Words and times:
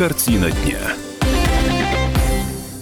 Картина 0.00 0.50
дня. 0.50 0.78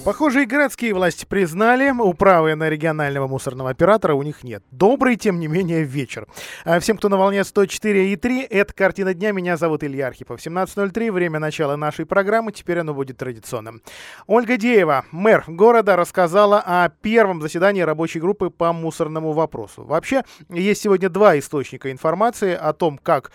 Похоже, 0.05 0.45
и 0.45 0.47
городские 0.47 0.95
власти 0.95 1.27
признали, 1.29 1.91
управы 1.91 2.55
на 2.55 2.69
регионального 2.69 3.27
мусорного 3.27 3.71
оператора 3.71 4.15
у 4.15 4.23
них 4.23 4.45
нет. 4.45 4.63
Добрый, 4.71 5.17
тем 5.17 5.41
не 5.41 5.49
менее, 5.49 5.83
вечер. 5.83 6.29
А 6.65 6.79
всем, 6.79 6.97
кто 6.97 7.09
на 7.09 7.17
волне 7.17 7.41
104,3, 7.41 8.47
это 8.49 8.73
«Картина 8.73 9.15
дня». 9.15 9.33
Меня 9.33 9.57
зовут 9.57 9.83
Илья 9.83 10.07
Архипов. 10.07 10.39
17.03, 10.39 11.11
время 11.11 11.41
начала 11.41 11.75
нашей 11.75 12.07
программы, 12.07 12.53
теперь 12.53 12.79
оно 12.79 12.95
будет 12.95 13.17
традиционным. 13.17 13.83
Ольга 14.29 14.57
Деева, 14.57 15.05
мэр 15.11 15.43
города, 15.49 15.97
рассказала 15.97 16.63
о 16.65 16.89
первом 16.89 17.43
заседании 17.43 17.83
рабочей 17.83 18.21
группы 18.21 18.49
по 18.49 18.73
мусорному 18.73 19.33
вопросу. 19.33 19.83
Вообще, 19.83 20.23
есть 20.51 20.83
сегодня 20.83 21.09
два 21.09 21.37
источника 21.37 21.91
информации 21.91 22.55
о 22.55 22.73
том, 22.75 22.97
как 22.97 23.33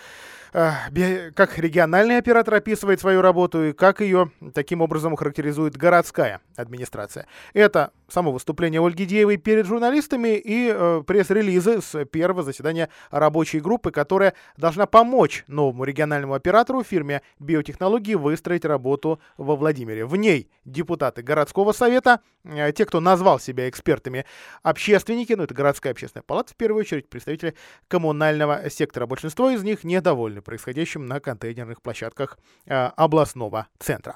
как 0.54 1.58
региональный 1.58 2.18
оператор 2.18 2.54
описывает 2.54 3.00
свою 3.00 3.22
работу 3.22 3.66
и 3.66 3.74
как 3.74 4.02
ее 4.02 4.32
таким 4.54 4.82
образом 4.82 5.16
характеризует 5.16 5.76
городская 5.76 6.42
администрация. 6.56 7.26
Это 7.54 7.92
само 8.08 8.32
выступление 8.32 8.86
Ольги 8.86 9.06
Деевой 9.06 9.38
перед 9.38 9.66
журналистами 9.66 10.38
и 10.38 10.72
э, 10.72 11.04
пресс-релизы 11.08 11.82
с 11.82 12.06
первого 12.06 12.44
заседания 12.44 12.90
рабочей 13.10 13.60
группы, 13.60 13.90
которая 13.90 14.36
должна 14.56 14.86
помочь 14.86 15.44
новому 15.48 15.84
региональному 15.84 16.36
оператору 16.36 16.84
фирме 16.84 17.24
биотехнологии 17.40 18.14
выстроить 18.14 18.66
работу 18.66 19.20
во 19.38 19.56
Владимире. 19.56 20.06
В 20.06 20.16
ней 20.16 20.52
депутаты 20.66 21.24
городского 21.24 21.72
совета, 21.72 22.20
э, 22.44 22.72
те, 22.74 22.86
кто 22.86 23.00
назвал 23.00 23.40
себя 23.40 23.68
экспертами, 23.68 24.26
общественники, 24.62 25.34
ну 25.34 25.44
это 25.44 25.56
городская 25.56 25.94
общественная 25.94 26.24
палата 26.24 26.54
в 26.54 26.56
первую 26.56 26.82
очередь, 26.82 27.10
представители 27.10 27.56
коммунального 27.88 28.70
сектора. 28.70 29.08
Большинство 29.08 29.50
из 29.50 29.64
них 29.64 29.84
недовольны 29.84 30.43
происходящим 30.44 31.06
на 31.06 31.20
контейнерных 31.20 31.82
площадках 31.82 32.38
э, 32.66 32.74
областного 32.74 33.68
центра. 33.80 34.16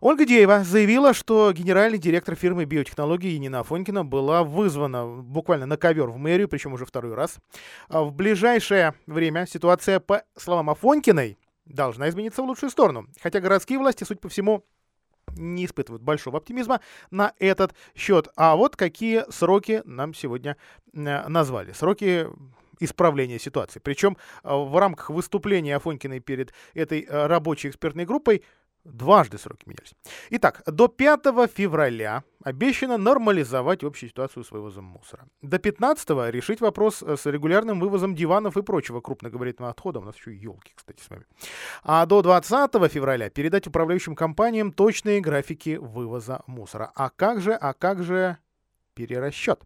Ольга 0.00 0.26
Деева 0.26 0.62
заявила, 0.62 1.14
что 1.14 1.52
генеральный 1.52 1.98
директор 1.98 2.34
фирмы 2.34 2.64
биотехнологии 2.64 3.30
Енина 3.30 3.60
Афонькина 3.60 4.04
была 4.04 4.42
вызвана 4.42 5.06
буквально 5.06 5.66
на 5.66 5.76
ковер 5.76 6.08
в 6.08 6.18
мэрию, 6.18 6.48
причем 6.48 6.74
уже 6.74 6.84
второй 6.84 7.14
раз. 7.14 7.38
А 7.88 8.02
в 8.02 8.12
ближайшее 8.12 8.94
время 9.06 9.46
ситуация, 9.46 10.00
по 10.00 10.22
словам 10.36 10.70
Афонькиной, 10.70 11.38
должна 11.64 12.08
измениться 12.08 12.42
в 12.42 12.46
лучшую 12.46 12.70
сторону. 12.70 13.06
Хотя 13.20 13.40
городские 13.40 13.78
власти, 13.78 14.04
судя 14.04 14.20
по 14.20 14.28
всему, 14.28 14.64
не 15.36 15.64
испытывают 15.64 16.02
большого 16.02 16.38
оптимизма 16.38 16.80
на 17.10 17.32
этот 17.38 17.74
счет. 17.94 18.28
А 18.36 18.56
вот 18.56 18.76
какие 18.76 19.24
сроки 19.30 19.82
нам 19.84 20.14
сегодня 20.14 20.56
э, 20.92 21.28
назвали. 21.28 21.72
Сроки 21.72 22.28
исправления 22.80 23.38
ситуации. 23.38 23.80
Причем 23.80 24.16
э, 24.42 24.54
в 24.54 24.78
рамках 24.78 25.10
выступления 25.10 25.76
Афонькиной 25.76 26.20
перед 26.20 26.52
этой 26.74 27.02
э, 27.02 27.26
рабочей 27.26 27.68
экспертной 27.68 28.04
группой 28.04 28.42
Дважды 28.86 29.36
сроки 29.36 29.64
менялись. 29.66 29.94
Итак, 30.30 30.62
до 30.66 30.86
5 30.86 31.50
февраля 31.52 32.22
обещано 32.44 32.96
нормализовать 32.96 33.82
общую 33.82 34.10
ситуацию 34.10 34.44
с 34.44 34.52
вывозом 34.52 34.84
мусора. 34.84 35.26
До 35.42 35.58
15 35.58 36.08
решить 36.32 36.60
вопрос 36.60 37.02
э, 37.02 37.16
с 37.16 37.26
регулярным 37.26 37.80
вывозом 37.80 38.14
диванов 38.14 38.56
и 38.56 38.62
прочего 38.62 39.00
крупногабаритного 39.00 39.72
отхода. 39.72 39.98
У 39.98 40.04
нас 40.04 40.16
еще 40.16 40.32
и 40.32 40.38
елки, 40.38 40.72
кстати, 40.76 41.02
с 41.02 41.10
вами. 41.10 41.24
А 41.82 42.06
до 42.06 42.22
20 42.22 42.70
февраля 42.92 43.28
передать 43.28 43.66
управляющим 43.66 44.14
компаниям 44.14 44.70
точные 44.70 45.20
графики 45.20 45.78
вывоза 45.80 46.42
мусора. 46.46 46.92
А 46.94 47.10
как 47.10 47.40
же, 47.40 47.54
а 47.54 47.72
как 47.72 48.04
же 48.04 48.38
перерасчет, 48.96 49.60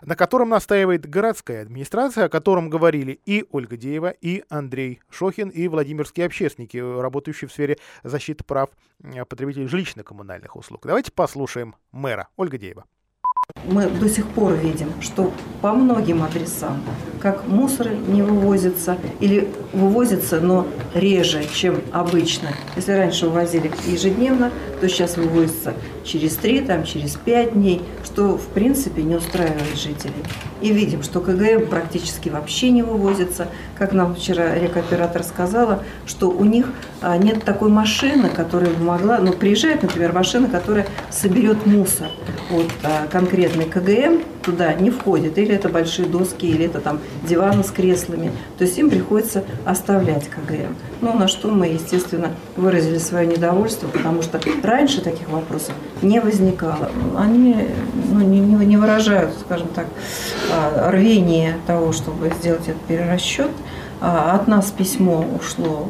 на 0.00 0.14
котором 0.14 0.48
настаивает 0.50 1.10
городская 1.10 1.62
администрация, 1.62 2.26
о 2.26 2.28
котором 2.28 2.70
говорили 2.70 3.20
и 3.26 3.44
Ольга 3.50 3.76
Деева, 3.76 4.10
и 4.10 4.44
Андрей 4.48 5.00
Шохин, 5.10 5.48
и 5.48 5.66
владимирские 5.68 6.26
общественники, 6.26 6.78
работающие 6.78 7.48
в 7.48 7.52
сфере 7.52 7.78
защиты 8.04 8.44
прав 8.44 8.70
э, 9.02 9.24
потребителей 9.24 9.66
жилищно-коммунальных 9.66 10.56
услуг. 10.56 10.82
Давайте 10.84 11.10
послушаем 11.10 11.74
мэра 11.90 12.28
Ольга 12.36 12.56
Деева 12.58 12.84
мы 13.64 13.86
до 13.88 14.08
сих 14.08 14.28
пор 14.28 14.54
видим, 14.54 14.90
что 15.00 15.32
по 15.62 15.72
многим 15.72 16.22
адресам, 16.22 16.82
как 17.20 17.46
мусоры 17.46 17.90
не 17.90 18.22
вывозятся 18.22 18.98
или 19.20 19.48
вывозятся, 19.72 20.40
но 20.40 20.66
реже, 20.94 21.44
чем 21.52 21.80
обычно. 21.92 22.48
Если 22.76 22.92
раньше 22.92 23.26
вывозили 23.26 23.70
ежедневно, 23.86 24.50
то 24.80 24.88
сейчас 24.88 25.16
вывозится 25.16 25.74
через 26.06 26.36
три, 26.36 26.60
там, 26.60 26.84
через 26.84 27.16
пять 27.16 27.52
дней, 27.52 27.82
что 28.04 28.36
в 28.36 28.46
принципе 28.48 29.02
не 29.02 29.16
устраивает 29.16 29.76
жителей. 29.76 30.14
И 30.62 30.72
видим, 30.72 31.02
что 31.02 31.20
КГМ 31.20 31.66
практически 31.66 32.28
вообще 32.28 32.70
не 32.70 32.82
вывозится. 32.82 33.48
Как 33.76 33.92
нам 33.92 34.14
вчера 34.14 34.54
рекоператор 34.54 35.22
сказала, 35.22 35.82
что 36.06 36.30
у 36.30 36.44
них 36.44 36.66
а, 37.02 37.16
нет 37.18 37.44
такой 37.44 37.70
машины, 37.70 38.28
которая 38.28 38.70
могла, 38.78 39.18
ну, 39.18 39.32
приезжает, 39.32 39.82
например, 39.82 40.12
машина, 40.12 40.48
которая 40.48 40.86
соберет 41.10 41.66
мусор. 41.66 42.08
Вот 42.50 42.70
а, 42.82 43.06
конкретный 43.08 43.66
КГМ 43.66 44.22
туда 44.46 44.72
не 44.74 44.90
входит. 44.90 45.36
Или 45.36 45.54
это 45.54 45.68
большие 45.68 46.08
доски, 46.08 46.46
или 46.46 46.66
это 46.66 46.80
там 46.80 47.00
диваны 47.24 47.64
с 47.64 47.70
креслами. 47.70 48.30
То 48.56 48.64
есть 48.64 48.78
им 48.78 48.88
приходится 48.88 49.44
оставлять 49.64 50.28
КГМ. 50.28 50.76
Ну, 51.00 51.12
на 51.12 51.26
что 51.26 51.48
мы, 51.48 51.66
естественно, 51.66 52.30
выразили 52.56 52.98
свое 52.98 53.26
недовольство, 53.26 53.88
потому 53.88 54.22
что 54.22 54.40
раньше 54.62 55.02
таких 55.02 55.28
вопросов 55.28 55.74
не 56.00 56.20
возникало. 56.20 56.90
Они 57.18 57.56
ну, 58.12 58.20
не, 58.20 58.40
не 58.40 58.76
выражают, 58.76 59.32
скажем 59.40 59.68
так, 59.74 59.86
а, 60.52 60.90
рвение 60.92 61.56
того, 61.66 61.92
чтобы 61.92 62.32
сделать 62.38 62.68
этот 62.68 62.80
перерасчет. 62.82 63.50
А, 64.00 64.36
от 64.36 64.46
нас 64.46 64.70
письмо 64.70 65.26
ушло 65.38 65.88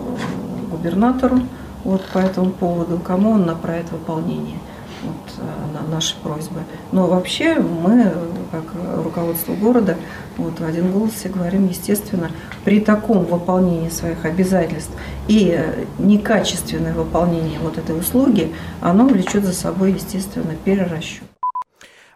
губернатору 0.71 1.41
вот 1.85 2.03
по 2.13 2.19
этому 2.19 2.51
поводу, 2.51 2.99
кому 2.99 3.33
он 3.33 3.47
направит 3.47 3.91
выполнение 3.93 4.59
вот, 5.05 5.15
а, 5.39 5.83
на 5.83 5.95
наши 5.95 6.17
просьбы. 6.23 6.61
Но 6.93 7.07
вообще 7.07 7.55
мы, 7.55 8.13
как 8.51 8.65
руководство 9.03 9.55
города, 9.55 9.97
вот 10.37 10.61
в 10.61 10.65
один 10.65 10.93
голос 10.93 11.13
все 11.13 11.29
говорим, 11.29 11.67
естественно, 11.69 12.31
при 12.65 12.81
таком 12.81 13.25
выполнении 13.25 13.89
своих 13.89 14.25
обязательств 14.25 14.93
и 15.29 15.59
некачественное 15.99 16.95
выполнение 16.95 17.59
вот 17.61 17.79
этой 17.79 17.99
услуги, 17.99 18.55
оно 18.81 19.07
влечет 19.07 19.45
за 19.45 19.53
собой, 19.53 19.93
естественно, 19.93 20.55
перерасчет. 20.65 21.25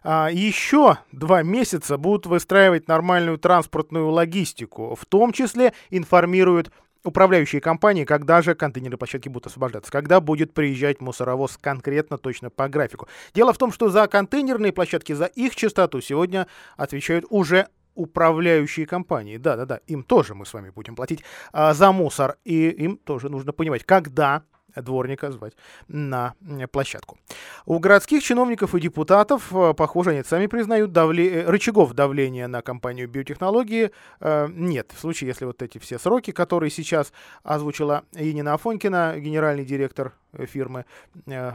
А, 0.02 0.30
еще 0.32 0.98
два 1.12 1.42
месяца 1.42 1.98
будут 1.98 2.26
выстраивать 2.26 2.88
нормальную 2.88 3.38
транспортную 3.38 4.08
логистику, 4.08 4.96
в 4.98 5.04
том 5.06 5.32
числе 5.32 5.72
информируют 5.90 6.70
управляющие 7.04 7.60
компании, 7.60 8.04
когда 8.04 8.42
же 8.42 8.54
контейнеры 8.54 8.96
площадки 8.96 9.28
будут 9.28 9.46
освобождаться, 9.46 9.90
когда 9.90 10.20
будет 10.20 10.52
приезжать 10.52 11.00
мусоровоз 11.00 11.58
конкретно, 11.60 12.18
точно 12.18 12.50
по 12.50 12.68
графику. 12.68 13.08
Дело 13.34 13.52
в 13.52 13.58
том, 13.58 13.72
что 13.72 13.88
за 13.88 14.06
контейнерные 14.06 14.72
площадки, 14.72 15.12
за 15.12 15.26
их 15.26 15.56
частоту 15.56 16.00
сегодня 16.00 16.46
отвечают 16.76 17.24
уже 17.30 17.68
управляющие 17.94 18.86
компании. 18.86 19.36
Да-да-да, 19.36 19.80
им 19.86 20.02
тоже 20.02 20.34
мы 20.34 20.46
с 20.46 20.54
вами 20.54 20.70
будем 20.70 20.94
платить 20.94 21.22
а, 21.52 21.74
за 21.74 21.92
мусор, 21.92 22.36
и 22.44 22.68
им 22.68 22.96
тоже 22.96 23.28
нужно 23.28 23.52
понимать, 23.52 23.84
когда 23.84 24.44
дворника 24.76 25.30
звать 25.30 25.54
на 25.88 26.34
площадку. 26.72 27.18
У 27.66 27.78
городских 27.78 28.22
чиновников 28.22 28.74
и 28.74 28.80
депутатов, 28.80 29.54
э, 29.54 29.74
похоже, 29.74 30.10
они 30.10 30.22
сами 30.24 30.46
признают, 30.46 30.92
давле... 30.92 31.42
Э, 31.42 31.50
рычагов 31.50 31.92
давления 31.94 32.48
на 32.48 32.62
компанию 32.62 33.08
биотехнологии 33.08 33.90
э, 34.20 34.48
нет. 34.50 34.92
В 34.94 35.00
случае, 35.00 35.28
если 35.28 35.44
вот 35.44 35.62
эти 35.62 35.78
все 35.78 35.98
сроки, 35.98 36.30
которые 36.32 36.70
сейчас 36.70 37.12
озвучила 37.42 38.04
Енина 38.12 38.54
Афонькина, 38.54 39.14
генеральный 39.18 39.64
директор 39.64 40.12
фирмы 40.46 40.84
э, 41.26 41.52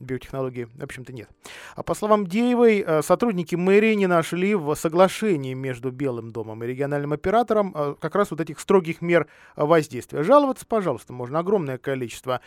биотехнологии, 0.00 0.68
в 0.74 0.82
общем-то, 0.82 1.12
нет. 1.12 1.28
А 1.74 1.82
по 1.82 1.94
словам 1.94 2.26
Деевой, 2.26 2.84
э, 2.86 3.02
сотрудники 3.02 3.54
мэрии 3.54 3.94
не 3.94 4.06
нашли 4.06 4.54
в 4.54 4.74
соглашении 4.74 5.54
между 5.54 5.90
Белым 5.90 6.30
домом 6.30 6.62
и 6.62 6.66
региональным 6.66 7.12
оператором 7.12 7.72
э, 7.74 7.94
как 8.00 8.14
раз 8.14 8.30
вот 8.30 8.40
этих 8.40 8.60
строгих 8.60 9.00
мер 9.00 9.26
воздействия. 9.56 10.22
Жаловаться, 10.22 10.66
пожалуйста, 10.66 11.12
можно 11.12 11.38
огромное 11.38 11.78
количество 11.78 12.40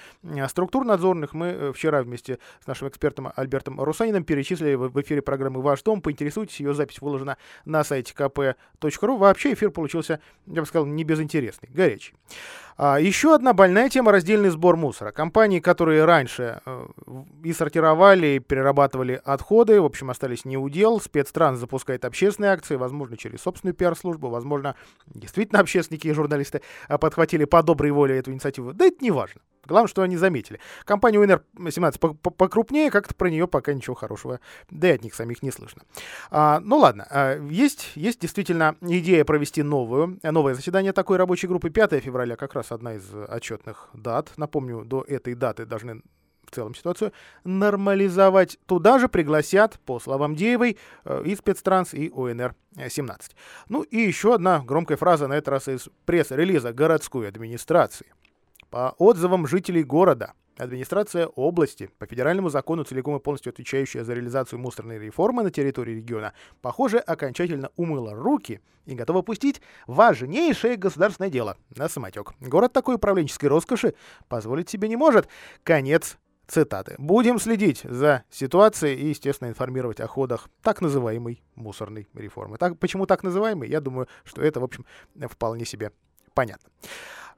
структур 0.48 0.86
надзорных. 0.86 1.34
Мы 1.34 1.72
вчера 1.74 2.04
вместе 2.04 2.40
с 2.64 2.68
нашим 2.68 2.88
экспертом 2.88 3.32
Альбертом 3.36 3.82
Русанином 3.82 4.24
перечислили 4.24 4.76
в 4.76 5.02
эфире 5.02 5.22
программы 5.22 5.62
«Ваш 5.62 5.84
дом». 5.84 6.02
Поинтересуйтесь, 6.02 6.60
ее 6.60 6.74
запись 6.74 7.02
выложена 7.02 7.38
на 7.66 7.84
сайте 7.84 8.14
kp.ru. 8.16 9.18
Вообще 9.18 9.54
эфир 9.54 9.72
получился, 9.72 10.20
я 10.48 10.62
бы 10.62 10.68
сказал, 10.68 10.86
не 10.86 11.04
безинтересный, 11.04 11.70
горячий. 11.72 12.14
А, 12.78 13.00
еще 13.00 13.36
одна 13.36 13.54
больная 13.54 13.90
тема– 13.90 14.12
раздельный 14.12 14.50
сбор 14.50 14.76
мусора. 14.76 15.12
Компании, 15.12 15.60
которые 15.72 16.04
раньше 16.04 16.60
э, 16.66 16.88
и 17.46 17.54
сортировали, 17.54 18.28
и 18.28 18.40
перерабатывали 18.40 19.22
отходы, 19.24 19.80
в 19.80 19.86
общем, 19.86 20.10
остались 20.10 20.44
не 20.44 20.58
удел. 20.58 21.00
Спецтранс 21.00 21.60
запускает 21.60 22.04
общественные 22.04 22.52
акции, 22.52 22.76
возможно, 22.76 23.16
через 23.16 23.42
собственную 23.42 23.74
пиар-службу, 23.74 24.28
возможно, 24.28 24.76
действительно 25.08 25.60
общественники 25.62 26.08
и 26.08 26.12
журналисты 26.12 26.62
э, 26.90 26.98
подхватили 26.98 27.46
по 27.46 27.64
доброй 27.64 27.92
воле 27.92 28.18
эту 28.18 28.34
инициативу. 28.34 28.74
Да 28.74 28.86
это 28.86 28.98
не 29.02 29.12
важно. 29.12 29.40
Главное, 29.66 29.88
что 29.88 30.02
они 30.02 30.18
заметили. 30.18 30.60
Компания 30.86 31.20
УНР-17 31.20 32.18
покрупнее, 32.18 32.90
как-то 32.90 33.14
про 33.14 33.30
нее 33.30 33.48
пока 33.48 33.74
ничего 33.74 33.96
хорошего, 33.96 34.40
да 34.72 34.90
и 34.90 34.96
от 34.96 35.04
них 35.04 35.14
самих 35.14 35.44
не 35.44 35.52
слышно. 35.52 35.84
А, 36.32 36.60
ну 36.60 36.78
ладно, 36.78 37.08
а, 37.10 37.40
есть, 37.40 37.92
есть 37.96 38.20
действительно 38.20 38.76
идея 38.82 39.24
провести 39.24 39.62
новую, 39.62 40.20
новое 40.24 40.56
заседание 40.56 40.94
такой 40.94 41.18
рабочей 41.18 41.48
группы 41.48 41.70
5 41.70 42.00
февраля, 42.00 42.36
как 42.36 42.56
раз 42.56 42.72
одна 42.72 42.96
из 42.96 43.04
отчетных 43.30 43.90
дат. 43.94 44.32
Напомню, 44.36 44.84
до 44.84 45.04
этой 45.08 45.36
даты 45.36 45.61
должны 45.66 46.02
в 46.52 46.56
целом 46.56 46.76
ситуацию 46.76 47.14
нормализовать. 47.44 48.58
Туда 48.66 49.00
же 49.00 49.08
пригласят, 49.08 49.80
по 49.86 50.00
словам 50.00 50.36
Деевой, 50.36 50.78
э, 51.06 51.24
и 51.26 51.36
спецтранс, 51.36 51.94
и 51.94 52.10
ОНР-17. 52.10 53.32
Ну 53.70 53.84
и 53.84 53.98
еще 53.98 54.36
одна 54.36 54.60
громкая 54.60 54.98
фраза, 54.98 55.28
на 55.28 55.34
этот 55.34 55.50
раз 55.50 55.68
из 55.68 55.90
пресс-релиза 56.06 56.74
городской 56.74 57.28
администрации. 57.28 58.14
По 58.70 58.96
отзывам 58.98 59.48
жителей 59.48 59.84
города, 59.84 60.34
администрация 60.58 61.28
области, 61.28 61.90
по 61.98 62.06
федеральному 62.06 62.50
закону 62.50 62.84
целиком 62.84 63.16
и 63.16 63.20
полностью 63.20 63.52
отвечающая 63.52 64.04
за 64.04 64.14
реализацию 64.14 64.60
мусорной 64.60 65.00
реформы 65.00 65.44
на 65.44 65.52
территории 65.52 65.96
региона, 65.96 66.34
похоже, 66.62 67.00
окончательно 67.00 67.72
умыла 67.76 68.14
руки 68.14 68.62
и 68.86 68.96
готова 68.96 69.22
пустить 69.22 69.62
важнейшее 69.88 70.76
государственное 70.76 71.30
дело 71.30 71.58
на 71.76 71.88
самотек. 71.90 72.34
Город 72.40 72.74
такой 72.74 72.96
управленческой 72.96 73.50
роскоши 73.50 73.94
позволить 74.28 74.70
себе 74.70 74.88
не 74.88 74.96
может. 74.96 75.28
Конец 75.64 76.18
цитаты. 76.48 76.96
Будем 76.98 77.40
следить 77.40 77.82
за 77.84 78.24
ситуацией 78.30 78.96
и, 78.96 79.10
естественно, 79.10 79.48
информировать 79.48 80.02
о 80.02 80.08
ходах 80.08 80.50
так 80.62 80.82
называемой 80.82 81.42
мусорной 81.56 82.08
реформы. 82.14 82.58
Так, 82.58 82.78
почему 82.78 83.06
так 83.06 83.24
называемой? 83.24 83.70
Я 83.70 83.80
думаю, 83.80 84.08
что 84.26 84.42
это, 84.42 84.60
в 84.60 84.64
общем, 84.64 84.86
вполне 85.30 85.66
себе 85.66 85.92
понятно. 86.34 86.70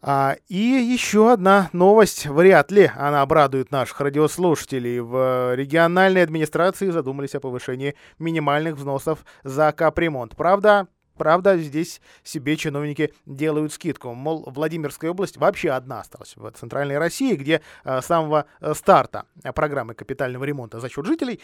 А, 0.06 0.36
и 0.50 0.58
еще 0.58 1.32
одна 1.32 1.70
новость, 1.72 2.26
вряд 2.26 2.72
ли 2.72 2.92
она 2.96 3.22
обрадует 3.22 3.72
наших 3.72 4.02
радиослушателей. 4.02 5.00
В 5.00 5.56
региональной 5.56 6.24
администрации 6.24 6.90
задумались 6.90 7.36
о 7.36 7.40
повышении 7.40 7.96
минимальных 8.20 8.76
взносов 8.76 9.24
за 9.44 9.72
капремонт. 9.72 10.36
Правда, 10.36 10.88
Правда, 11.16 11.58
здесь 11.58 12.02
себе 12.24 12.58
чиновники 12.58 13.14
делают 13.28 13.72
скидку. 13.72 14.14
Мол, 14.16 14.50
Владимирская 14.50 15.12
область 15.12 15.38
вообще 15.38 15.70
одна 15.70 16.00
осталась 16.00 16.36
в 16.36 16.52
центральной 16.54 16.98
России, 16.98 17.36
где 17.36 17.62
а, 17.84 18.02
с 18.02 18.08
самого 18.08 18.46
э, 18.60 18.74
старта 18.74 19.26
программы 19.54 19.94
капитального 19.94 20.44
ремонта 20.44 20.80
за 20.80 20.90
счет 20.90 21.06
жителей 21.06 21.40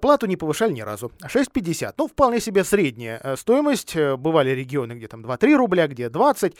Плату 0.00 0.26
не 0.26 0.36
повышали 0.36 0.72
ни 0.72 0.80
разу. 0.80 1.12
6,50. 1.22 1.94
Ну, 1.96 2.08
вполне 2.08 2.40
себе 2.40 2.64
средняя 2.64 3.20
э, 3.22 3.36
стоимость. 3.36 3.94
Э, 3.94 4.16
бывали 4.16 4.50
регионы, 4.50 4.94
где 4.94 5.06
там 5.06 5.24
2-3 5.24 5.54
рубля, 5.56 5.86
где 5.86 6.08
20. 6.08 6.56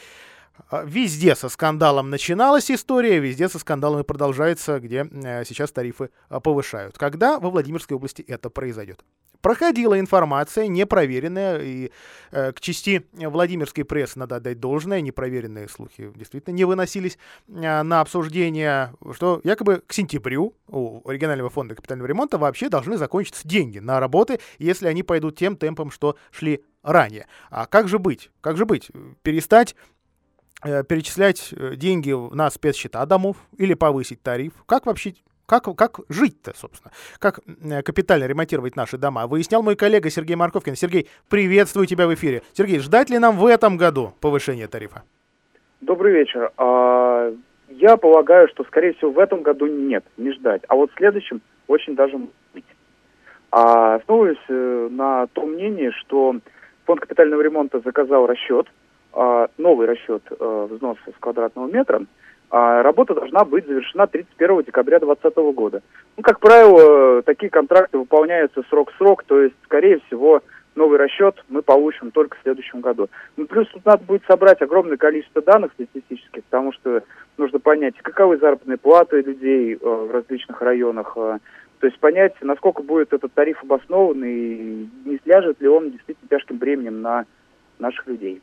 А, 0.71 0.83
везде 0.85 1.35
со 1.35 1.49
скандалом 1.49 2.11
начиналась 2.11 2.71
история, 2.71 3.19
везде 3.19 3.49
со 3.49 3.59
скандалами 3.59 4.03
продолжается, 4.03 4.81
где 4.81 5.07
э, 5.11 5.45
сейчас 5.45 5.71
тарифы 5.73 6.11
а, 6.29 6.41
повышают. 6.41 6.99
Когда 6.99 7.39
во 7.39 7.51
Владимирской 7.51 7.97
области 7.97 8.23
это 8.23 8.51
произойдет? 8.51 9.05
Проходила 9.41 9.99
информация, 9.99 10.67
непроверенная, 10.67 11.61
и 11.61 11.91
э, 12.31 12.53
к 12.53 12.61
части 12.61 13.07
Владимирской 13.13 13.85
прессы 13.85 14.19
надо 14.19 14.37
отдать 14.37 14.61
должное, 14.61 15.01
непроверенные 15.01 15.69
слухи 15.69 16.13
действительно 16.15 16.55
не 16.55 16.65
выносились 16.65 17.19
э, 17.49 17.83
на 17.83 18.01
обсуждение, 18.01 18.95
что 19.13 19.41
якобы 19.45 19.83
к 19.87 19.93
сентябрю 19.93 20.55
у 20.69 21.09
регионального 21.11 21.51
фонда 21.51 21.75
капитального 21.75 22.09
ремонта 22.09 22.39
вообще 22.39 22.69
должны 22.69 22.97
закончиться 22.97 23.47
деньги 23.47 23.79
на 23.79 24.01
работы, 24.01 24.41
если 24.59 24.89
они 24.89 25.03
пойдут 25.03 25.37
тем 25.37 25.57
темпом, 25.57 25.91
что 25.91 26.17
шли 26.31 26.65
ранее. 26.83 27.27
А 27.51 27.67
как 27.67 27.89
же 27.89 27.99
быть? 27.99 28.31
Как 28.41 28.57
же 28.57 28.67
быть? 28.67 28.91
Перестать 29.23 29.75
Э, 30.65 30.83
перечислять 30.83 31.53
э, 31.53 31.77
деньги 31.77 32.13
на 32.35 32.51
спецсчета 32.51 33.07
домов 33.07 33.37
или 33.57 33.75
повысить 33.75 34.23
тариф? 34.23 34.53
Как 34.67 34.87
вообще 34.87 35.15
как, 35.49 35.65
как 35.77 36.01
жить-то, 36.09 36.53
собственно? 36.55 36.93
Как 37.19 37.41
э, 37.47 37.83
капитально 37.83 38.27
ремонтировать 38.27 38.77
наши 38.77 38.99
дома? 38.99 39.27
Выяснял 39.27 39.63
мой 39.63 39.77
коллега 39.77 40.11
Сергей 40.11 40.37
Марковкин. 40.37 40.77
Сергей, 40.77 41.09
приветствую 41.31 41.87
тебя 41.87 42.07
в 42.07 42.15
эфире. 42.15 42.43
Сергей, 42.53 42.81
ждать 42.81 43.09
ли 43.09 43.19
нам 43.19 43.37
в 43.37 43.47
этом 43.47 43.79
году 43.79 44.13
повышения 44.21 44.69
тарифа? 44.69 45.03
Добрый 45.81 46.13
вечер. 46.13 46.53
А, 46.59 47.33
я 47.71 47.97
полагаю, 47.97 48.49
что, 48.49 48.65
скорее 48.65 48.93
всего, 48.93 49.11
в 49.11 49.19
этом 49.19 49.43
году 49.43 49.67
нет, 49.67 50.05
не 50.19 50.33
ждать. 50.33 50.63
А 50.69 50.75
вот 50.75 50.91
в 50.93 50.97
следующем 50.97 51.41
очень 51.67 51.97
даже 51.97 52.19
быть. 52.53 52.65
А, 53.51 53.95
основываясь 53.95 54.91
на 54.93 55.29
том 55.29 55.53
мнении, 55.53 55.91
что 56.01 56.37
фонд 56.85 57.01
капитального 57.01 57.41
ремонта 57.41 57.81
заказал 57.81 58.27
расчет– 58.27 58.67
а, 59.13 59.49
новый 59.57 59.87
расчет 59.87 60.23
э, 60.31 60.69
взноса 60.71 61.01
с 61.07 61.19
квадратного 61.19 61.67
метра, 61.69 62.03
а 62.51 62.83
работа 62.83 63.15
должна 63.15 63.45
быть 63.45 63.67
завершена 63.67 64.07
31 64.07 64.63
декабря 64.63 64.99
2020 64.99 65.55
года. 65.55 65.83
Ну, 66.17 66.23
как 66.23 66.41
правило, 66.41 67.23
такие 67.23 67.51
контракты 67.51 67.99
выполняются 67.99 68.63
срок-срок, 68.71 69.25
то 69.25 69.41
есть, 69.41 69.55
скорее 69.65 70.01
всего, 70.07 70.43
новый 70.75 70.99
расчет 70.99 71.45
мы 71.49 71.61
получим 71.61 72.11
только 72.11 72.37
в 72.37 72.43
следующем 72.43 72.81
году. 72.81 73.09
Ну, 73.37 73.47
плюс 73.47 73.69
тут 73.69 73.85
надо 73.85 74.03
будет 74.05 74.23
собрать 74.27 74.63
огромное 74.63 74.97
количество 74.97 75.43
данных 75.43 75.73
статистических, 75.73 76.45
потому 76.45 76.73
что 76.73 77.03
нужно 77.37 77.59
понять, 77.59 77.95
каковы 78.01 78.39
заработные 78.39 78.79
платы 78.79 79.21
людей 79.21 79.75
э, 79.75 79.79
в 79.81 80.11
различных 80.11 80.63
районах, 80.63 81.13
э, 81.17 81.39
то 81.81 81.87
есть 81.87 81.99
понять, 82.01 82.35
насколько 82.41 82.83
будет 82.83 83.13
этот 83.13 83.33
тариф 83.35 83.63
обоснован 83.63 84.25
и 84.25 84.89
не 85.05 85.21
сляжет 85.23 85.61
ли 85.61 85.69
он 85.69 85.91
действительно 85.91 86.29
тяжким 86.29 86.57
бременем 86.57 87.03
на 87.03 87.27
наших 87.79 88.07
людей. 88.07 88.41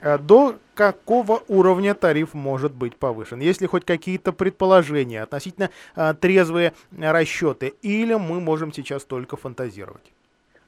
Э, 0.00 0.18
до 0.18 0.56
какого 0.74 1.42
уровня 1.48 1.94
тариф 1.94 2.34
может 2.34 2.72
быть 2.72 2.96
повышен? 2.96 3.40
Есть 3.40 3.60
ли 3.60 3.66
хоть 3.66 3.84
какие-то 3.84 4.32
предположения 4.32 5.22
относительно 5.22 5.70
а, 5.96 6.14
трезвые 6.14 6.72
расчеты, 6.96 7.74
или 7.82 8.14
мы 8.14 8.40
можем 8.40 8.72
сейчас 8.72 9.04
только 9.04 9.36
фантазировать? 9.36 10.12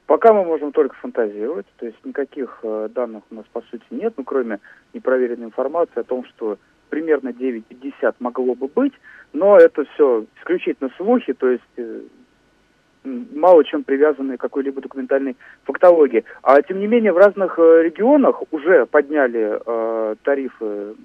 Пока 0.05 0.33
мы 0.33 0.43
можем 0.43 0.73
только 0.73 0.95
фантазировать, 0.95 1.65
то 1.77 1.85
есть 1.85 1.97
никаких 2.03 2.59
э, 2.63 2.89
данных 2.93 3.23
у 3.31 3.35
нас 3.35 3.45
по 3.53 3.61
сути 3.61 3.85
нет, 3.91 4.13
ну 4.17 4.25
кроме 4.25 4.59
непроверенной 4.93 5.45
информации 5.45 6.01
о 6.01 6.03
том, 6.03 6.25
что 6.25 6.57
примерно 6.89 7.29
9,50 7.29 8.15
могло 8.19 8.53
бы 8.53 8.67
быть, 8.67 8.93
но 9.31 9.57
это 9.57 9.85
все 9.93 10.25
исключительно 10.37 10.89
слухи, 10.97 11.31
то 11.31 11.47
есть 11.47 11.63
э, 11.77 12.01
мало 13.03 13.63
чем 13.63 13.83
привязаны 13.83 14.37
к 14.37 14.41
какой-либо 14.41 14.81
документальной 14.81 15.35
фактологии. 15.63 16.23
А 16.43 16.61
тем 16.61 16.79
не 16.79 16.87
менее 16.87 17.13
в 17.13 17.17
разных 17.17 17.57
э, 17.57 17.83
регионах 17.83 18.43
уже 18.51 18.85
подняли 18.85 19.59
э, 19.65 20.15
тарифы, 20.23 20.95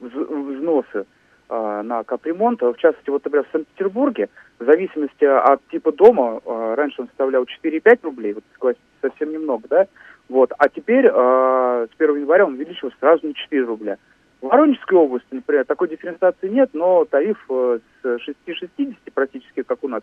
взносы 0.00 1.06
э, 1.48 1.82
на 1.82 2.04
капремонт. 2.04 2.60
В 2.60 2.76
частности, 2.76 3.10
вот, 3.10 3.24
например, 3.24 3.46
в 3.48 3.52
Санкт-Петербурге, 3.52 4.28
в 4.58 4.64
зависимости 4.64 5.24
от 5.24 5.66
типа 5.68 5.92
дома, 5.92 6.40
э, 6.44 6.74
раньше 6.76 7.02
он 7.02 7.08
составлял 7.08 7.44
4,5 7.44 7.98
рублей, 8.02 8.34
вот 8.34 8.44
согласитесь, 8.54 8.84
совсем 9.00 9.32
немного, 9.32 9.68
да? 9.68 9.86
Вот. 10.28 10.52
А 10.58 10.68
теперь 10.68 11.06
э, 11.06 11.10
с 11.10 12.00
1 12.00 12.16
января 12.16 12.46
он 12.46 12.54
увеличился 12.54 12.96
сразу 13.00 13.26
на 13.26 13.34
4 13.34 13.64
рубля. 13.64 13.98
В 14.40 14.48
Воронежской 14.48 14.98
области, 14.98 15.28
например, 15.30 15.64
такой 15.64 15.88
дифференциации 15.88 16.48
нет, 16.48 16.70
но 16.74 17.04
тариф 17.06 17.42
э, 17.48 17.78
с 18.02 18.06
6,60 18.06 18.94
практически, 19.14 19.62
как 19.62 19.82
у 19.82 19.88
нас, 19.88 20.02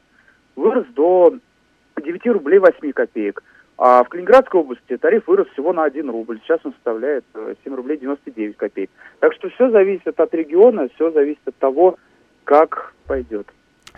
вырос 0.56 0.86
до 0.94 1.36
9 2.02 2.28
рублей 2.28 2.60
8 2.60 2.92
копеек. 2.92 3.44
А 3.78 4.04
в 4.04 4.10
Калининградской 4.10 4.60
области 4.60 4.98
тариф 4.98 5.28
вырос 5.28 5.48
всего 5.50 5.74
на 5.74 5.84
1 5.84 6.10
рубль. 6.10 6.40
Сейчас 6.44 6.60
он 6.64 6.74
составляет 6.74 7.26
7 7.34 7.56
э, 7.66 7.76
рублей 7.76 7.98
99 7.98 8.56
копеек. 8.56 8.90
Так 9.20 9.34
что 9.34 9.50
все 9.50 9.72
зависит 9.72 10.20
от 10.20 10.34
региона, 10.36 10.88
все 10.96 11.10
зависит 11.12 11.48
от 11.48 11.56
того, 11.56 11.98
как 12.44 12.94
пойдет. 13.08 13.48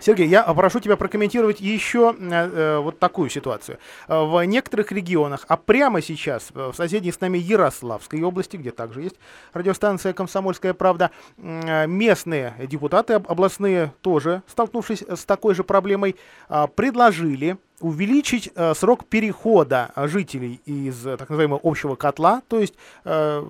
Сергей, 0.00 0.26
я 0.28 0.42
прошу 0.42 0.80
тебя 0.80 0.96
прокомментировать 0.96 1.60
еще 1.60 2.14
э, 2.18 2.30
э, 2.30 2.78
вот 2.78 2.98
такую 2.98 3.30
ситуацию. 3.30 3.78
Э, 4.08 4.24
в 4.24 4.44
некоторых 4.44 4.92
регионах, 4.92 5.44
а 5.48 5.56
прямо 5.56 6.02
сейчас 6.02 6.50
в 6.52 6.74
соседней 6.74 7.12
с 7.12 7.20
нами 7.20 7.38
Ярославской 7.38 8.22
области, 8.22 8.56
где 8.56 8.70
также 8.70 9.02
есть 9.02 9.16
радиостанция 9.52 10.12
«Комсомольская 10.12 10.74
правда», 10.74 11.10
э, 11.36 11.86
местные 11.86 12.54
депутаты 12.68 13.14
областные 13.14 13.92
тоже, 14.00 14.42
столкнувшись 14.46 15.02
с 15.02 15.24
такой 15.24 15.54
же 15.54 15.64
проблемой, 15.64 16.16
э, 16.48 16.66
предложили 16.74 17.56
увеличить 17.80 18.50
э, 18.54 18.74
срок 18.74 19.04
перехода 19.06 19.90
жителей 19.96 20.60
из 20.64 21.02
так 21.02 21.28
называемого 21.28 21.60
общего 21.62 21.96
котла, 21.96 22.42
то 22.48 22.60
есть 22.60 22.74
э, 23.04 23.44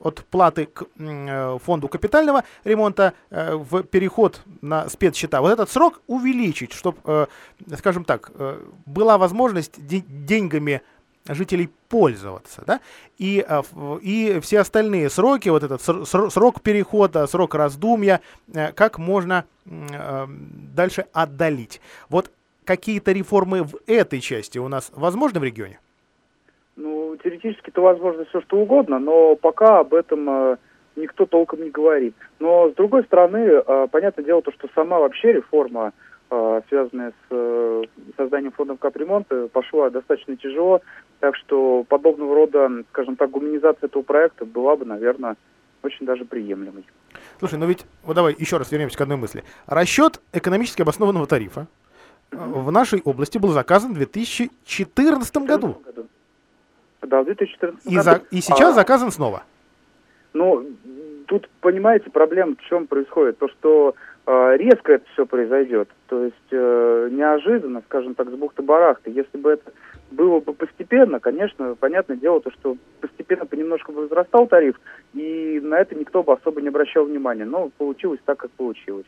от 0.00 0.24
платы 0.26 0.66
к 0.66 0.84
э, 0.98 1.58
фонду 1.64 1.88
капитального 1.88 2.44
ремонта 2.64 3.14
э, 3.30 3.54
в 3.54 3.82
переход 3.82 4.42
на 4.60 4.88
спецсчета, 4.88 5.40
вот 5.40 5.52
этот 5.52 5.70
срок 5.70 6.00
увеличить, 6.06 6.72
чтобы, 6.72 6.98
э, 7.04 7.26
скажем 7.76 8.04
так, 8.04 8.30
была 8.86 9.18
возможность 9.18 9.74
деньгами 9.86 10.82
жителей 11.26 11.68
пользоваться, 11.88 12.62
да, 12.66 12.80
и, 13.18 13.46
и 14.00 14.40
все 14.40 14.60
остальные 14.60 15.10
сроки, 15.10 15.50
вот 15.50 15.62
этот 15.62 15.82
срок 15.82 16.62
перехода, 16.62 17.26
срок 17.26 17.54
раздумья, 17.54 18.22
как 18.74 18.98
можно 18.98 19.44
дальше 19.66 21.06
отдалить. 21.12 21.82
Вот 22.08 22.30
какие-то 22.64 23.12
реформы 23.12 23.62
в 23.62 23.78
этой 23.86 24.20
части 24.20 24.56
у 24.58 24.68
нас 24.68 24.90
возможны 24.94 25.40
в 25.40 25.44
регионе? 25.44 25.80
Ну, 26.78 27.16
теоретически-то 27.16 27.82
возможно 27.82 28.24
все 28.26 28.40
что 28.42 28.56
угодно, 28.58 29.00
но 29.00 29.34
пока 29.34 29.80
об 29.80 29.94
этом 29.94 30.30
э, 30.30 30.56
никто 30.94 31.26
толком 31.26 31.60
не 31.64 31.70
говорит. 31.70 32.14
Но, 32.38 32.70
с 32.70 32.74
другой 32.74 33.02
стороны, 33.02 33.36
э, 33.36 33.88
понятное 33.90 34.24
дело, 34.24 34.42
то, 34.42 34.52
что 34.52 34.68
сама 34.76 35.00
вообще 35.00 35.32
реформа, 35.32 35.92
э, 36.30 36.60
связанная 36.68 37.12
с 37.28 37.84
созданием 38.16 38.52
фондов 38.52 38.78
капремонта, 38.78 39.48
пошла 39.48 39.90
достаточно 39.90 40.36
тяжело, 40.36 40.80
так 41.18 41.34
что 41.34 41.82
подобного 41.88 42.32
рода, 42.36 42.70
скажем 42.90 43.16
так, 43.16 43.28
гуманизация 43.30 43.88
этого 43.88 44.02
проекта 44.02 44.44
была 44.44 44.76
бы, 44.76 44.84
наверное, 44.84 45.34
очень 45.82 46.06
даже 46.06 46.24
приемлемой. 46.24 46.86
Слушай, 47.40 47.58
ну 47.58 47.66
ведь, 47.66 47.86
вот 48.04 48.14
давай 48.14 48.36
еще 48.38 48.56
раз 48.56 48.70
вернемся 48.70 48.96
к 48.96 49.00
одной 49.00 49.16
мысли. 49.16 49.42
Расчет 49.66 50.20
экономически 50.32 50.82
обоснованного 50.82 51.26
тарифа 51.26 51.66
в 52.30 52.70
нашей 52.70 53.00
области 53.00 53.38
был 53.38 53.48
заказан 53.48 53.94
в 53.94 53.96
2014 53.96 55.36
году. 55.38 55.82
Да, 57.02 57.22
в 57.22 57.26
2014 57.26 57.86
и 57.86 57.94
году. 57.94 58.02
За, 58.02 58.22
и 58.30 58.40
сейчас 58.40 58.70
а, 58.70 58.72
заказан 58.72 59.10
снова. 59.10 59.44
Ну, 60.32 60.66
тут, 61.26 61.48
понимаете, 61.60 62.10
проблема 62.10 62.56
в 62.56 62.68
чем 62.68 62.86
происходит? 62.86 63.38
То, 63.38 63.48
что 63.48 63.94
э, 64.26 64.56
резко 64.56 64.94
это 64.94 65.04
все 65.12 65.26
произойдет. 65.26 65.88
То 66.08 66.24
есть 66.24 66.36
э, 66.50 67.08
неожиданно, 67.12 67.82
скажем 67.86 68.14
так, 68.14 68.28
с 68.28 68.32
бухты-барахты. 68.32 69.10
Если 69.10 69.38
бы 69.38 69.50
это 69.50 69.72
было 70.10 70.40
бы 70.40 70.52
постепенно, 70.54 71.20
конечно, 71.20 71.74
понятное 71.76 72.16
дело, 72.16 72.40
то, 72.40 72.50
что 72.50 72.76
постепенно 73.00 73.46
понемножку 73.46 73.92
возрастал 73.92 74.46
тариф, 74.46 74.80
и 75.14 75.60
на 75.62 75.76
это 75.76 75.94
никто 75.94 76.22
бы 76.22 76.32
особо 76.32 76.60
не 76.60 76.68
обращал 76.68 77.04
внимания. 77.04 77.44
Но 77.44 77.70
получилось 77.78 78.20
так, 78.24 78.38
как 78.38 78.50
получилось. 78.52 79.06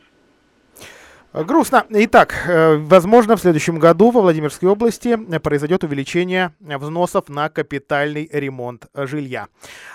Грустно. 1.33 1.85
Итак, 1.89 2.43
э, 2.45 2.75
возможно, 2.75 3.37
в 3.37 3.39
следующем 3.39 3.79
году 3.79 4.11
во 4.11 4.19
Владимирской 4.19 4.67
области 4.67 5.15
произойдет 5.39 5.85
увеличение 5.85 6.53
взносов 6.59 7.29
на 7.29 7.47
капитальный 7.47 8.29
ремонт 8.33 8.87
жилья. 8.93 9.47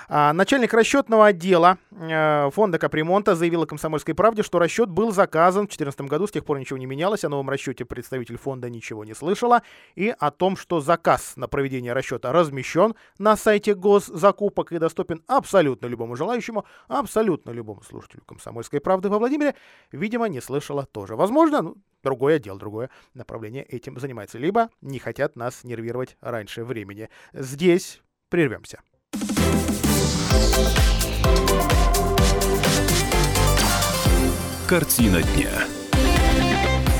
А, 0.08 0.32
начальник 0.32 0.72
расчетного 0.72 1.26
отдела 1.26 1.76
э, 1.90 2.50
фонда 2.54 2.78
капремонта 2.78 3.34
заявила 3.34 3.66
«Комсомольской 3.66 4.14
правде», 4.14 4.42
что 4.42 4.58
расчет 4.58 4.88
был 4.88 5.12
заказан 5.12 5.64
в 5.64 5.76
2014 5.76 6.00
году, 6.02 6.26
с 6.26 6.30
тех 6.30 6.42
пор 6.42 6.58
ничего 6.58 6.78
не 6.78 6.86
менялось, 6.86 7.22
о 7.24 7.28
новом 7.28 7.50
расчете 7.50 7.84
представитель 7.84 8.38
фонда 8.38 8.70
ничего 8.70 9.04
не 9.04 9.14
слышала, 9.14 9.62
и 9.94 10.14
о 10.18 10.30
том, 10.30 10.56
что 10.56 10.80
заказ 10.80 11.34
на 11.36 11.48
проведение 11.48 11.92
расчета 11.92 12.32
размещен 12.32 12.94
на 13.18 13.36
сайте 13.36 13.74
госзакупок 13.74 14.72
и 14.72 14.78
доступен 14.78 15.22
абсолютно 15.26 15.86
любому 15.86 16.16
желающему, 16.16 16.64
абсолютно 16.88 17.50
любому 17.50 17.82
слушателю 17.82 18.22
«Комсомольской 18.24 18.80
правды» 18.80 19.10
во 19.10 19.18
Владимире, 19.18 19.54
видимо, 19.92 20.28
не 20.28 20.40
слышала 20.40 20.86
тоже. 20.86 21.14
Возможно, 21.26 21.60
ну, 21.60 21.76
другое 22.04 22.38
дело, 22.38 22.56
другое 22.56 22.88
направление 23.12 23.64
этим 23.64 23.98
занимается. 23.98 24.38
Либо 24.38 24.70
не 24.80 25.00
хотят 25.00 25.34
нас 25.34 25.64
нервировать 25.64 26.16
раньше 26.20 26.62
времени. 26.62 27.08
Здесь 27.32 28.00
прервемся. 28.28 28.80
Картина 34.68 35.20
дня. 35.34 35.75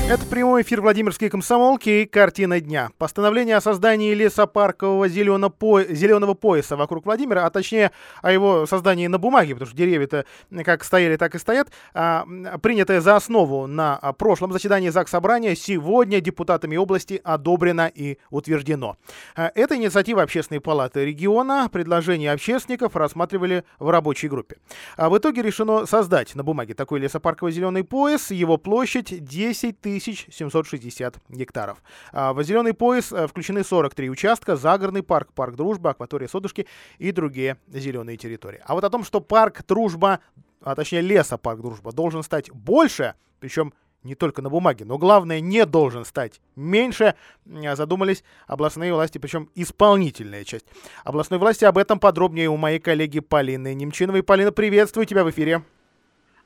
Это 0.09 0.25
прямой 0.25 0.61
эфир 0.61 0.79
Владимирской 0.79 1.29
комсомолки 1.29 1.89
и 1.89 2.05
картина 2.05 2.61
дня. 2.61 2.91
Постановление 2.97 3.57
о 3.57 3.61
создании 3.61 4.13
лесопаркового 4.13 5.09
зеленого, 5.09 5.83
зеленого 5.83 6.33
пояса 6.33 6.77
вокруг 6.77 7.05
Владимира, 7.05 7.45
а 7.45 7.49
точнее 7.49 7.91
о 8.21 8.31
его 8.31 8.65
создании 8.65 9.07
на 9.07 9.17
бумаге, 9.17 9.53
потому 9.53 9.67
что 9.67 9.75
деревья-то 9.77 10.23
как 10.63 10.85
стояли, 10.85 11.17
так 11.17 11.35
и 11.35 11.39
стоят, 11.39 11.73
а, 11.93 12.25
принятое 12.61 13.01
за 13.01 13.17
основу 13.17 13.67
на 13.67 13.97
прошлом 14.17 14.53
заседании 14.53 14.87
ЗАГС 14.87 15.11
Собрания, 15.11 15.57
сегодня 15.57 16.21
депутатами 16.21 16.77
области 16.77 17.19
одобрено 17.21 17.91
и 17.93 18.17
утверждено. 18.29 18.95
А, 19.35 19.51
это 19.55 19.75
инициатива 19.75 20.21
Общественной 20.21 20.61
палаты 20.61 21.03
региона. 21.03 21.67
Предложение 21.69 22.31
общественников 22.31 22.95
рассматривали 22.95 23.65
в 23.77 23.89
рабочей 23.89 24.29
группе. 24.29 24.55
А 24.95 25.09
в 25.09 25.17
итоге 25.17 25.41
решено 25.41 25.85
создать 25.85 26.33
на 26.33 26.45
бумаге 26.45 26.75
такой 26.75 27.01
лесопарковый 27.01 27.51
зеленый 27.51 27.83
пояс. 27.83 28.31
Его 28.31 28.55
площадь 28.55 29.25
10 29.25 29.81
тысяч 29.81 29.96
760 29.99 31.15
гектаров. 31.29 31.81
А 32.11 32.33
в 32.33 32.43
зеленый 32.43 32.73
пояс 32.73 33.11
э, 33.11 33.27
включены 33.27 33.63
43 33.63 34.09
участка, 34.09 34.55
загородный 34.55 35.03
парк, 35.03 35.33
парк 35.33 35.55
Дружба, 35.55 35.91
акватория 35.91 36.27
Содушки 36.27 36.67
и 36.97 37.11
другие 37.11 37.57
зеленые 37.67 38.17
территории. 38.17 38.61
А 38.65 38.73
вот 38.73 38.83
о 38.83 38.89
том, 38.89 39.03
что 39.03 39.21
парк 39.21 39.63
Дружба, 39.67 40.19
а 40.61 40.75
точнее 40.75 41.01
лесопарк 41.01 41.61
Дружба, 41.61 41.91
должен 41.91 42.23
стать 42.23 42.51
больше, 42.51 43.15
причем 43.39 43.73
не 44.03 44.15
только 44.15 44.41
на 44.41 44.49
бумаге, 44.49 44.85
но 44.85 44.97
главное, 44.97 45.39
не 45.39 45.65
должен 45.65 46.05
стать 46.05 46.41
меньше, 46.55 47.15
задумались 47.45 48.23
областные 48.47 48.93
власти, 48.93 49.17
причем 49.17 49.49
исполнительная 49.55 50.43
часть 50.43 50.65
областной 51.03 51.39
власти. 51.39 51.65
Об 51.65 51.77
этом 51.77 51.99
подробнее 51.99 52.49
у 52.49 52.57
моей 52.57 52.79
коллеги 52.79 53.19
Полины 53.19 53.73
Немчиновой. 53.73 54.23
Полина, 54.23 54.51
приветствую 54.51 55.05
тебя 55.05 55.23
в 55.23 55.29
эфире. 55.29 55.63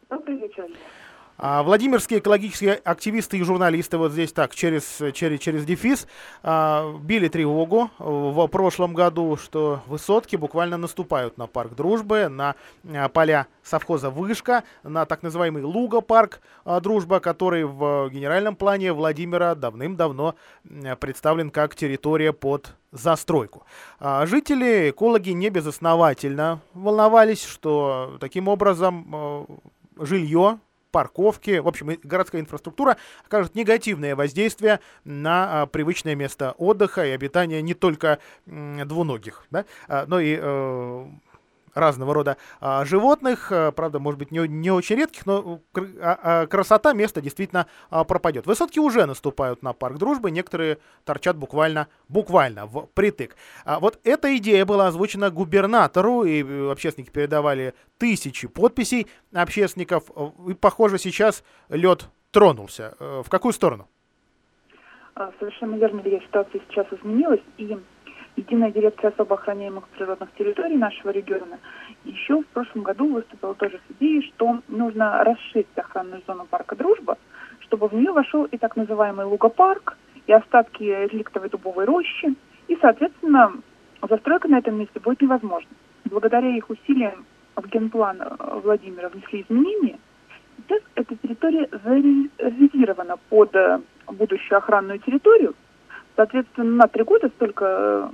Добрый 0.09 0.37
вечер. 0.37 0.67
А, 1.43 1.63
Владимирские 1.63 2.19
экологические 2.19 2.75
активисты 2.75 3.39
и 3.39 3.41
журналисты 3.41 3.97
вот 3.97 4.11
здесь 4.11 4.31
так 4.31 4.53
через, 4.53 5.01
через, 5.15 5.39
через 5.39 5.65
дефис 5.65 6.05
а, 6.43 6.95
били 6.99 7.29
тревогу 7.29 7.89
в 7.97 8.47
прошлом 8.47 8.93
году, 8.93 9.35
что 9.37 9.81
высотки 9.87 10.35
буквально 10.35 10.77
наступают 10.77 11.39
на 11.39 11.47
парк 11.47 11.73
Дружбы, 11.73 12.27
на 12.29 12.53
а, 12.87 13.09
поля 13.09 13.47
совхоза 13.63 14.11
Вышка, 14.11 14.63
на 14.83 15.07
так 15.07 15.23
называемый 15.23 15.63
Луга-парк 15.63 16.41
Дружба, 16.83 17.19
который 17.19 17.63
в 17.63 18.09
генеральном 18.11 18.55
плане 18.55 18.93
Владимира 18.93 19.55
давным-давно 19.55 20.35
представлен 20.99 21.49
как 21.49 21.73
территория 21.73 22.33
под 22.33 22.75
застройку. 22.91 23.65
Жители, 23.99 24.91
экологи 24.91 25.31
не 25.31 25.49
безосновательно 25.49 26.59
волновались, 26.75 27.43
что 27.43 28.17
таким 28.19 28.47
образом 28.47 29.47
жилье 29.97 30.59
парковки, 30.91 31.59
в 31.59 31.67
общем, 31.67 31.97
городская 32.03 32.41
инфраструктура 32.41 32.97
окажет 33.25 33.55
негативное 33.55 34.15
воздействие 34.15 34.79
на 35.03 35.63
а, 35.63 35.65
привычное 35.65 36.15
место 36.15 36.53
отдыха 36.57 37.05
и 37.05 37.11
обитания 37.11 37.61
не 37.61 37.73
только 37.73 38.19
двуногих, 38.45 39.45
да, 39.49 39.65
а, 39.87 40.05
но 40.07 40.19
и 40.19 40.37
э, 40.39 41.05
разного 41.73 42.13
рода 42.13 42.37
а, 42.59 42.85
животных, 42.85 43.51
а, 43.51 43.71
правда, 43.71 43.99
может 43.99 44.19
быть, 44.19 44.31
не, 44.31 44.47
не 44.47 44.71
очень 44.71 44.95
редких, 44.95 45.25
но 45.25 45.61
а, 45.75 46.19
а, 46.23 46.47
красота 46.47 46.93
места 46.93 47.21
действительно 47.21 47.67
а, 47.89 48.03
пропадет. 48.03 48.45
Высотки 48.45 48.79
уже 48.79 49.05
наступают 49.05 49.63
на 49.63 49.73
парк 49.73 49.97
дружбы, 49.97 50.31
некоторые 50.31 50.79
торчат 51.05 51.37
буквально, 51.37 51.87
буквально 52.07 52.65
в 52.65 52.87
притык. 52.93 53.35
А, 53.65 53.79
вот 53.79 53.99
эта 54.03 54.35
идея 54.37 54.65
была 54.65 54.87
озвучена 54.87 55.29
губернатору, 55.29 56.23
и 56.23 56.43
э, 56.43 56.71
общественники 56.71 57.09
передавали 57.11 57.73
тысячи 57.97 58.47
подписей 58.47 59.07
общественников, 59.33 60.05
и, 60.47 60.53
похоже, 60.53 60.97
сейчас 60.97 61.43
лед 61.69 62.07
тронулся. 62.31 62.95
Э, 62.99 63.21
в 63.25 63.29
какую 63.29 63.53
сторону? 63.53 63.87
Совершенно 65.39 65.75
верно, 65.75 66.01
Илья, 66.01 66.19
ситуация 66.21 66.61
сейчас 66.67 66.87
изменилась, 66.91 67.41
и 67.57 67.77
Единая 68.37 68.71
дирекция 68.71 69.09
особо 69.09 69.35
охраняемых 69.35 69.87
природных 69.89 70.31
территорий 70.33 70.77
нашего 70.77 71.11
региона 71.11 71.59
еще 72.05 72.41
в 72.41 72.47
прошлом 72.47 72.83
году 72.83 73.11
выступила 73.13 73.53
тоже 73.55 73.79
с 73.87 73.91
идеей, 73.93 74.21
что 74.33 74.59
нужно 74.67 75.23
расширить 75.23 75.67
охранную 75.75 76.21
зону 76.25 76.45
парка 76.49 76.75
«Дружба», 76.75 77.17
чтобы 77.59 77.87
в 77.87 77.93
нее 77.93 78.11
вошел 78.11 78.45
и 78.45 78.57
так 78.57 78.75
называемый 78.75 79.25
лугопарк, 79.25 79.97
и 80.27 80.33
остатки 80.33 80.83
реликтовой 80.83 81.49
дубовой 81.49 81.85
рощи, 81.85 82.35
и, 82.67 82.77
соответственно, 82.79 83.53
застройка 84.07 84.47
на 84.47 84.59
этом 84.59 84.79
месте 84.79 84.99
будет 84.99 85.21
невозможна. 85.21 85.69
Благодаря 86.05 86.55
их 86.55 86.69
усилиям 86.69 87.25
в 87.55 87.67
генплан 87.67 88.21
э, 88.21 88.59
Владимира 88.63 89.09
внесли 89.09 89.41
изменения, 89.41 89.99
сейчас 90.57 90.81
эта 90.95 91.15
территория 91.17 91.67
зарезервирована 91.83 93.17
под 93.29 93.55
э, 93.55 93.81
будущую 94.07 94.57
охранную 94.57 94.99
территорию, 94.99 95.53
соответственно, 96.15 96.75
на 96.75 96.87
три 96.87 97.03
года 97.03 97.29
столько 97.29 98.11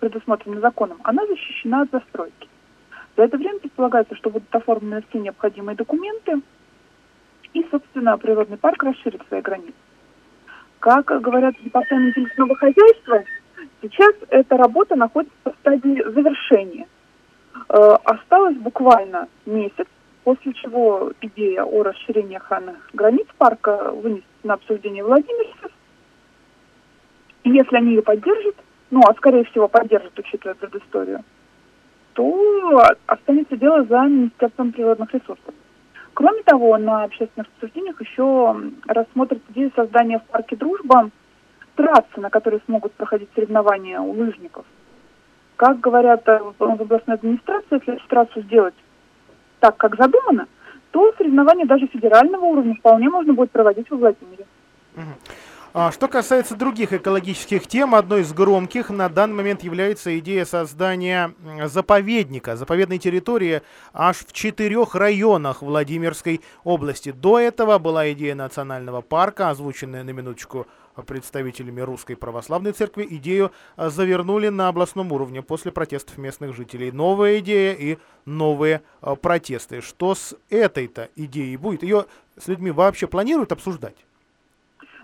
предусмотрено 0.00 0.60
законом, 0.60 0.98
она 1.04 1.26
защищена 1.26 1.82
от 1.82 1.90
застройки. 1.90 2.48
За 3.16 3.24
это 3.24 3.36
время 3.36 3.58
предполагается, 3.58 4.14
что 4.14 4.30
будут 4.30 4.54
оформлены 4.54 5.02
все 5.08 5.18
необходимые 5.18 5.76
документы, 5.76 6.40
и, 7.54 7.66
собственно, 7.70 8.16
природный 8.18 8.58
парк 8.58 8.82
расширит 8.82 9.22
свои 9.28 9.40
границы. 9.40 9.74
Как 10.78 11.06
говорят 11.06 11.56
в 11.56 11.64
департаменте 11.64 12.20
лесного 12.20 12.54
хозяйства, 12.54 13.24
сейчас 13.82 14.14
эта 14.28 14.56
работа 14.56 14.94
находится 14.94 15.36
в 15.44 15.54
стадии 15.60 16.02
завершения. 16.10 16.86
Э, 17.68 17.96
осталось 18.04 18.56
буквально 18.56 19.28
месяц, 19.46 19.86
после 20.22 20.52
чего 20.52 21.12
идея 21.20 21.64
о 21.64 21.82
расширении 21.82 22.36
охранных 22.36 22.76
границ 22.92 23.26
парка 23.38 23.90
вынесена 23.90 24.24
на 24.44 24.54
обсуждение 24.54 25.02
Владимирцев, 25.02 25.72
и 27.48 27.56
если 27.56 27.76
они 27.76 27.94
ее 27.94 28.02
поддержат, 28.02 28.56
ну, 28.90 29.00
а 29.06 29.14
скорее 29.14 29.44
всего 29.44 29.68
поддержат, 29.68 30.18
учитывая 30.18 30.54
предысторию, 30.54 31.24
то 32.12 32.82
останется 33.06 33.56
дело 33.56 33.84
за 33.84 34.02
Министерством 34.02 34.72
природных 34.72 35.12
ресурсов. 35.14 35.54
Кроме 36.14 36.42
того, 36.42 36.76
на 36.78 37.04
общественных 37.04 37.46
обсуждениях 37.48 38.00
еще 38.00 38.56
рассмотрят 38.86 39.40
идею 39.50 39.72
создания 39.74 40.18
в 40.18 40.24
парке 40.24 40.56
«Дружба» 40.56 41.10
трассы, 41.76 42.16
на 42.16 42.28
которой 42.28 42.60
смогут 42.66 42.92
проходить 42.94 43.28
соревнования 43.34 44.00
у 44.00 44.10
лыжников. 44.12 44.64
Как 45.56 45.80
говорят 45.80 46.26
в 46.26 46.62
областной 46.62 47.16
администрации, 47.16 47.80
если 47.86 48.06
трассу 48.08 48.42
сделать 48.42 48.74
так, 49.60 49.76
как 49.76 49.96
задумано, 49.96 50.48
то 50.90 51.12
соревнования 51.16 51.66
даже 51.66 51.86
федерального 51.86 52.44
уровня 52.44 52.74
вполне 52.74 53.08
можно 53.08 53.32
будет 53.32 53.52
проводить 53.52 53.88
во 53.90 53.96
Владимире. 53.96 54.44
А 55.74 55.92
что 55.92 56.08
касается 56.08 56.56
других 56.56 56.94
экологических 56.94 57.66
тем, 57.66 57.94
одной 57.94 58.22
из 58.22 58.32
громких 58.32 58.88
на 58.88 59.10
данный 59.10 59.36
момент 59.36 59.62
является 59.62 60.18
идея 60.18 60.46
создания 60.46 61.34
заповедника, 61.66 62.56
заповедной 62.56 62.98
территории 62.98 63.60
аж 63.92 64.16
в 64.16 64.32
четырех 64.32 64.94
районах 64.94 65.60
Владимирской 65.60 66.40
области. 66.64 67.12
До 67.12 67.38
этого 67.38 67.78
была 67.78 68.10
идея 68.12 68.34
национального 68.34 69.02
парка, 69.02 69.50
озвученная 69.50 70.04
на 70.04 70.10
минуточку 70.10 70.66
представителями 71.06 71.82
Русской 71.82 72.16
Православной 72.16 72.72
Церкви. 72.72 73.06
Идею 73.10 73.52
завернули 73.76 74.48
на 74.48 74.68
областном 74.68 75.12
уровне 75.12 75.42
после 75.42 75.70
протестов 75.70 76.16
местных 76.16 76.56
жителей. 76.56 76.90
Новая 76.92 77.40
идея 77.40 77.74
и 77.74 77.98
новые 78.24 78.82
а, 79.00 79.14
протесты. 79.16 79.82
Что 79.82 80.14
с 80.14 80.34
этой-то 80.48 81.10
идеей 81.14 81.56
будет? 81.58 81.82
Ее 81.82 82.06
с 82.38 82.48
людьми 82.48 82.70
вообще 82.70 83.06
планируют 83.06 83.52
обсуждать? 83.52 84.07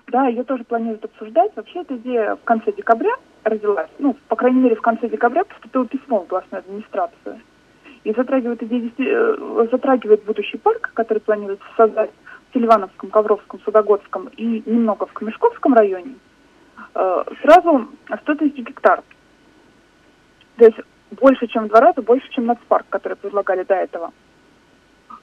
Да, 0.08 0.26
ее 0.26 0.44
тоже 0.44 0.64
планируют 0.64 1.04
обсуждать. 1.04 1.52
Вообще 1.56 1.80
эта 1.80 1.96
идея 1.96 2.36
в 2.36 2.44
конце 2.44 2.72
декабря 2.72 3.14
родилась. 3.42 3.88
Ну, 3.98 4.16
по 4.28 4.36
крайней 4.36 4.60
мере, 4.60 4.76
в 4.76 4.82
конце 4.82 5.08
декабря 5.08 5.44
поступило 5.44 5.86
письмо 5.86 6.20
в 6.20 6.22
областную 6.24 6.60
администрацию. 6.60 7.40
И 8.04 8.12
затрагивает, 8.12 8.62
идея, 8.62 8.90
э, 8.98 9.66
затрагивает 9.70 10.24
будущий 10.24 10.58
парк, 10.58 10.90
который 10.94 11.20
планируется 11.20 11.66
создать 11.76 12.10
в 12.50 12.54
Селивановском, 12.54 13.10
Ковровском, 13.10 13.60
Судогодском 13.64 14.28
и 14.36 14.62
немного 14.66 15.06
в 15.06 15.12
Камешковском 15.14 15.72
районе. 15.72 16.14
Э, 16.94 17.24
сразу 17.42 17.88
100 18.22 18.34
тысяч 18.34 18.56
гектаров. 18.56 19.04
То 20.56 20.66
есть 20.66 20.78
больше, 21.12 21.46
чем 21.46 21.64
в 21.64 21.68
два 21.68 21.80
раза, 21.80 22.02
больше, 22.02 22.28
чем 22.30 22.46
нацпарк, 22.46 22.86
который 22.90 23.16
предлагали 23.16 23.64
до 23.64 23.74
этого. 23.74 24.12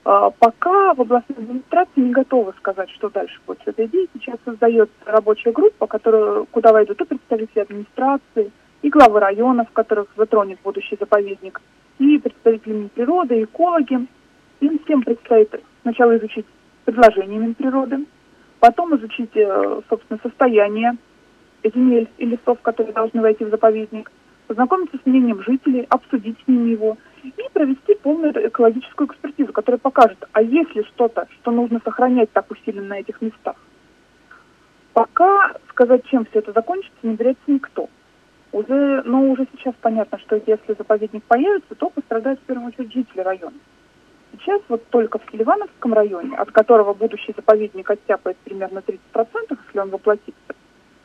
А, 0.03 0.31
пока 0.31 0.93
в 0.93 1.01
областной 1.01 1.37
администрации 1.37 2.01
не 2.01 2.11
готовы 2.11 2.53
сказать, 2.57 2.89
что 2.91 3.09
дальше 3.09 3.39
будет 3.45 3.59
с 3.63 3.67
этой 3.67 3.85
идеей. 3.85 4.09
Сейчас 4.13 4.37
создается 4.43 4.95
рабочая 5.05 5.51
группа, 5.51 5.85
которая, 5.85 6.45
куда 6.45 6.73
войдут 6.73 7.01
и 7.01 7.05
представители 7.05 7.59
администрации, 7.59 8.51
и 8.81 8.89
главы 8.89 9.19
районов, 9.19 9.67
которых 9.71 10.07
затронет 10.17 10.59
будущий 10.63 10.97
заповедник, 10.99 11.61
и 11.99 12.17
представители 12.17 12.73
Минприроды, 12.73 13.39
и 13.39 13.43
экологи. 13.43 14.07
Им 14.61 14.79
всем 14.83 15.03
предстоит 15.03 15.53
сначала 15.83 16.17
изучить 16.17 16.47
предложения 16.85 17.37
Минприроды, 17.37 18.05
потом 18.59 18.95
изучить, 18.95 19.35
э, 19.35 19.81
собственно, 19.87 20.19
состояние 20.23 20.97
земель 21.63 22.09
и 22.17 22.25
лесов, 22.25 22.59
которые 22.61 22.93
должны 22.93 23.21
войти 23.21 23.45
в 23.45 23.49
заповедник, 23.49 24.11
познакомиться 24.47 24.97
с 24.97 25.05
мнением 25.05 25.43
жителей, 25.43 25.85
обсудить 25.89 26.37
с 26.43 26.47
ними 26.47 26.69
его– 26.69 26.97
и 27.23 27.49
провести 27.53 27.95
полную 27.95 28.47
экологическую 28.47 29.07
экспертизу, 29.07 29.53
которая 29.53 29.79
покажет, 29.79 30.17
а 30.31 30.41
есть 30.41 30.75
ли 30.75 30.83
что-то, 30.83 31.27
что 31.39 31.51
нужно 31.51 31.81
сохранять 31.83 32.31
так 32.31 32.49
усиленно 32.49 32.87
на 32.87 32.99
этих 32.99 33.21
местах. 33.21 33.55
Пока 34.93 35.53
сказать, 35.69 36.05
чем 36.05 36.25
все 36.25 36.39
это 36.39 36.51
закончится, 36.51 36.97
не 37.03 37.15
берется 37.15 37.43
никто. 37.47 37.89
Уже, 38.51 39.01
но 39.05 39.29
уже 39.29 39.47
сейчас 39.53 39.73
понятно, 39.81 40.19
что 40.19 40.35
если 40.35 40.75
заповедник 40.77 41.23
появится, 41.23 41.73
то 41.75 41.89
пострадают 41.89 42.39
в 42.41 42.43
первую 42.43 42.67
очередь 42.67 42.93
жители 42.93 43.21
района. 43.21 43.55
Сейчас 44.33 44.61
вот 44.67 44.85
только 44.89 45.19
в 45.19 45.23
Селивановском 45.31 45.93
районе, 45.93 46.35
от 46.35 46.51
которого 46.51 46.93
будущий 46.93 47.33
заповедник 47.35 47.89
оттяпает 47.89 48.37
примерно 48.37 48.79
30%, 48.79 48.95
если 49.67 49.79
он 49.79 49.89
воплотится, 49.89 50.55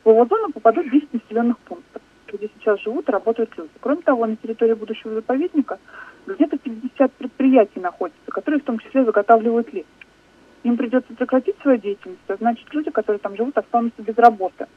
в 0.03 0.09
его 0.09 0.25
зону 0.25 0.51
попадут 0.51 0.89
10 0.89 1.13
населенных 1.13 1.57
пунктов 1.59 2.01
где 2.33 2.49
сейчас 2.57 2.81
живут 2.81 3.09
работают 3.09 3.55
люди. 3.57 3.71
Кроме 3.79 4.01
того, 4.01 4.25
на 4.25 4.35
территории 4.35 4.73
будущего 4.73 5.15
заповедника 5.15 5.79
где-то 6.25 6.57
50 6.57 7.11
предприятий 7.13 7.79
находятся, 7.79 8.31
которые 8.31 8.61
в 8.61 8.65
том 8.65 8.79
числе 8.79 9.05
заготавливают 9.05 9.71
лес. 9.73 9.85
Им 10.63 10.75
придется 10.75 11.13
прекратить 11.13 11.55
свою 11.61 11.77
деятельность, 11.77 12.19
а 12.27 12.35
значит 12.35 12.67
люди, 12.73 12.91
которые 12.91 13.19
там 13.19 13.35
живут, 13.37 13.57
останутся 13.57 14.01
без 14.01 14.17
работы. 14.17 14.67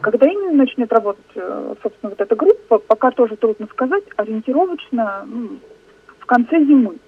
Когда 0.00 0.26
именно 0.26 0.52
начнет 0.52 0.90
работать, 0.92 1.24
э, 1.34 1.74
собственно, 1.82 2.10
вот 2.10 2.20
эта 2.20 2.34
группа, 2.34 2.78
пока 2.78 3.10
тоже 3.10 3.36
трудно 3.36 3.66
сказать, 3.66 4.04
ориентировочно 4.16 5.24
ну, 5.26 5.58
в 6.18 6.26
конце 6.26 6.58
зимы. 6.64 6.98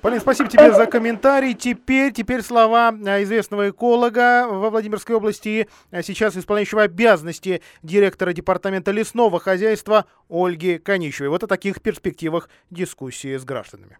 Полин, 0.00 0.20
спасибо 0.20 0.48
тебе 0.48 0.72
за 0.72 0.86
комментарий. 0.86 1.54
Теперь, 1.54 2.12
теперь 2.12 2.42
слова 2.42 2.94
э, 3.04 3.22
известного 3.24 3.70
эколога 3.70 4.46
во 4.48 4.70
Владимирской 4.70 5.16
области, 5.16 5.68
э, 5.90 6.02
сейчас 6.02 6.36
исполняющего 6.36 6.82
обязанности 6.82 7.62
директора 7.82 8.32
департамента 8.32 8.92
лесного 8.92 9.40
хозяйства 9.40 10.06
Ольги 10.28 10.78
Конищевой. 10.78 11.30
Вот 11.30 11.42
о 11.42 11.48
таких 11.48 11.82
перспективах 11.82 12.48
дискуссии 12.70 13.36
с 13.36 13.44
гражданами. 13.44 13.98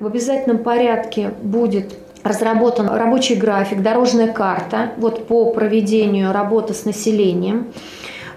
В 0.00 0.06
обязательном 0.06 0.62
порядке 0.62 1.30
будет 1.42 1.94
разработан 2.22 2.88
рабочий 2.88 3.36
график, 3.36 3.82
дорожная 3.82 4.32
карта 4.32 4.92
вот 4.98 5.26
по 5.26 5.52
проведению 5.52 6.32
работы 6.32 6.74
с 6.74 6.84
населением. 6.84 7.72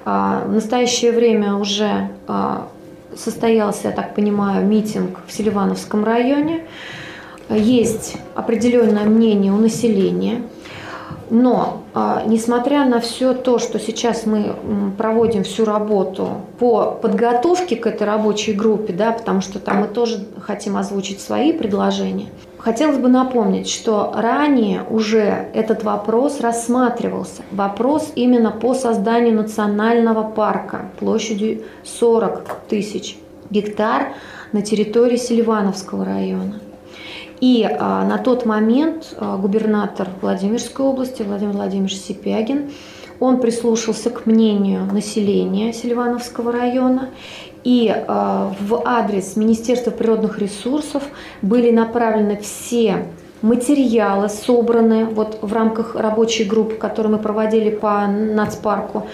А, 0.06 0.46
в 0.46 0.52
настоящее 0.52 1.12
время 1.12 1.56
уже 1.56 2.10
а, 2.28 2.70
состоялся, 3.18 3.90
я 3.90 3.92
так 3.94 4.16
понимаю, 4.16 4.66
митинг 4.66 5.20
в 5.28 5.32
Селивановском 5.32 6.04
районе. 6.04 6.66
Есть 7.50 8.16
определенное 8.36 9.06
мнение 9.06 9.52
у 9.52 9.58
населения. 9.58 10.42
Но, 11.30 11.84
а, 11.94 12.24
несмотря 12.28 12.86
на 12.86 13.00
все 13.00 13.34
то, 13.34 13.58
что 13.58 13.80
сейчас 13.80 14.26
мы 14.26 14.56
проводим 14.98 15.44
всю 15.44 15.66
работу 15.66 16.42
по 16.60 16.92
подготовке 16.92 17.76
к 17.76 17.88
этой 17.88 18.06
рабочей 18.06 18.54
группе, 18.54 18.94
да, 18.94 19.12
потому 19.12 19.42
что 19.42 19.60
там 19.60 19.82
мы 19.82 19.88
тоже 19.88 20.26
хотим 20.42 20.78
озвучить 20.78 21.22
свои 21.22 21.54
предложения, 21.54 22.28
хотелось 22.64 22.98
бы 22.98 23.10
напомнить, 23.10 23.70
что 23.70 24.12
ранее 24.16 24.84
уже 24.90 25.50
этот 25.54 25.84
вопрос 25.84 26.40
рассматривался. 26.40 27.44
Вопрос 27.52 28.14
именно 28.16 28.52
по 28.52 28.74
созданию 28.74 29.36
национального 29.36 30.24
парка 30.24 30.86
площадью 31.00 31.64
40 31.84 32.60
тысяч 32.70 33.18
гектар 33.50 34.14
на 34.54 34.62
территории 34.62 35.18
Селивановского 35.18 36.06
района. 36.06 36.62
И 37.42 37.68
а, 37.70 38.06
на 38.06 38.18
тот 38.18 38.46
момент 38.46 39.14
а, 39.18 39.36
губернатор 39.38 40.08
Владимирской 40.22 40.86
области 40.86 41.24
Владимир 41.24 41.54
Владимирович 41.54 41.98
Сипягин, 41.98 42.72
он 43.20 43.42
прислушался 43.42 44.10
к 44.10 44.26
мнению 44.26 44.86
населения 44.86 45.74
Селивановского 45.74 46.52
района 46.54 47.10
и 47.64 47.94
а, 48.08 48.54
в 48.60 48.82
адрес 48.86 49.36
Министерства 49.36 49.92
природных 49.92 50.40
ресурсов 50.40 51.04
были 51.42 51.72
направлены 51.72 52.38
все 52.38 53.06
материалы, 53.42 54.30
собранные 54.30 55.06
вот 55.06 55.40
в 55.42 55.54
рамках 55.54 55.96
рабочей 55.96 56.46
группы, 56.46 56.76
которую 56.76 57.18
мы 57.18 57.22
проводили 57.22 57.70
по 57.70 58.08
нацпарку, 58.08 59.08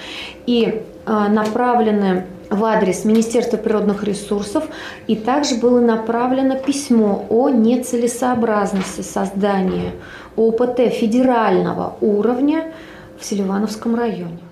и 0.46 0.84
а, 1.06 1.28
направлены 1.30 2.26
в 2.50 2.64
адрес 2.66 3.06
Министерства 3.06 3.58
природных 3.58 4.04
ресурсов, 4.04 4.66
и 5.08 5.16
также 5.16 5.56
было 5.56 5.80
направлено 5.80 6.56
письмо 6.56 7.26
о 7.30 7.50
нецелесообразности 7.50 9.02
создания 9.02 9.94
ОПТ 10.36 10.92
федерального 10.92 11.96
уровня 12.02 12.74
в 13.20 13.26
Селивановском 13.26 13.96
районе. 13.96 14.49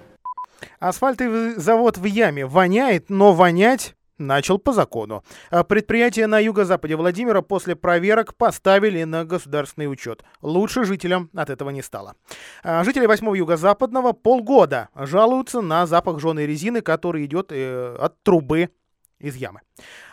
Асфальтовый 0.79 1.55
завод 1.55 1.97
в 1.97 2.05
яме 2.05 2.45
воняет, 2.45 3.09
но 3.09 3.33
вонять 3.33 3.95
начал 4.17 4.57
по 4.57 4.73
закону. 4.73 5.23
А 5.49 5.63
предприятия 5.63 6.27
на 6.27 6.39
юго-западе 6.39 6.95
Владимира 6.95 7.41
после 7.41 7.75
проверок 7.75 8.35
поставили 8.35 9.03
на 9.03 9.25
государственный 9.25 9.91
учет. 9.91 10.23
Лучше 10.41 10.83
жителям 10.83 11.29
от 11.35 11.49
этого 11.49 11.69
не 11.69 11.81
стало. 11.81 12.15
А 12.63 12.83
жители 12.83 13.05
8 13.05 13.37
юго-западного 13.37 14.13
полгода 14.13 14.89
жалуются 14.95 15.61
на 15.61 15.85
запах 15.85 16.19
жженой 16.19 16.45
резины, 16.45 16.81
который 16.81 17.25
идет 17.25 17.51
э, 17.51 17.95
от 17.99 18.21
трубы 18.23 18.69
из 19.19 19.35
ямы. 19.35 19.61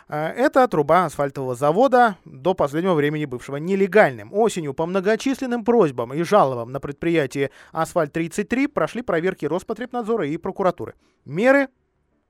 А 0.07 0.29
это 0.29 0.67
труба 0.67 1.05
асфальтового 1.05 1.55
завода, 1.55 2.17
до 2.25 2.53
последнего 2.53 2.93
времени 2.93 3.25
бывшего 3.25 3.57
нелегальным. 3.57 4.33
Осенью 4.33 4.73
по 4.73 4.85
многочисленным 4.85 5.63
просьбам 5.65 6.13
и 6.13 6.21
жалобам 6.23 6.71
на 6.71 6.79
предприятие 6.79 7.49
«Асфальт-33» 7.71 8.67
прошли 8.67 9.01
проверки 9.01 9.45
Роспотребнадзора 9.45 10.27
и 10.27 10.37
прокуратуры. 10.37 10.93
Меры 11.25 11.69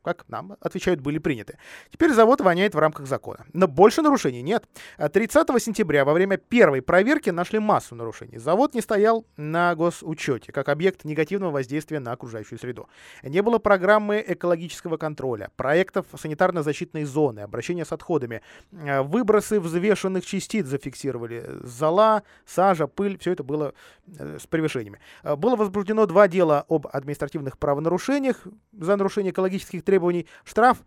как 0.06 0.26
нам 0.30 0.56
отвечают, 0.62 1.02
были 1.02 1.18
приняты. 1.18 1.58
Теперь 1.92 2.14
завод 2.14 2.40
воняет 2.40 2.76
в 2.76 2.78
рамках 2.78 3.08
закона. 3.08 3.46
Но 3.54 3.68
больше 3.68 4.04
нарушений 4.04 4.44
нет. 4.44 4.66
30 4.98 5.48
сентября 5.60 6.06
во 6.06 6.14
время 6.14 6.38
первой 6.38 6.84
проверки 6.84 7.32
нашли 7.32 7.58
массу 7.58 7.96
нарушений. 7.96 8.38
Завод 8.38 8.76
не 8.76 8.82
стоял 8.82 9.26
на 9.36 9.74
госучете, 9.74 10.52
как 10.52 10.70
объект 10.70 11.06
негативного 11.06 11.52
воздействия 11.52 12.00
на 12.00 12.12
окружающую 12.12 12.60
среду. 12.60 12.88
Не 13.24 13.42
было 13.42 13.58
программы 13.58 14.24
экологического 14.26 14.98
контроля, 14.98 15.50
проектов 15.58 16.06
санитарно-защитной 16.14 17.04
зоны, 17.04 17.40
обращения 17.40 17.84
с 17.84 17.92
отходами. 17.92 18.44
Э, 18.72 19.02
выбросы 19.02 19.60
взвешенных 19.60 20.24
частиц 20.24 20.68
зафиксировали. 20.68 21.50
Зола, 21.64 22.22
сажа, 22.46 22.86
пыль, 22.86 23.18
все 23.18 23.32
это 23.32 23.44
было 23.44 23.74
э, 24.20 24.38
с 24.40 24.46
превышениями. 24.46 25.00
Э, 25.24 25.36
было 25.36 25.56
возбуждено 25.56 26.06
два 26.06 26.28
дела 26.28 26.64
об 26.70 26.86
административных 26.94 27.58
правонарушениях 27.58 28.46
за 28.72 28.96
нарушение 28.98 29.32
экологических 29.32 29.84
требований 29.84 29.95
требований. 29.96 30.28
Штраф 30.44 30.80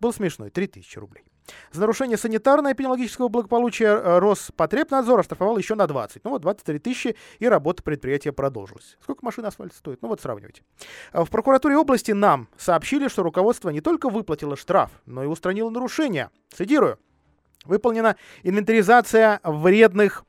был 0.00 0.12
смешной– 0.12 0.50
3000 0.50 0.98
рублей. 0.98 1.24
За 1.72 1.80
нарушение 1.80 2.16
санитарно-эпидемиологического 2.16 3.28
благополучия 3.28 3.88
э, 3.88 4.18
Роспотребнадзор 4.18 5.20
оштрафовал 5.20 5.56
еще 5.56 5.74
на 5.74 5.86
20. 5.86 6.22
Ну 6.24 6.30
вот 6.30 6.42
23 6.42 6.78
тысячи, 6.78 7.16
и 7.38 7.48
работа 7.48 7.82
предприятия 7.82 8.32
продолжилась. 8.32 8.98
Сколько 9.02 9.24
машин 9.24 9.44
асфальта 9.46 9.74
стоит? 9.76 10.02
Ну 10.02 10.08
вот 10.08 10.20
сравнивайте. 10.20 10.62
А 11.12 11.24
в 11.24 11.30
прокуратуре 11.30 11.76
области 11.76 12.12
нам 12.12 12.48
сообщили, 12.56 13.08
что 13.08 13.22
руководство 13.22 13.70
не 13.70 13.80
только 13.80 14.10
выплатило 14.10 14.56
штраф, 14.56 14.90
но 15.06 15.24
и 15.24 15.26
устранило 15.26 15.70
нарушения. 15.70 16.30
Цитирую. 16.52 16.98
Выполнена 17.64 18.16
инвентаризация 18.42 19.40
вредных 19.42 20.24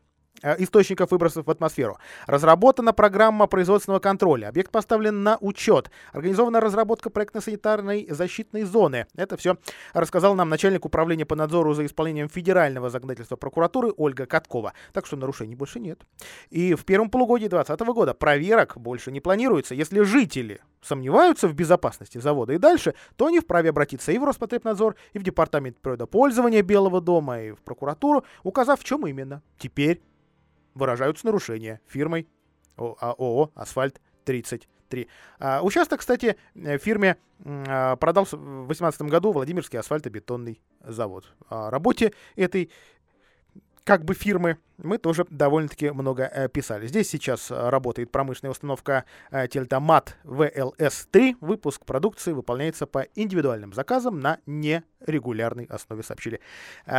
источников 0.58 1.12
выбросов 1.12 1.46
в 1.46 1.52
атмосферу. 1.52 1.98
Разработана 2.28 2.94
программа 2.94 3.48
производственного 3.48 4.00
контроля. 4.00 4.50
Объект 4.50 4.72
поставлен 4.72 5.24
на 5.24 5.38
учет. 5.42 5.92
Организована 6.12 6.60
разработка 6.60 7.10
проектно-санитарной 7.10 8.08
защитной 8.10 8.64
зоны. 8.64 9.08
Это 9.16 9.38
все 9.38 9.58
рассказал 9.94 10.36
нам 10.36 10.50
начальник 10.50 10.86
управления 10.86 11.26
по 11.26 11.36
надзору 11.36 11.74
за 11.74 11.86
исполнением 11.86 12.30
федерального 12.30 12.90
законодательства 12.90 13.36
прокуратуры 13.36 13.94
Ольга 13.98 14.26
Каткова. 14.26 14.74
Так 14.94 15.06
что 15.06 15.18
нарушений 15.18 15.56
больше 15.56 15.80
нет. 15.80 16.02
И 16.50 16.74
в 16.74 16.86
первом 16.86 17.10
полугодии 17.10 17.48
2020 17.48 17.88
года 17.94 18.14
проверок 18.14 18.78
больше 18.78 19.12
не 19.12 19.20
планируется. 19.20 19.76
Если 19.76 20.02
жители 20.02 20.62
сомневаются 20.82 21.48
в 21.48 21.54
безопасности 21.54 22.18
завода 22.18 22.54
и 22.54 22.58
дальше, 22.58 22.96
то 23.16 23.28
они 23.28 23.40
вправе 23.40 23.70
обратиться 23.70 24.12
и 24.12 24.18
в 24.18 24.24
Роспотребнадзор, 24.24 24.96
и 25.14 25.20
в 25.20 25.24
Департамент 25.24 25.78
природопользования 25.78 26.64
Белого 26.64 27.02
дома, 27.02 27.42
и 27.42 27.52
в 27.52 27.62
прокуратуру, 27.62 28.24
указав, 28.44 28.80
в 28.80 28.84
чем 28.84 29.06
именно. 29.06 29.42
Теперь 29.58 30.02
выражаются 30.74 31.26
нарушения 31.26 31.82
фирмой 31.88 32.28
ООО 32.78 33.52
«Асфальт-33». 33.56 35.08
А, 35.40 35.62
участок, 35.62 36.00
кстати, 36.00 36.36
э, 36.56 36.78
фирме 36.78 37.18
а, 37.46 37.96
продал 37.96 38.26
в 38.26 38.32
2018 38.32 39.02
году 39.04 39.32
Владимирский 39.32 39.80
асфальтобетонный 39.80 40.62
завод. 40.84 41.34
О 41.50 41.70
работе 41.70 42.14
этой 42.36 42.72
как 43.84 44.06
бы 44.06 44.14
фирмы 44.14 44.58
мы 44.84 44.98
тоже 44.98 45.26
довольно-таки 45.30 45.92
много 45.92 46.24
э, 46.24 46.50
писали. 46.50 46.88
Здесь 46.88 47.10
сейчас 47.10 47.52
э, 47.52 47.70
работает 47.70 48.12
промышленная 48.12 48.52
установка 48.52 49.06
э, 49.30 49.48
Тельтомат 49.48 50.18
VLS-3. 50.24 51.38
Выпуск 51.40 51.86
продукции 51.86 52.32
выполняется 52.32 52.88
по 52.88 53.06
индивидуальным 53.16 53.74
заказам 53.74 54.20
на 54.20 54.40
нерегулярной 54.46 55.66
основе, 55.66 56.04
сообщили 56.04 56.40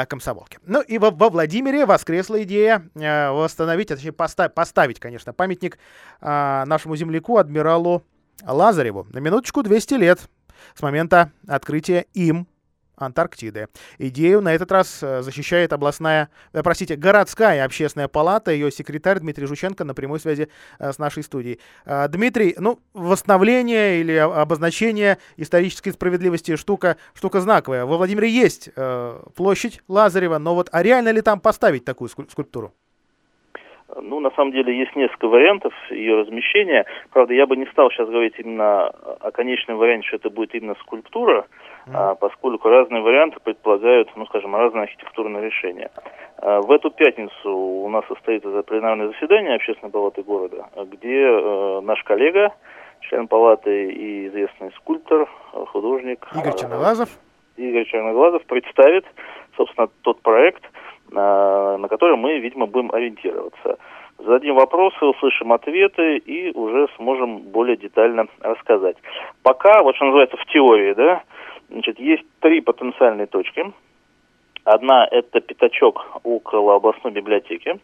комсомолки. 0.09 0.59
Ну 0.65 0.81
и 0.81 0.99
во, 0.99 1.11
во 1.11 1.29
Владимире 1.29 1.87
воскресла 1.87 2.43
идея 2.45 2.89
восстановить, 2.95 3.91
а 3.91 3.97
точнее 3.97 4.13
поставить, 4.13 4.55
поставить, 4.55 5.01
конечно, 5.01 5.33
памятник 5.33 5.79
нашему 6.21 6.97
земляку, 6.97 7.39
адмиралу 7.39 8.05
Лазареву. 8.45 9.07
На 9.11 9.19
минуточку 9.19 9.63
200 9.63 9.95
лет 9.95 10.21
с 10.75 10.83
момента 10.83 11.33
открытия 11.47 12.07
им 12.15 12.47
Антарктиды. 13.05 13.69
Идею 13.99 14.41
на 14.41 14.55
этот 14.55 14.71
раз 14.73 15.03
э, 15.03 15.23
защищает 15.23 15.73
областная, 15.73 16.29
э, 16.53 16.63
простите, 16.63 16.97
городская 16.97 17.65
общественная 17.65 18.09
палата, 18.09 18.51
ее 18.51 18.71
секретарь 18.71 19.21
Дмитрий 19.21 19.47
Жученко 19.47 19.85
на 19.85 19.95
прямой 19.95 20.21
связи 20.21 20.49
э, 20.79 20.93
с 20.93 20.99
нашей 20.99 21.23
студией. 21.23 21.61
Дмитрий, 22.09 22.55
ну, 22.59 22.81
восстановление 22.95 24.01
или 24.01 24.13
обозначение 24.13 25.19
исторической 25.37 25.91
справедливости 25.91 26.57
штука, 26.57 26.97
штука 27.15 27.41
знаковая. 27.41 27.85
Во 27.85 27.97
Владимире 27.97 28.31
есть 28.31 28.71
площадь 29.35 29.81
Лазарева, 29.89 30.39
но 30.39 30.55
вот 30.55 30.69
а 30.73 30.83
реально 30.83 31.11
ли 31.11 31.21
там 31.21 31.41
поставить 31.41 31.85
такую 31.85 32.09
скульптуру? 32.09 32.75
Ну, 34.01 34.21
на 34.21 34.31
самом 34.31 34.53
деле, 34.53 34.77
есть 34.77 34.95
несколько 34.97 35.29
вариантов 35.29 35.73
ее 35.91 36.21
размещения. 36.21 36.85
Правда, 37.11 37.35
я 37.35 37.47
бы 37.47 37.57
не 37.57 37.67
стал 37.67 37.91
сейчас 37.91 38.09
говорить 38.09 38.35
именно 38.39 38.87
о 38.89 39.31
конечном 39.33 39.79
варианте, 39.79 40.09
что 40.09 40.17
это 40.17 40.31
будет 40.31 40.55
именно 40.55 40.75
скульптура, 40.81 41.47
mm. 41.87 41.91
а, 41.95 42.15
поскольку 42.15 42.69
разные 42.69 43.03
варианты 43.03 43.39
предполагают, 43.43 44.09
ну, 44.17 44.27
скажем, 44.27 44.55
разные 44.57 44.85
архитектурные 44.85 45.45
решения. 45.45 45.91
А, 46.39 46.61
в 46.61 46.71
эту 46.71 46.91
пятницу 46.91 47.51
у 47.51 47.89
нас 47.89 48.05
состоится 48.07 48.63
пленарное 48.63 49.09
заседание 49.09 49.57
общественной 49.57 49.93
палаты 49.93 50.23
города, 50.23 50.67
где 50.91 51.23
э, 51.23 51.81
наш 51.83 52.03
коллега, 52.05 52.55
член 53.01 53.29
палаты 53.29 53.93
и 53.93 54.29
известный 54.29 54.73
скульптор, 54.77 55.29
художник 55.69 56.27
Игорь 56.35 56.57
Черноглазов, 56.57 57.09
Игорь 57.57 57.85
Черноглазов 57.85 58.45
представит, 58.45 59.05
собственно, 59.57 59.89
тот 60.03 60.21
проект, 60.23 60.63
на 61.13 61.89
который 61.89 62.17
мы, 62.17 62.39
видимо, 62.39 62.67
будем 62.67 62.91
ориентироваться. 62.93 63.79
Зададим 64.19 64.55
вопросы, 64.55 65.05
услышим 65.05 65.53
ответы 65.53 66.17
и 66.19 66.57
уже 66.57 66.87
сможем 66.97 67.39
более 67.39 67.77
детально 67.77 68.27
рассказать. 68.41 68.97
Пока, 69.43 69.83
вот 69.83 69.97
что 69.97 70.07
называется, 70.07 70.37
в 70.37 70.47
теории, 70.47 70.95
да, 70.95 71.23
значит, 71.71 71.99
есть 71.99 72.25
три 72.41 72.61
потенциальные 72.61 73.27
точки. 73.27 73.73
Одна– 74.65 75.09
это 75.11 75.41
пятачок 75.41 76.21
около 76.23 76.77
областной 76.77 77.13
библиотеки. 77.13 77.81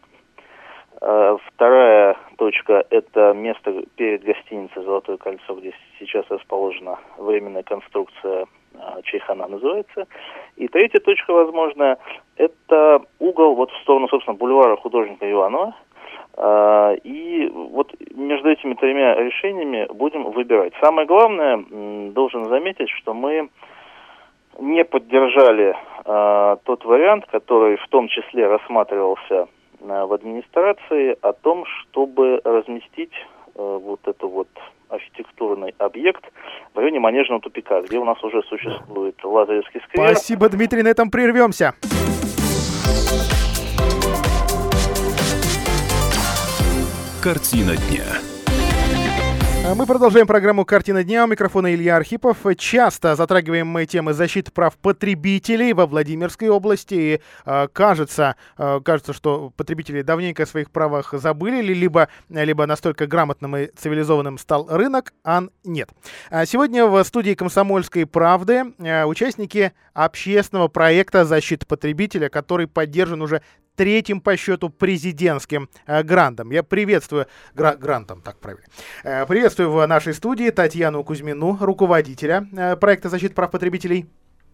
Э, 1.01 1.37
вторая 1.47 2.17
точка– 2.37 2.85
это 2.91 3.33
место 3.33 3.83
перед 3.97 4.23
гостиницей 4.23 4.83
«Золотое 4.83 5.17
кольцо», 5.17 5.55
где 5.55 5.73
сейчас 5.99 6.25
расположена 6.29 6.99
временная 7.17 7.65
конструкция 7.65 8.47
а, 8.79 9.03
Чайхана 9.03 9.49
называется. 9.49 10.07
И 10.57 10.69
третья 10.69 11.01
точка 11.01 11.33
возможная– 11.33 11.99
это 12.37 12.55
угол 13.19 13.55
вот 13.55 13.71
в 13.71 13.83
сторону, 13.83 14.09
собственно, 14.09 14.37
бульвара 14.37 14.77
художника 14.77 15.31
Иванова. 15.31 15.75
А, 16.41 16.93
и 17.03 17.49
вот 17.49 17.93
между 18.15 18.49
этими 18.49 18.75
тремя 18.75 19.15
решениями 19.17 19.89
будем 19.93 20.25
выбирать. 20.31 20.73
Самое 20.81 21.07
главное, 21.07 21.65
должен 22.13 22.45
заметить, 22.45 22.91
что 22.91 23.13
мы 23.13 23.49
не 24.61 24.85
поддержали 24.85 25.77
э, 26.05 26.57
тот 26.65 26.85
вариант, 26.85 27.27
который 27.27 27.77
в 27.77 27.89
том 27.89 28.09
числе 28.09 28.47
рассматривался 28.47 29.49
э, 29.81 30.05
в 30.05 30.13
администрации, 30.13 31.17
о 31.21 31.33
том, 31.33 31.65
чтобы 31.67 32.41
разместить 32.45 33.13
э, 33.55 33.79
вот 33.83 34.01
эту 34.07 34.29
вот 34.29 34.49
архитектурный 34.89 35.75
объект 35.79 36.25
в 36.75 36.79
районе 36.79 36.99
Манежного 37.01 37.41
тупика, 37.41 37.83
где 37.83 37.99
у 37.99 38.05
нас 38.05 38.23
уже 38.25 38.43
существует 38.45 39.17
Лазаревский 39.23 39.81
сквер. 39.89 40.15
Спасибо, 40.15 40.49
Дмитрий, 40.49 40.83
на 40.83 40.89
этом 40.89 41.11
прервемся. 41.11 41.75
Картина 47.21 47.77
дня. 47.77 48.38
А 49.69 49.75
мы 49.75 49.85
продолжаем 49.85 50.27
программу 50.27 50.65
«Картина 50.65 51.05
дня». 51.05 51.25
У 51.25 51.27
микрофона 51.27 51.75
Илья 51.75 51.97
Архипов. 51.97 52.39
Часто 52.57 53.15
затрагиваем 53.17 53.67
мы 53.67 53.85
темы 53.85 54.15
защиты 54.15 54.51
прав 54.51 54.75
потребителей 54.79 55.75
во 55.75 55.87
Владимирской 55.87 56.49
области. 56.49 56.95
И, 56.95 57.21
э, 57.45 57.69
кажется, 57.71 58.37
э, 58.57 58.81
кажется, 58.83 59.13
что 59.13 59.53
потребители 59.55 60.01
давненько 60.01 60.45
о 60.45 60.47
своих 60.47 60.71
правах 60.71 61.13
забыли, 61.13 61.61
либо, 61.61 62.09
либо 62.31 62.65
настолько 62.65 63.07
грамотным 63.07 63.59
и 63.59 63.67
цивилизованным 63.67 64.39
стал 64.39 64.67
рынок, 64.71 65.13
а 65.23 65.43
нет. 65.65 65.91
А 66.31 66.47
сегодня 66.47 66.87
в 66.87 67.05
студии 67.05 67.35
«Комсомольской 67.35 68.07
правды» 68.07 68.73
участники 69.05 69.73
общественного 69.93 70.69
проекта 70.69 71.27
защиты 71.27 71.67
потребителя, 71.67 72.31
который 72.31 72.69
поддержан 72.69 73.21
уже 73.21 73.43
третьим 73.77 74.21
по 74.21 74.37
счету 74.37 74.71
президентским 74.71 75.69
грантом. 75.87 76.51
Я 76.51 76.65
приветствую 76.65 77.27
гра- 77.55 77.77
грантом, 77.77 78.23
так 78.23 78.41
правильно. 78.41 78.67
Э, 79.05 79.25
приветствую 79.59 79.71
в 79.71 79.87
нашей 79.89 80.15
студии 80.15 80.51
Татьяну 80.51 81.03
Кузьмину, 81.03 81.59
руководителя 81.61 82.47
э, 82.57 82.77
проекта 82.77 83.09
защиты 83.09 83.35
прав 83.35 83.51
потребителей. 83.51 84.07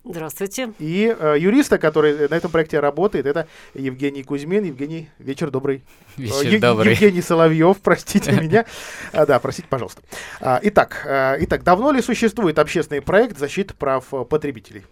Здравствуйте. 0.03 0.73
И 0.79 1.14
э, 1.19 1.37
юриста, 1.38 1.77
который 1.77 2.27
на 2.29 2.35
этом 2.35 2.51
проекте 2.51 2.81
работает, 2.81 3.27
это 3.27 3.47
Евгений 3.75 4.23
Кузьмин. 4.23 4.64
Евгений, 4.64 5.11
вечер 5.19 5.51
добрый. 5.51 5.83
Вечер 6.17 6.55
э, 6.55 6.59
добрый. 6.59 6.93
Евгений 6.93 7.21
Соловьев, 7.21 7.77
простите 7.83 8.33
меня. 8.40 8.64
А, 9.12 9.27
да, 9.27 9.38
простите, 9.40 9.69
пожалуйста. 9.69 10.01
А, 10.40 10.59
итак, 10.62 11.05
а, 11.07 11.37
итак, 11.38 11.64
давно 11.64 11.93
ли 11.93 12.01
существует 12.01 12.59
общественный 12.59 13.03
проект 13.03 13.38
защиты 13.38 13.75
прав 13.75 14.07
потребителей? 14.31 14.85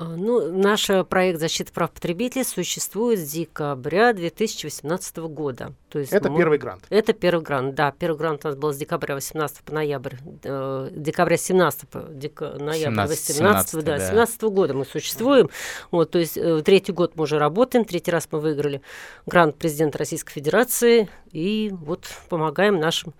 А, 0.00 0.16
ну, 0.16 0.50
наш 0.50 0.88
проект 1.10 1.40
защиты 1.40 1.72
прав 1.74 1.90
потребителей 1.90 2.42
существует 2.42 3.18
с 3.18 3.30
декабря 3.30 4.14
2018 4.14 5.16
года. 5.18 5.74
То 5.90 5.98
есть 5.98 6.14
это 6.14 6.30
мы... 6.30 6.38
первый 6.38 6.56
грант? 6.56 6.84
Это 6.88 7.12
первый 7.12 7.42
грант, 7.42 7.74
да. 7.74 7.92
Первый 7.92 8.16
грант 8.16 8.46
у 8.46 8.48
нас 8.48 8.56
был 8.56 8.72
с 8.72 8.78
декабря 8.78 9.14
18 9.14 9.58
по 9.62 9.74
ноябрь. 9.74 10.14
Э, 10.42 10.88
декабря 10.90 11.36
17 11.36 11.86
по 11.86 12.00
дек... 12.00 12.40
ноябрь 12.40 13.14
17, 13.14 13.18
18, 13.18 13.36
17 13.36 13.84
да, 13.84 13.98
да. 13.98 14.08
17 14.08 14.42
года 14.44 14.72
мы 14.72 14.86
существуем. 14.86 15.50
Вот, 15.90 16.12
то 16.12 16.18
есть 16.18 16.38
э, 16.38 16.62
третий 16.64 16.92
год 16.92 17.16
мы 17.16 17.24
уже 17.24 17.38
работаем, 17.38 17.84
третий 17.84 18.10
раз 18.10 18.26
мы 18.32 18.40
выиграли 18.40 18.80
грант 19.26 19.56
президента 19.56 19.98
Российской 19.98 20.32
Федерации 20.32 21.10
и 21.30 21.70
вот 21.72 22.06
помогаем 22.30 22.80
нашим 22.80 23.12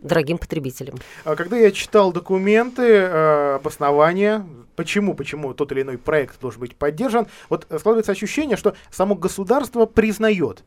дорогим 0.00 0.38
потребителям. 0.38 0.96
А 1.24 1.36
когда 1.36 1.56
я 1.56 1.70
читал 1.70 2.12
документы, 2.12 2.82
э, 2.82 3.54
обоснования, 3.56 4.46
почему, 4.76 5.14
почему 5.14 5.54
тот 5.54 5.72
или 5.72 5.82
иной 5.82 5.98
проект 5.98 6.40
должен 6.40 6.60
быть 6.60 6.76
поддержан, 6.76 7.26
вот 7.48 7.66
складывается 7.66 8.12
ощущение, 8.12 8.56
что 8.56 8.74
само 8.90 9.14
государство 9.14 9.86
признает, 9.86 10.64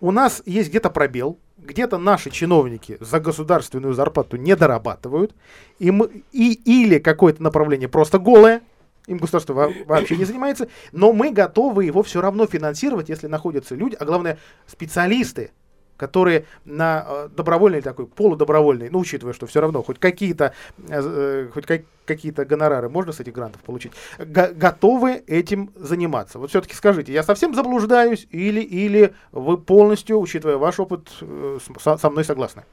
у 0.00 0.10
нас 0.10 0.42
есть 0.46 0.70
где-то 0.70 0.90
пробел, 0.90 1.38
где-то 1.56 1.98
наши 1.98 2.30
чиновники 2.30 2.98
за 3.00 3.20
государственную 3.20 3.94
зарплату 3.94 4.36
не 4.36 4.56
дорабатывают, 4.56 5.34
и, 5.78 5.90
мы, 5.90 6.24
и 6.32 6.52
или 6.52 6.98
какое-то 6.98 7.42
направление 7.42 7.88
просто 7.88 8.18
голое, 8.18 8.62
им 9.06 9.18
государство 9.18 9.72
вообще 9.86 10.16
не 10.16 10.24
занимается, 10.24 10.68
но 10.92 11.12
мы 11.12 11.30
готовы 11.30 11.84
его 11.84 12.02
все 12.02 12.20
равно 12.20 12.46
финансировать, 12.46 13.08
если 13.08 13.26
находятся 13.26 13.74
люди, 13.74 13.96
а 13.98 14.04
главное 14.04 14.38
специалисты, 14.66 15.52
которые 15.96 16.46
на 16.64 17.04
э, 17.06 17.28
добровольной 17.36 17.80
такой 17.80 18.06
полудобровольной, 18.06 18.90
ну 18.90 19.00
учитывая, 19.00 19.32
что 19.32 19.46
все 19.46 19.60
равно 19.60 19.82
хоть 19.82 19.98
какие-то 19.98 20.54
э, 20.88 21.00
э, 21.02 21.48
хоть 21.52 21.66
как, 21.66 21.82
какие-то 22.04 22.44
гонорары 22.44 22.88
можно 22.88 23.12
с 23.12 23.20
этих 23.20 23.32
грантов 23.32 23.62
получить, 23.62 23.92
готовы 24.18 25.22
этим 25.26 25.70
заниматься. 25.76 26.38
Вот 26.38 26.50
все-таки 26.50 26.74
скажите, 26.74 27.12
я 27.12 27.22
совсем 27.22 27.54
заблуждаюсь 27.54 28.26
или 28.30 28.60
или 28.60 29.14
вы 29.32 29.58
полностью, 29.58 30.20
учитывая 30.20 30.56
ваш 30.56 30.80
опыт, 30.80 31.08
со, 31.80 31.96
со 31.96 32.10
мной 32.10 32.24
согласны? 32.24 32.64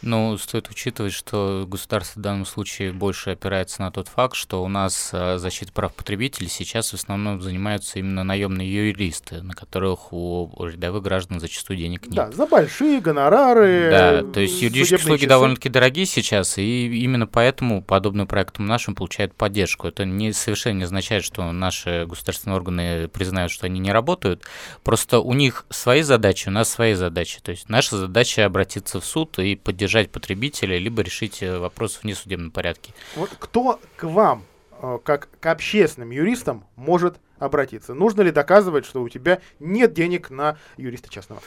Ну, 0.00 0.38
стоит 0.38 0.68
учитывать, 0.70 1.12
что 1.12 1.66
государство 1.68 2.20
в 2.20 2.22
данном 2.22 2.46
случае 2.46 2.92
больше 2.92 3.30
опирается 3.30 3.82
на 3.82 3.90
тот 3.90 4.06
факт, 4.06 4.36
что 4.36 4.62
у 4.62 4.68
нас 4.68 5.10
э, 5.12 5.38
защита 5.38 5.72
прав 5.72 5.92
потребителей 5.92 6.48
сейчас 6.48 6.92
в 6.92 6.94
основном 6.94 7.42
занимаются 7.42 7.98
именно 7.98 8.22
наемные 8.22 8.72
юристы, 8.72 9.42
на 9.42 9.54
которых 9.54 10.12
у 10.12 10.52
рядовых 10.64 11.02
граждан 11.02 11.40
зачастую 11.40 11.78
денег 11.78 12.06
нет. 12.06 12.14
Да, 12.14 12.30
за 12.30 12.46
большие 12.46 13.00
гонорары. 13.00 13.90
Да, 13.90 14.22
то 14.22 14.38
есть 14.38 14.62
юридические 14.62 14.98
услуги 14.98 15.20
часы. 15.20 15.28
довольно-таки 15.28 15.68
дорогие 15.68 16.06
сейчас, 16.06 16.58
и 16.58 17.02
именно 17.02 17.26
поэтому 17.26 17.82
подобным 17.82 18.28
проектам 18.28 18.66
нашим 18.66 18.94
получают 18.94 19.34
поддержку. 19.34 19.88
Это 19.88 20.04
не, 20.04 20.32
совершенно 20.32 20.78
не 20.78 20.84
означает, 20.84 21.24
что 21.24 21.50
наши 21.50 22.06
государственные 22.06 22.56
органы 22.56 23.08
признают, 23.08 23.50
что 23.50 23.66
они 23.66 23.80
не 23.80 23.90
работают. 23.90 24.44
Просто 24.84 25.18
у 25.18 25.34
них 25.34 25.66
свои 25.70 26.02
задачи, 26.02 26.48
у 26.48 26.52
нас 26.52 26.68
свои 26.68 26.94
задачи. 26.94 27.40
То 27.42 27.50
есть 27.50 27.68
наша 27.68 27.96
задача 27.96 28.46
обратиться 28.46 29.00
в 29.00 29.04
суд 29.04 29.40
и 29.40 29.56
поддержать 29.56 29.87
поддержать 29.88 30.10
потребителя, 30.10 30.76
либо 30.76 31.00
решить 31.02 31.42
э, 31.42 31.58
вопрос 31.58 31.96
в 31.96 32.04
несудебном 32.04 32.50
порядке. 32.50 32.92
Вот 33.16 33.30
кто 33.38 33.80
к 33.96 34.04
вам, 34.04 34.44
э, 34.82 34.98
как 35.02 35.28
к 35.40 35.46
общественным 35.46 36.10
юристам, 36.10 36.66
может 36.76 37.16
обратиться? 37.38 37.94
Нужно 37.94 38.20
ли 38.20 38.30
доказывать, 38.30 38.84
что 38.84 39.02
у 39.02 39.08
тебя 39.08 39.40
нет 39.60 39.94
денег 39.94 40.28
на 40.28 40.58
юриста 40.76 41.08
частного? 41.08 41.40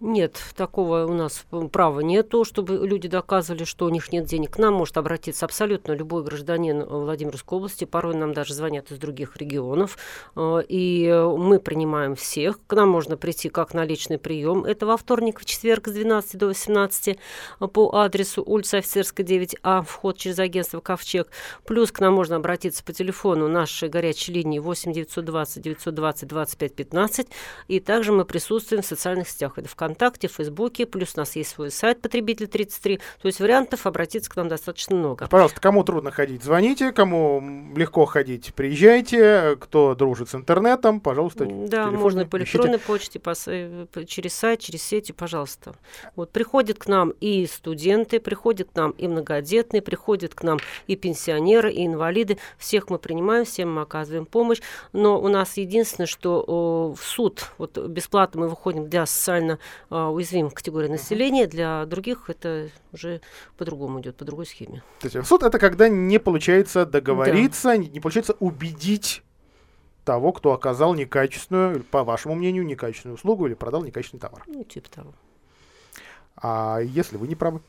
Нет, 0.00 0.40
такого 0.54 1.06
у 1.06 1.12
нас 1.12 1.44
права 1.72 1.98
нету, 2.00 2.44
чтобы 2.44 2.86
люди 2.86 3.08
доказывали, 3.08 3.64
что 3.64 3.84
у 3.84 3.88
них 3.88 4.12
нет 4.12 4.26
денег. 4.26 4.52
К 4.52 4.58
нам 4.58 4.74
может 4.74 4.96
обратиться 4.96 5.44
абсолютно 5.44 5.90
любой 5.90 6.22
гражданин 6.22 6.84
Владимирской 6.84 7.58
области. 7.58 7.84
Порой 7.84 8.14
нам 8.14 8.32
даже 8.32 8.54
звонят 8.54 8.92
из 8.92 8.98
других 8.98 9.36
регионов. 9.38 9.98
Э, 10.36 10.60
и 10.68 11.10
мы 11.36 11.58
принимаем 11.58 12.14
всех. 12.14 12.60
К 12.68 12.74
нам 12.74 12.90
можно 12.90 13.16
прийти 13.16 13.48
как 13.48 13.74
на 13.74 13.84
личный 13.84 14.18
прием. 14.18 14.64
Это 14.64 14.86
во 14.86 14.96
вторник, 14.96 15.40
в 15.40 15.44
четверг 15.44 15.88
с 15.88 15.92
12 15.92 16.38
до 16.38 16.46
18 16.46 17.18
по 17.72 17.96
адресу 17.96 18.44
улица 18.46 18.76
Офицерская, 18.78 19.26
9А, 19.26 19.82
вход 19.82 20.16
через 20.16 20.38
агентство 20.38 20.78
«Ковчег». 20.78 21.28
Плюс 21.66 21.90
к 21.90 21.98
нам 21.98 22.14
можно 22.14 22.36
обратиться 22.36 22.84
по 22.84 22.92
телефону 22.92 23.48
нашей 23.48 23.88
горячей 23.88 24.32
линии 24.32 24.60
8 24.60 24.92
920 24.92 25.60
920 25.60 26.28
25 26.28 26.74
15. 26.74 27.26
И 27.66 27.80
также 27.80 28.12
мы 28.12 28.24
присутствуем 28.24 28.84
в 28.84 28.86
социальных 28.86 29.28
сетях. 29.28 29.58
Это 29.58 29.68
в 29.68 29.74
ВКонтакте, 29.88 30.28
в 30.28 30.32
Фейсбуке, 30.32 30.86
плюс 30.86 31.12
у 31.16 31.20
нас 31.20 31.34
есть 31.36 31.50
свой 31.50 31.70
сайт 31.70 32.02
Потребитель 32.02 32.46
33. 32.46 32.98
То 32.98 33.26
есть 33.26 33.40
вариантов 33.40 33.86
обратиться 33.86 34.30
к 34.30 34.36
нам 34.36 34.48
достаточно 34.48 34.96
много. 34.96 35.26
Пожалуйста, 35.28 35.60
кому 35.60 35.82
трудно 35.82 36.10
ходить, 36.10 36.44
звоните, 36.44 36.92
кому 36.92 37.72
легко 37.74 38.04
ходить, 38.04 38.52
приезжайте, 38.54 39.56
кто 39.58 39.94
дружит 39.94 40.28
с 40.28 40.34
интернетом, 40.34 41.00
пожалуйста. 41.00 41.46
Да, 41.46 41.90
можно 41.90 42.26
по 42.26 42.36
электронной 42.36 42.76
ищите. 42.76 42.86
почте, 42.86 43.18
по, 43.18 43.34
через 44.04 44.34
сайт, 44.34 44.60
через 44.60 44.82
сети, 44.82 45.12
пожалуйста. 45.12 45.74
Вот 46.16 46.30
приходят 46.30 46.78
к 46.78 46.86
нам 46.86 47.10
и 47.20 47.46
студенты, 47.46 48.20
приходят 48.20 48.68
к 48.72 48.76
нам 48.76 48.90
и 48.90 49.08
многодетные, 49.08 49.80
приходят 49.80 50.34
к 50.34 50.42
нам 50.42 50.58
и 50.86 50.96
пенсионеры, 50.96 51.72
и 51.72 51.86
инвалиды. 51.86 52.38
Всех 52.58 52.90
мы 52.90 52.98
принимаем, 52.98 53.46
всем 53.46 53.72
мы 53.72 53.82
оказываем 53.82 54.26
помощь. 54.26 54.60
Но 54.92 55.18
у 55.20 55.28
нас 55.28 55.56
единственное, 55.56 56.06
что 56.06 56.44
о, 56.46 56.94
в 56.94 57.02
суд, 57.02 57.50
вот 57.56 57.78
бесплатно 57.78 58.42
мы 58.42 58.48
выходим 58.48 58.88
для 58.88 59.06
социально 59.06 59.58
а, 59.90 60.10
уязвимых 60.10 60.54
категорий 60.54 60.88
населения, 60.88 61.46
для 61.46 61.86
других 61.86 62.28
это 62.30 62.68
уже 62.92 63.20
по-другому 63.56 64.00
идет, 64.00 64.16
по 64.16 64.24
другой 64.24 64.46
схеме. 64.46 64.82
То 65.00 65.08
есть 65.08 65.26
суд 65.26 65.42
это 65.42 65.58
когда 65.58 65.88
не 65.88 66.18
получается 66.18 66.86
договориться, 66.86 67.68
да. 67.68 67.76
не, 67.76 67.88
не 67.88 68.00
получается 68.00 68.34
убедить 68.40 69.22
того, 70.04 70.32
кто 70.32 70.52
оказал 70.52 70.94
некачественную, 70.94 71.84
по 71.84 72.02
вашему 72.02 72.34
мнению, 72.34 72.64
некачественную 72.64 73.16
услугу 73.16 73.46
или 73.46 73.54
продал 73.54 73.84
некачественный 73.84 74.20
товар. 74.20 74.42
Ну, 74.46 74.64
типа 74.64 74.88
того. 74.90 75.14
А 76.36 76.78
если 76.80 77.16
вы 77.16 77.28
не 77.28 77.34
правы? 77.34 77.60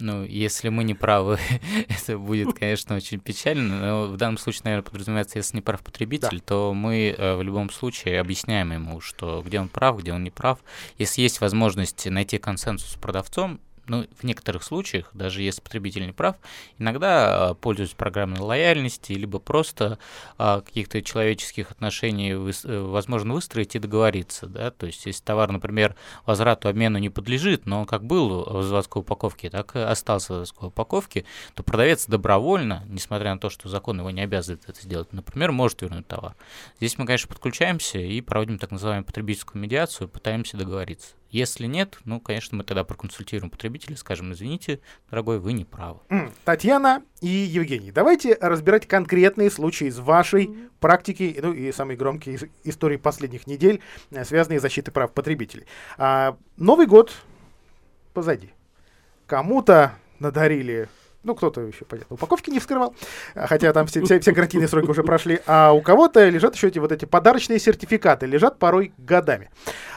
Ну, 0.00 0.24
если 0.24 0.68
мы 0.68 0.84
не 0.84 0.94
правы, 0.94 1.38
это 1.88 2.18
будет, 2.18 2.54
конечно, 2.54 2.96
очень 2.96 3.20
печально, 3.20 3.80
но 3.80 4.06
в 4.06 4.16
данном 4.16 4.38
случае, 4.38 4.62
наверное, 4.64 4.84
подразумевается, 4.84 5.38
если 5.38 5.56
не 5.56 5.62
прав 5.62 5.82
потребитель, 5.82 6.38
да. 6.38 6.44
то 6.44 6.74
мы 6.74 7.14
э, 7.16 7.36
в 7.36 7.42
любом 7.42 7.70
случае 7.70 8.20
объясняем 8.20 8.72
ему, 8.72 9.00
что 9.00 9.42
где 9.44 9.60
он 9.60 9.68
прав, 9.68 9.98
где 10.00 10.12
он 10.12 10.24
не 10.24 10.30
прав. 10.30 10.58
Если 10.98 11.22
есть 11.22 11.40
возможность 11.40 12.06
найти 12.06 12.38
консенсус 12.38 12.92
с 12.92 12.96
продавцом, 12.96 13.60
ну, 13.86 14.06
в 14.16 14.24
некоторых 14.24 14.62
случаях, 14.62 15.10
даже 15.12 15.42
если 15.42 15.60
потребитель 15.60 16.06
не 16.06 16.12
прав, 16.12 16.36
иногда 16.78 17.50
а, 17.50 17.54
пользуются 17.54 17.96
программой 17.96 18.38
лояльности, 18.38 19.12
либо 19.12 19.38
просто 19.38 19.98
а, 20.38 20.60
каких-то 20.60 21.02
человеческих 21.02 21.70
отношений 21.70 22.30
э, 22.32 22.80
возможно 22.80 23.34
выстроить 23.34 23.74
и 23.74 23.78
договориться, 23.78 24.46
да, 24.46 24.70
то 24.70 24.86
есть 24.86 25.04
если 25.06 25.22
товар, 25.22 25.50
например, 25.50 25.96
возврату, 26.26 26.68
обмену 26.68 26.98
не 26.98 27.10
подлежит, 27.10 27.66
но 27.66 27.80
он 27.80 27.86
как 27.86 28.04
был 28.04 28.44
в 28.44 28.62
заводской 28.62 29.02
упаковке, 29.02 29.50
так 29.50 29.74
и 29.74 29.80
остался 29.80 30.32
в 30.32 30.34
заводской 30.34 30.68
упаковке, 30.68 31.24
то 31.54 31.62
продавец 31.62 32.06
добровольно, 32.06 32.84
несмотря 32.88 33.34
на 33.34 33.40
то, 33.40 33.50
что 33.50 33.68
закон 33.68 33.98
его 33.98 34.10
не 34.10 34.22
обязывает 34.22 34.62
это 34.68 34.80
сделать, 34.80 35.12
например, 35.12 35.52
может 35.52 35.82
вернуть 35.82 36.06
товар. 36.06 36.36
Здесь 36.78 36.98
мы, 36.98 37.06
конечно, 37.06 37.28
подключаемся 37.28 37.98
и 37.98 38.20
проводим 38.20 38.58
так 38.58 38.70
называемую 38.70 39.04
потребительскую 39.04 39.60
медиацию, 39.60 40.08
пытаемся 40.08 40.56
договориться. 40.56 41.14
Если 41.32 41.64
нет, 41.64 41.98
ну, 42.04 42.20
конечно, 42.20 42.58
мы 42.58 42.62
тогда 42.62 42.84
проконсультируем 42.84 43.48
потребителя, 43.48 43.96
скажем, 43.96 44.34
извините, 44.34 44.80
дорогой, 45.10 45.38
вы 45.38 45.54
не 45.54 45.64
правы. 45.64 46.00
Татьяна 46.44 47.02
и 47.22 47.26
Евгений, 47.26 47.90
давайте 47.90 48.36
разбирать 48.38 48.86
конкретные 48.86 49.50
случаи 49.50 49.86
из 49.86 49.98
вашей 49.98 50.44
mm-hmm. 50.44 50.70
практики, 50.78 51.38
ну 51.42 51.54
и 51.54 51.72
самые 51.72 51.96
громкие 51.96 52.38
истории 52.64 52.98
последних 52.98 53.46
недель, 53.46 53.80
э, 54.10 54.26
связанные 54.26 54.58
с 54.58 54.62
защитой 54.62 54.90
прав 54.90 55.10
потребителей. 55.14 55.64
А, 55.96 56.36
Новый 56.58 56.86
год 56.86 57.10
позади. 58.12 58.50
Кому-то 59.26 59.94
надарили 60.18 60.90
ну, 61.24 61.34
кто-то 61.34 61.60
еще, 61.60 61.84
понятно, 61.84 62.14
упаковки 62.14 62.50
не 62.50 62.58
вскрывал, 62.58 62.94
хотя 63.34 63.72
там 63.72 63.86
все, 63.86 64.02
все, 64.04 64.18
все 64.20 64.32
гарантийные 64.32 64.68
сроки 64.68 64.90
уже 64.90 65.02
прошли. 65.02 65.40
А 65.46 65.72
у 65.72 65.80
кого-то 65.80 66.28
лежат 66.28 66.54
еще 66.54 66.68
эти 66.68 66.78
вот 66.78 66.92
эти 66.92 67.04
подарочные 67.04 67.58
сертификаты, 67.58 68.26
лежат 68.26 68.58
порой 68.58 68.92
годами. 68.98 69.50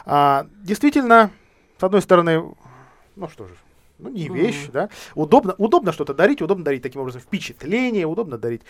А, 0.04 0.46
действительно, 0.62 1.30
с 1.78 1.82
одной 1.82 2.02
стороны, 2.02 2.54
ну 3.16 3.28
что 3.28 3.46
же, 3.46 3.54
ну, 3.98 4.10
не 4.10 4.28
вещь, 4.28 4.66
mm-hmm. 4.66 4.72
да. 4.72 4.88
Удобно, 5.14 5.54
удобно 5.58 5.92
что-то 5.92 6.14
дарить, 6.14 6.42
удобно 6.42 6.64
дарить 6.64 6.82
таким 6.82 7.00
образом 7.00 7.20
впечатление, 7.20 8.06
удобно 8.06 8.38
дарить 8.38 8.62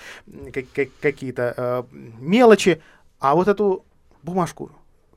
как, 0.53 0.65
как, 0.73 0.89
какие-то 1.01 1.55
э, 1.57 1.83
мелочи. 2.21 2.81
А 3.19 3.35
вот 3.35 3.49
эту 3.49 3.85
бумажку 4.23 4.71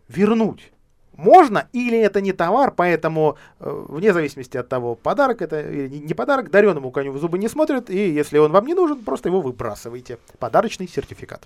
вернуть 0.08 0.71
можно 1.20 1.68
или 1.74 1.98
это 1.98 2.22
не 2.22 2.34
товар, 2.34 2.74
поэтому 2.76 3.38
э, 3.60 3.86
вне 3.90 4.14
зависимости 4.14 4.58
от 4.58 4.70
того, 4.70 4.96
подарок 4.96 5.42
это 5.42 5.60
или 5.62 5.88
не 5.88 6.14
подарок, 6.14 6.50
дареному 6.50 6.92
коню 6.92 7.12
в 7.12 7.18
зубы 7.20 7.38
не 7.38 7.50
смотрят, 7.50 7.90
и 7.90 8.10
если 8.10 8.38
он 8.38 8.52
вам 8.52 8.66
не 8.66 8.74
нужен, 8.74 9.04
просто 9.04 9.30
его 9.30 9.42
выбрасывайте. 9.42 10.18
Подарочный 10.40 10.88
сертификат. 10.88 11.42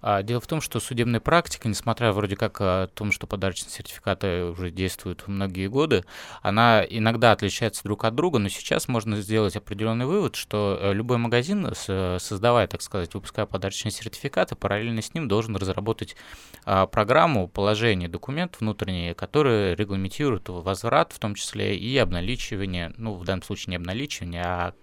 А, 0.00 0.22
дело 0.22 0.40
в 0.40 0.46
том, 0.46 0.60
что 0.60 0.78
судебная 0.80 1.20
практика, 1.20 1.68
несмотря 1.68 2.12
вроде 2.12 2.36
как 2.36 2.60
о 2.60 2.86
том, 2.88 3.10
что 3.10 3.26
подарочные 3.26 3.70
сертификаты 3.70 4.44
уже 4.44 4.70
действуют 4.70 5.26
многие 5.26 5.68
годы, 5.68 6.04
она 6.42 6.84
иногда 6.88 7.32
отличается 7.32 7.82
друг 7.82 8.04
от 8.04 8.14
друга, 8.14 8.38
но 8.38 8.48
сейчас 8.48 8.86
можно 8.86 9.16
сделать 9.20 9.56
определенный 9.56 10.06
вывод, 10.06 10.36
что 10.36 10.78
э, 10.80 10.92
любой 10.92 11.18
магазин, 11.18 11.68
создавая, 11.74 12.66
так 12.68 12.82
сказать, 12.82 13.12
выпуская 13.14 13.46
подарочные 13.46 13.92
сертификаты, 13.92 14.54
параллельно 14.54 15.02
с 15.02 15.14
ним 15.14 15.26
должен 15.26 15.56
разработать 15.56 16.16
а, 16.64 16.86
программу 16.86 17.48
положения 17.48 18.08
документов 18.08 18.60
внутренние, 18.60 19.14
которые 19.14 19.74
регламентируют 19.74 20.48
возврат, 20.48 21.12
в 21.12 21.18
том 21.18 21.34
числе 21.34 21.76
и 21.76 21.96
обналичивание, 21.98 22.92
ну, 22.96 23.14
в 23.14 23.24
данном 23.24 23.42
случае 23.42 23.70
не 23.70 23.76
обналичивание, 23.76 24.42
а 24.44 24.74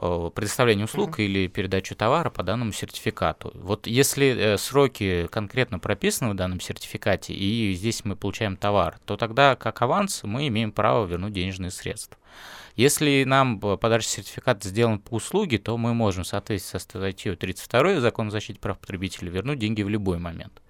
Э, 0.00 0.30
предоставление 0.32 0.84
услуг 0.84 1.18
mm-hmm. 1.18 1.24
или 1.24 1.46
передачу 1.48 1.96
товара 1.96 2.30
по 2.30 2.44
данному 2.44 2.72
сертификату. 2.72 3.50
Вот 3.54 3.88
если 3.88 4.26
э, 4.26 4.58
сроки 4.58 5.26
конкретно 5.26 5.80
прописаны 5.80 6.30
в 6.30 6.34
данном 6.34 6.60
сертификате, 6.60 7.34
и 7.34 7.74
здесь 7.74 8.04
мы 8.04 8.14
получаем 8.14 8.56
товар, 8.56 8.98
то 9.06 9.16
тогда 9.16 9.56
как 9.56 9.82
аванс 9.82 10.22
мы 10.22 10.46
имеем 10.48 10.70
право 10.70 11.04
вернуть 11.04 11.32
денежные 11.32 11.72
средства. 11.72 12.16
Если 12.78 13.24
нам 13.24 13.58
подарочный 13.58 14.22
сертификат 14.22 14.62
сделан 14.62 15.00
по 15.00 15.16
услуге, 15.16 15.58
то 15.58 15.76
мы 15.76 15.94
можем 15.94 16.22
в 16.22 16.28
соответствии 16.28 16.78
со 16.78 16.84
статьей 16.84 17.34
32 17.34 17.98
Закона 17.98 18.28
о 18.28 18.30
защите 18.30 18.60
прав 18.60 18.78
потребителей 18.78 19.32
вернуть 19.32 19.58
деньги 19.58 19.82
в 19.82 19.88
любой 19.88 20.20
момент. 20.20 20.62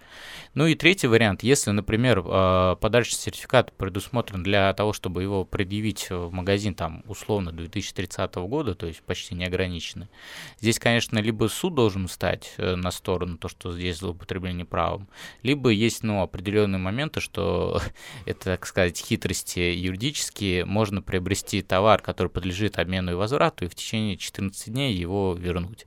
Ну 0.55 0.67
и 0.67 0.75
третий 0.75 1.07
вариант, 1.07 1.43
если, 1.43 1.71
например, 1.71 2.23
э, 2.25 2.77
подальше 2.81 3.15
сертификат 3.15 3.73
предусмотрен 3.77 4.43
для 4.43 4.73
того, 4.73 4.93
чтобы 4.93 5.23
его 5.23 5.45
предъявить 5.45 6.11
в 6.11 6.33
магазин 6.33 6.75
там 6.75 7.05
условно 7.07 7.53
2030 7.53 8.35
года, 8.37 8.75
то 8.75 8.87
есть 8.87 9.03
почти 9.03 9.35
неограниченный, 9.35 10.09
здесь, 10.61 10.79
конечно, 10.79 11.19
либо 11.19 11.49
суд 11.49 11.75
должен 11.75 12.09
стать 12.09 12.55
э, 12.57 12.75
на 12.75 12.91
сторону, 12.91 13.37
то, 13.39 13.49
что 13.49 13.73
здесь 13.73 13.99
злоупотребление 13.99 14.65
правом, 14.65 15.09
либо 15.43 15.71
есть 15.71 16.03
ну, 16.03 16.23
определенные 16.23 16.79
моменты, 16.79 17.21
что 17.21 17.81
это, 18.27 18.45
так 18.45 18.67
сказать, 18.67 18.99
хитрости 18.99 19.61
юридические, 19.61 20.65
можно 20.65 21.03
приобрести 21.03 21.63
товар, 21.63 21.98
который 22.03 22.29
подлежит 22.29 22.79
обмену 22.79 23.13
и 23.13 23.15
возврату, 23.15 23.65
и 23.65 23.69
в 23.69 23.75
течение 23.75 24.17
14 24.17 24.73
дней 24.73 24.95
его 24.95 25.35
вернуть. 25.35 25.87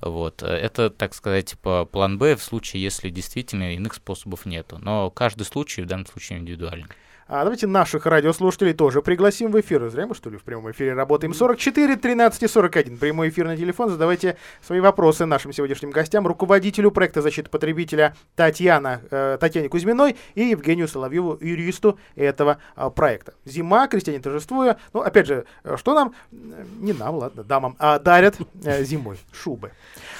Вот. 0.00 0.42
Это, 0.42 0.90
так 0.90 1.14
сказать, 1.14 1.46
типа 1.50 1.84
план 1.84 2.18
Б 2.18 2.36
в 2.36 2.42
случае, 2.42 2.82
если 2.82 3.10
действительно 3.10 3.74
иных 3.74 3.94
способов 3.94 4.46
нету. 4.46 4.78
Но 4.80 5.10
каждый 5.10 5.44
случай 5.44 5.82
в 5.82 5.86
данном 5.86 6.06
случае 6.06 6.38
индивидуальный. 6.38 6.86
А 7.28 7.44
давайте 7.44 7.66
наших 7.66 8.06
радиослушателей 8.06 8.72
тоже 8.72 9.00
пригласим 9.00 9.52
в 9.52 9.60
эфир. 9.60 9.88
Зря 9.88 10.06
мы, 10.06 10.14
что 10.14 10.28
ли, 10.28 10.36
в 10.36 10.42
прямом 10.42 10.70
эфире 10.72 10.94
работаем. 10.94 11.34
44 11.34 11.96
13 11.96 12.50
41. 12.50 12.98
Прямой 12.98 13.28
эфир 13.28 13.46
на 13.46 13.56
телефон. 13.56 13.90
Задавайте 13.90 14.36
свои 14.60 14.80
вопросы 14.80 15.24
нашим 15.24 15.52
сегодняшним 15.52 15.90
гостям. 15.90 16.26
Руководителю 16.26 16.90
проекта 16.90 17.22
защиты 17.22 17.48
потребителя 17.48 18.16
Татьяна, 18.34 19.00
э, 19.10 19.38
Татьяне 19.40 19.68
Кузьминой 19.68 20.16
и 20.34 20.42
Евгению 20.42 20.88
Соловьеву, 20.88 21.38
юристу 21.40 21.98
этого 22.16 22.58
э, 22.76 22.90
проекта. 22.90 23.34
Зима, 23.44 23.86
крестьяне 23.86 24.18
торжествуя. 24.18 24.78
Ну, 24.92 25.00
опять 25.00 25.26
же, 25.26 25.44
э, 25.64 25.76
что 25.76 25.94
нам, 25.94 26.14
э, 26.32 26.36
не 26.80 26.92
нам, 26.92 27.14
ладно, 27.14 27.44
дамам, 27.44 27.76
а 27.78 27.98
дарят 27.98 28.36
э, 28.64 28.84
зимой? 28.84 29.18
Шубы. 29.32 29.70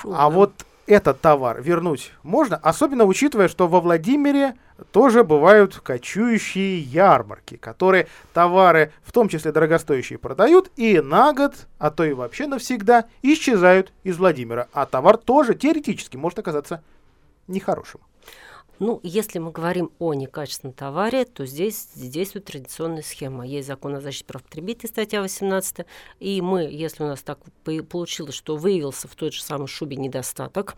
Шубы. 0.01 0.17
А 0.19 0.31
вот 0.31 0.53
этот 0.87 1.21
товар 1.21 1.63
вернуть 1.63 2.13
можно, 2.23 2.57
особенно 2.57 3.05
учитывая, 3.05 3.49
что 3.49 3.69
во 3.69 3.81
Владимире 3.81 4.55
тоже 4.91 5.25
бывают 5.25 5.77
кочующие 5.77 6.81
ярмарки, 6.81 7.57
которые 7.57 8.09
товары, 8.33 8.93
в 9.03 9.13
том 9.13 9.29
числе 9.29 9.53
дорогостоящие, 9.53 10.19
продают 10.19 10.71
и 10.77 11.01
на 11.01 11.33
год, 11.33 11.67
а 11.79 11.91
то 11.91 12.05
и 12.05 12.13
вообще 12.13 12.47
навсегда 12.47 13.07
исчезают 13.23 13.93
из 14.03 14.19
Владимира. 14.19 14.69
А 14.73 14.87
товар 14.87 15.17
тоже 15.17 15.55
теоретически 15.55 16.17
может 16.17 16.39
оказаться 16.39 16.83
нехорошим. 17.47 18.01
Ну, 18.79 18.99
если 19.05 19.39
мы 19.39 19.53
говорим 19.53 19.93
о 20.01 20.13
некачественном 20.13 20.75
товаре, 20.75 21.25
то 21.25 21.47
здесь 21.47 21.89
действует 21.95 22.47
традиционная 22.47 23.03
схема. 23.03 23.47
Есть 23.47 23.69
закон 23.69 23.95
о 23.95 24.01
защите 24.01 24.25
прав 24.25 24.43
потребителей, 24.43 24.89
статья 24.89 25.21
18, 25.21 25.87
и 26.19 26.41
мы, 26.43 26.63
если 26.63 27.05
у 27.05 27.07
нас 27.07 27.23
так 27.23 27.39
получилось, 27.89 28.35
что 28.35 28.57
выявился 28.57 29.07
в 29.07 29.15
той 29.15 29.31
же 29.31 29.41
самой 29.41 29.69
шубе 29.69 29.97
недостаток, 29.97 30.75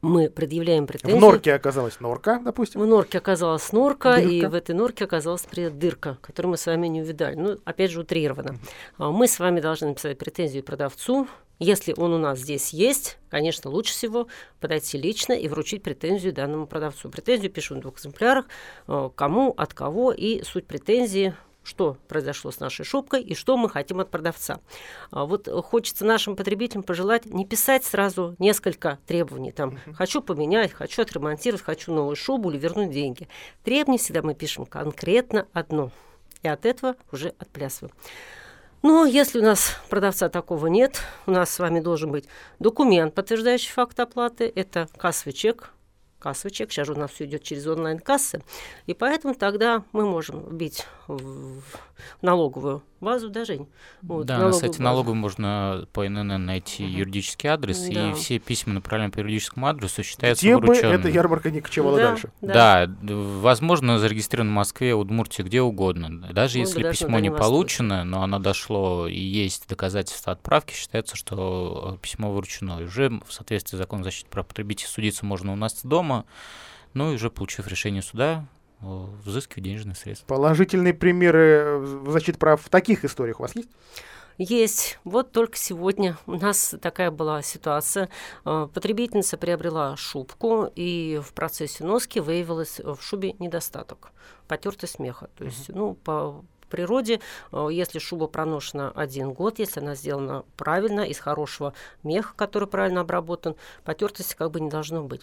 мы 0.00 0.30
предъявляем 0.30 0.86
претензии. 0.86 1.16
В 1.16 1.20
норке 1.20 1.54
оказалась 1.54 2.00
норка, 2.00 2.40
допустим. 2.44 2.80
В 2.80 2.86
норке 2.86 3.18
оказалась 3.18 3.72
норка, 3.72 4.16
дырка. 4.16 4.30
и 4.30 4.46
в 4.46 4.54
этой 4.54 4.74
норке 4.74 5.04
оказалась 5.04 5.44
дырка, 5.44 6.18
которую 6.20 6.52
мы 6.52 6.56
с 6.56 6.66
вами 6.66 6.86
не 6.86 7.02
увидали. 7.02 7.34
Ну, 7.34 7.58
опять 7.64 7.90
же, 7.90 8.00
утрированно. 8.00 8.58
Mm-hmm. 8.98 9.12
Мы 9.12 9.26
с 9.26 9.38
вами 9.38 9.60
должны 9.60 9.88
написать 9.88 10.18
претензию 10.18 10.62
продавцу. 10.62 11.26
Если 11.58 11.92
он 11.96 12.12
у 12.12 12.18
нас 12.18 12.38
здесь 12.38 12.72
есть, 12.72 13.18
конечно, 13.30 13.70
лучше 13.70 13.92
всего 13.92 14.28
подойти 14.60 14.96
лично 14.96 15.32
и 15.32 15.48
вручить 15.48 15.82
претензию 15.82 16.32
данному 16.32 16.68
продавцу. 16.68 17.10
Претензию 17.10 17.50
пишу 17.50 17.74
в 17.74 17.80
двух 17.80 17.96
экземплярах, 17.96 18.46
а, 18.86 19.08
кому, 19.08 19.54
от 19.56 19.74
кого, 19.74 20.12
и 20.12 20.42
суть 20.44 20.66
претензии 20.66 21.34
что 21.68 21.98
произошло 22.08 22.50
с 22.50 22.60
нашей 22.60 22.84
шубкой 22.84 23.22
и 23.22 23.34
что 23.34 23.56
мы 23.56 23.68
хотим 23.68 24.00
от 24.00 24.10
продавца. 24.10 24.60
А 25.10 25.26
вот 25.26 25.48
хочется 25.66 26.04
нашим 26.04 26.34
потребителям 26.34 26.82
пожелать 26.82 27.26
не 27.26 27.46
писать 27.46 27.84
сразу 27.84 28.34
несколько 28.38 28.98
требований. 29.06 29.52
Там, 29.52 29.78
хочу 29.94 30.22
поменять, 30.22 30.72
хочу 30.72 31.02
отремонтировать, 31.02 31.62
хочу 31.62 31.92
новую 31.92 32.16
шубу 32.16 32.50
или 32.50 32.58
вернуть 32.58 32.90
деньги. 32.90 33.28
Требования 33.62 33.98
всегда 33.98 34.22
мы 34.22 34.34
пишем 34.34 34.64
конкретно 34.64 35.46
одно. 35.52 35.90
И 36.42 36.48
от 36.48 36.64
этого 36.64 36.96
уже 37.12 37.34
отплясываем. 37.38 37.94
Но 38.82 39.04
если 39.04 39.40
у 39.40 39.42
нас 39.42 39.76
продавца 39.90 40.28
такого 40.28 40.68
нет, 40.68 41.02
у 41.26 41.32
нас 41.32 41.50
с 41.50 41.58
вами 41.58 41.80
должен 41.80 42.12
быть 42.12 42.26
документ, 42.60 43.14
подтверждающий 43.14 43.72
факт 43.72 43.98
оплаты. 43.98 44.50
Это 44.54 44.88
кассовый 44.96 45.32
чек, 45.32 45.72
кассовый 46.18 46.52
чек. 46.52 46.70
Сейчас 46.72 46.86
же 46.86 46.94
у 46.94 46.96
нас 46.96 47.10
все 47.10 47.24
идет 47.24 47.42
через 47.42 47.66
онлайн-кассы. 47.66 48.42
И 48.86 48.94
поэтому 48.94 49.34
тогда 49.34 49.84
мы 49.92 50.04
можем 50.04 50.40
вбить 50.48 50.86
в 51.06 51.62
налоговую 52.22 52.82
базу, 53.00 53.30
да, 53.30 53.44
Жень? 53.44 53.68
Вот, 54.02 54.26
да, 54.26 54.38
на 54.38 54.52
сайте 54.52 54.82
налоговой 54.82 55.14
можно 55.14 55.86
по 55.92 56.06
ИНН 56.06 56.44
найти 56.44 56.84
угу. 56.84 56.92
юридический 56.92 57.48
адрес, 57.48 57.80
да. 57.88 58.10
и 58.10 58.14
все 58.14 58.38
письма, 58.38 58.74
направленные 58.74 59.12
по 59.12 59.18
юридическому 59.18 59.66
адресу, 59.66 60.02
считаются 60.02 60.44
где 60.44 60.56
врученными. 60.56 60.96
бы 60.96 61.00
эта 61.00 61.08
ярмарка 61.08 61.50
не 61.50 61.60
кочевала 61.60 61.96
да, 61.96 62.08
дальше. 62.10 62.30
Да. 62.40 62.86
да, 62.86 62.94
возможно, 63.02 63.98
зарегистрирован 63.98 64.50
в 64.50 64.54
Москве, 64.54 64.94
Удмуртии, 64.94 65.42
где 65.42 65.60
угодно. 65.62 66.28
Даже 66.32 66.58
ну, 66.58 66.64
если 66.64 66.82
даже 66.82 66.98
письмо 66.98 67.18
не 67.18 67.30
получено, 67.30 68.04
но 68.04 68.22
оно 68.22 68.38
дошло 68.38 69.06
и 69.06 69.18
есть 69.18 69.68
доказательства 69.68 70.32
отправки, 70.32 70.74
считается, 70.74 71.16
что 71.16 71.94
э, 71.94 72.02
письмо 72.02 72.32
вручено. 72.32 72.80
И 72.80 72.84
уже 72.84 73.10
в 73.26 73.32
соответствии 73.32 73.76
с 73.76 73.78
законом 73.78 74.04
защиты 74.04 74.28
прав 74.30 74.46
потребителей 74.46 74.88
судиться 74.88 75.24
можно 75.24 75.52
у 75.52 75.56
нас 75.56 75.80
дома, 75.84 76.24
ну 76.94 77.12
и 77.12 77.14
уже 77.14 77.30
получив 77.30 77.66
решение 77.68 78.02
суда, 78.02 78.46
взыскивать 78.80 79.64
денежные 79.64 79.94
средства. 79.94 80.26
Положительные 80.26 80.94
примеры 80.94 81.78
в 81.78 82.10
защите 82.10 82.38
прав 82.38 82.62
в 82.62 82.68
таких 82.68 83.04
историях 83.04 83.40
у 83.40 83.42
вас 83.42 83.54
есть? 83.56 83.68
Есть. 84.38 85.00
Вот 85.02 85.32
только 85.32 85.56
сегодня 85.56 86.16
у 86.26 86.36
нас 86.36 86.76
такая 86.80 87.10
была 87.10 87.42
ситуация. 87.42 88.08
Э, 88.44 88.68
потребительница 88.72 89.36
приобрела 89.36 89.96
шубку, 89.96 90.70
и 90.76 91.20
в 91.20 91.32
процессе 91.32 91.82
носки 91.82 92.20
выявилась 92.20 92.78
в 92.78 92.98
шубе 93.00 93.34
недостаток, 93.40 94.12
потертость 94.46 95.00
меха. 95.00 95.28
То 95.36 95.44
есть, 95.44 95.68
ну, 95.70 95.94
по 95.94 96.44
природе, 96.68 97.20
э, 97.52 97.68
если 97.70 97.98
шуба 97.98 98.26
проношена 98.26 98.92
один 98.94 99.32
год, 99.32 99.58
если 99.58 99.80
она 99.80 99.94
сделана 99.94 100.44
правильно, 100.56 101.00
из 101.00 101.18
хорошего 101.18 101.74
меха, 102.02 102.34
который 102.36 102.68
правильно 102.68 103.00
обработан, 103.00 103.56
потертости 103.84 104.34
как 104.34 104.50
бы 104.50 104.60
не 104.60 104.70
должно 104.70 105.04
быть. 105.04 105.22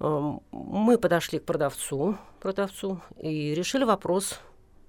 Эм, 0.00 0.42
мы 0.50 0.98
подошли 0.98 1.38
к 1.38 1.44
продавцу, 1.44 2.16
продавцу 2.40 3.00
и 3.18 3.54
решили 3.54 3.84
вопрос 3.84 4.40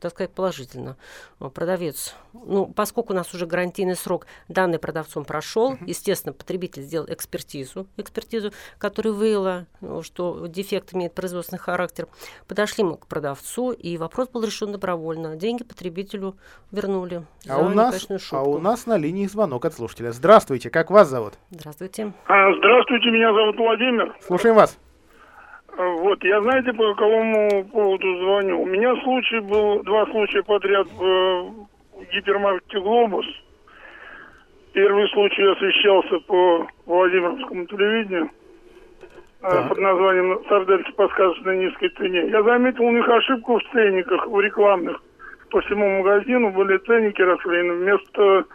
так 0.05 0.13
сказать, 0.13 0.31
положительно. 0.31 0.97
Э, 1.39 1.49
продавец, 1.49 2.15
ну, 2.33 2.67
поскольку 2.67 3.13
у 3.13 3.15
нас 3.15 3.33
уже 3.33 3.47
гарантийный 3.47 3.95
срок, 3.95 4.27
данный 4.47 4.77
продавцом 4.77 5.25
прошел, 5.25 5.73
uh-huh. 5.73 5.83
естественно, 5.87 6.31
потребитель 6.31 6.83
сделал 6.83 7.07
экспертизу, 7.09 7.87
экспертизу, 7.97 8.51
которая 8.77 9.13
выявила, 9.13 9.65
ну, 9.81 10.03
что 10.03 10.45
дефект 10.45 10.93
имеет 10.93 11.15
производственный 11.15 11.57
характер. 11.57 12.07
Подошли 12.47 12.83
мы 12.83 12.97
к 12.97 13.07
продавцу, 13.07 13.71
и 13.71 13.97
вопрос 13.97 14.29
был 14.29 14.43
решен 14.43 14.71
добровольно. 14.71 15.35
Деньги 15.35 15.63
потребителю 15.63 16.35
вернули. 16.71 17.23
А 17.49 17.57
у, 17.57 17.69
нас, 17.69 18.07
а 18.31 18.43
у 18.43 18.59
нас 18.59 18.85
на 18.85 18.97
линии 18.97 19.25
звонок 19.25 19.65
от 19.65 19.73
слушателя. 19.73 20.11
Здравствуйте, 20.11 20.69
как 20.69 20.91
вас 20.91 21.09
зовут? 21.09 21.33
Здравствуйте. 21.49 22.13
А, 22.27 22.53
здравствуйте, 22.53 23.09
меня 23.09 23.33
зовут 23.33 23.57
Владимир. 23.57 24.15
Слушаем 24.21 24.55
вас. 24.55 24.77
Вот, 25.77 26.23
я 26.23 26.41
знаете, 26.41 26.71
по 26.73 26.93
какому 26.93 27.65
поводу 27.65 28.17
звоню? 28.19 28.61
У 28.61 28.65
меня 28.65 28.95
случай 29.03 29.39
был, 29.39 29.83
два 29.83 30.05
случая 30.07 30.41
подряд 30.43 30.87
в 30.87 31.67
гипермаркете 32.13 32.79
«Глобус». 32.79 33.25
Первый 34.71 35.07
случай 35.09 35.43
освещался 35.43 36.19
по 36.27 36.67
Владимирскому 36.85 37.65
телевидению 37.65 38.29
да. 39.41 39.63
под 39.63 39.77
названием 39.77 40.39
«Сардельки 40.47 40.91
по 40.93 41.07
сказочной 41.09 41.57
низкой 41.57 41.89
цене». 41.89 42.29
Я 42.29 42.41
заметил 42.43 42.85
у 42.85 42.91
них 42.91 43.07
ошибку 43.07 43.59
в 43.59 43.63
ценниках, 43.71 44.27
в 44.27 44.39
рекламных. 44.39 45.01
По 45.49 45.61
всему 45.61 45.97
магазину 45.97 46.51
были 46.51 46.77
ценники 46.77 47.21
расклеены 47.21 47.73
вместо 47.73 48.45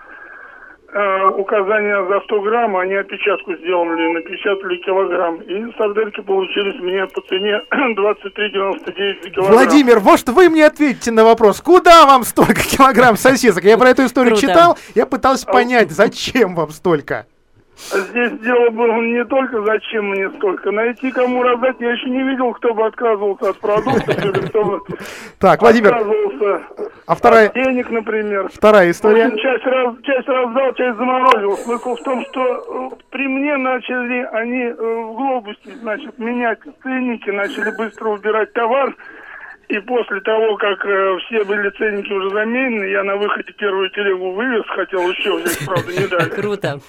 э, 0.92 1.28
указания 1.36 2.04
за 2.08 2.20
100 2.20 2.40
грамм, 2.40 2.76
они 2.76 2.94
опечатку 2.94 3.54
сделали, 3.56 4.12
напечатали 4.14 4.76
килограмм. 4.76 5.40
И 5.42 5.72
сардельки 5.76 6.20
получились 6.20 6.80
мне 6.80 7.06
по 7.06 7.20
цене 7.22 7.60
23,99 7.70 9.22
за 9.22 9.30
килограмм. 9.30 9.56
Владимир, 9.56 10.00
может 10.00 10.28
вы 10.28 10.48
мне 10.48 10.66
ответите 10.66 11.10
на 11.10 11.24
вопрос, 11.24 11.60
куда 11.60 12.06
вам 12.06 12.24
столько 12.24 12.62
килограмм 12.76 13.16
сосисок? 13.16 13.64
Я 13.64 13.78
про 13.78 13.90
эту 13.90 14.04
историю 14.04 14.36
читал, 14.36 14.78
я 14.94 15.06
пытался 15.06 15.46
понять, 15.46 15.90
зачем 15.90 16.54
вам 16.54 16.70
столько? 16.70 17.26
Здесь 17.88 18.38
дело 18.40 18.70
было 18.70 19.00
не 19.00 19.24
только 19.24 19.62
зачем 19.62 20.10
мне 20.10 20.28
столько. 20.30 20.70
Найти 20.70 21.10
кому 21.10 21.42
раздать, 21.42 21.76
я 21.80 21.92
еще 21.92 22.10
не 22.10 22.22
видел, 22.22 22.52
кто 22.52 22.74
бы 22.74 22.86
отказывался 22.86 23.50
от 23.50 23.58
продуктов 23.58 24.24
или 24.24 24.46
кто 24.48 24.64
бы 24.64 24.80
так, 25.38 25.60
Владимир, 25.60 25.94
отказывался 25.94 26.62
а 27.06 27.14
вторая... 27.16 27.48
от 27.48 27.54
денег, 27.54 27.90
например. 27.90 28.48
Вторая 28.52 28.90
история. 28.90 29.24
общем, 29.24 29.38
часть, 29.38 29.64
раз, 29.64 29.94
часть 30.04 30.28
раздал, 30.28 30.74
часть 30.74 30.96
заморозил. 30.96 31.56
Смысл 31.56 31.96
в 31.96 32.02
том, 32.02 32.24
что 32.26 32.90
э, 32.92 32.96
при 33.10 33.26
мне 33.26 33.56
начали 33.56 34.28
они 34.32 34.62
э, 34.62 34.72
в 34.74 35.14
глобусе, 35.16 35.76
значит, 35.80 36.18
менять 36.18 36.60
ценники, 36.82 37.30
начали 37.30 37.76
быстро 37.76 38.10
убирать 38.10 38.52
товар. 38.52 38.94
И 39.68 39.78
после 39.80 40.20
того, 40.20 40.56
как 40.56 40.84
э, 40.84 41.18
все 41.26 41.44
были 41.44 41.70
ценники 41.70 42.12
уже 42.12 42.30
заменены, 42.30 42.84
я 42.84 43.02
на 43.02 43.16
выходе 43.16 43.52
первую 43.52 43.90
телегу 43.90 44.32
вывез, 44.32 44.64
хотел 44.68 45.00
еще 45.10 45.36
взять, 45.36 45.66
правда, 45.66 45.92
не 45.92 46.06
дали. 46.06 46.28
Круто. 46.40 46.80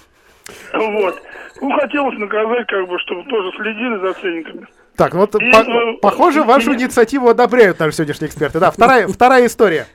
Вот. 0.73 1.21
Ну, 1.61 1.71
хотелось 1.71 2.17
наказать, 2.17 2.67
как 2.67 2.87
бы, 2.87 2.97
чтобы 2.99 3.23
тоже 3.29 3.51
следили 3.57 3.97
за 3.97 4.13
ценниками. 4.13 4.67
Так, 4.97 5.13
ну 5.13 5.21
вот 5.21 5.35
и, 5.35 5.51
по 5.51 5.57
э, 5.57 5.97
похоже, 6.01 6.43
вашу 6.43 6.73
инициативу 6.73 7.29
одобряют 7.29 7.79
наши 7.79 7.97
сегодняшние 7.97 8.29
эксперты. 8.29 8.59
Да, 8.59 8.71
вторая, 8.71 9.07
вторая 9.07 9.45
история. 9.45 9.85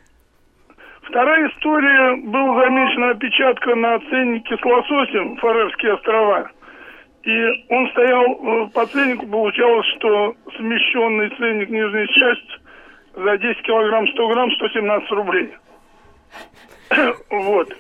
Вторая 1.03 1.49
история. 1.49 2.17
Была 2.17 2.65
замечена 2.65 3.11
опечатка 3.11 3.75
на 3.75 3.99
ценнике 4.01 4.57
с 4.57 4.65
лососем 4.65 5.37
Фарерские 5.37 5.95
острова. 5.95 6.51
И 7.23 7.65
он 7.69 7.91
стоял, 7.91 8.25
э, 8.25 8.69
по 8.73 8.87
ценнику 8.87 9.27
получалось, 9.27 9.87
что 9.99 10.35
смещенный 10.57 11.31
ценник, 11.37 11.69
нижняя 11.69 12.07
часть, 12.07 12.61
за 13.15 13.39
10 13.39 13.63
килограмм 13.63 14.07
100 14.09 14.29
грамм 14.29 14.51
117 14.53 15.11
рублей. 15.11 15.55
вот. 17.31 17.73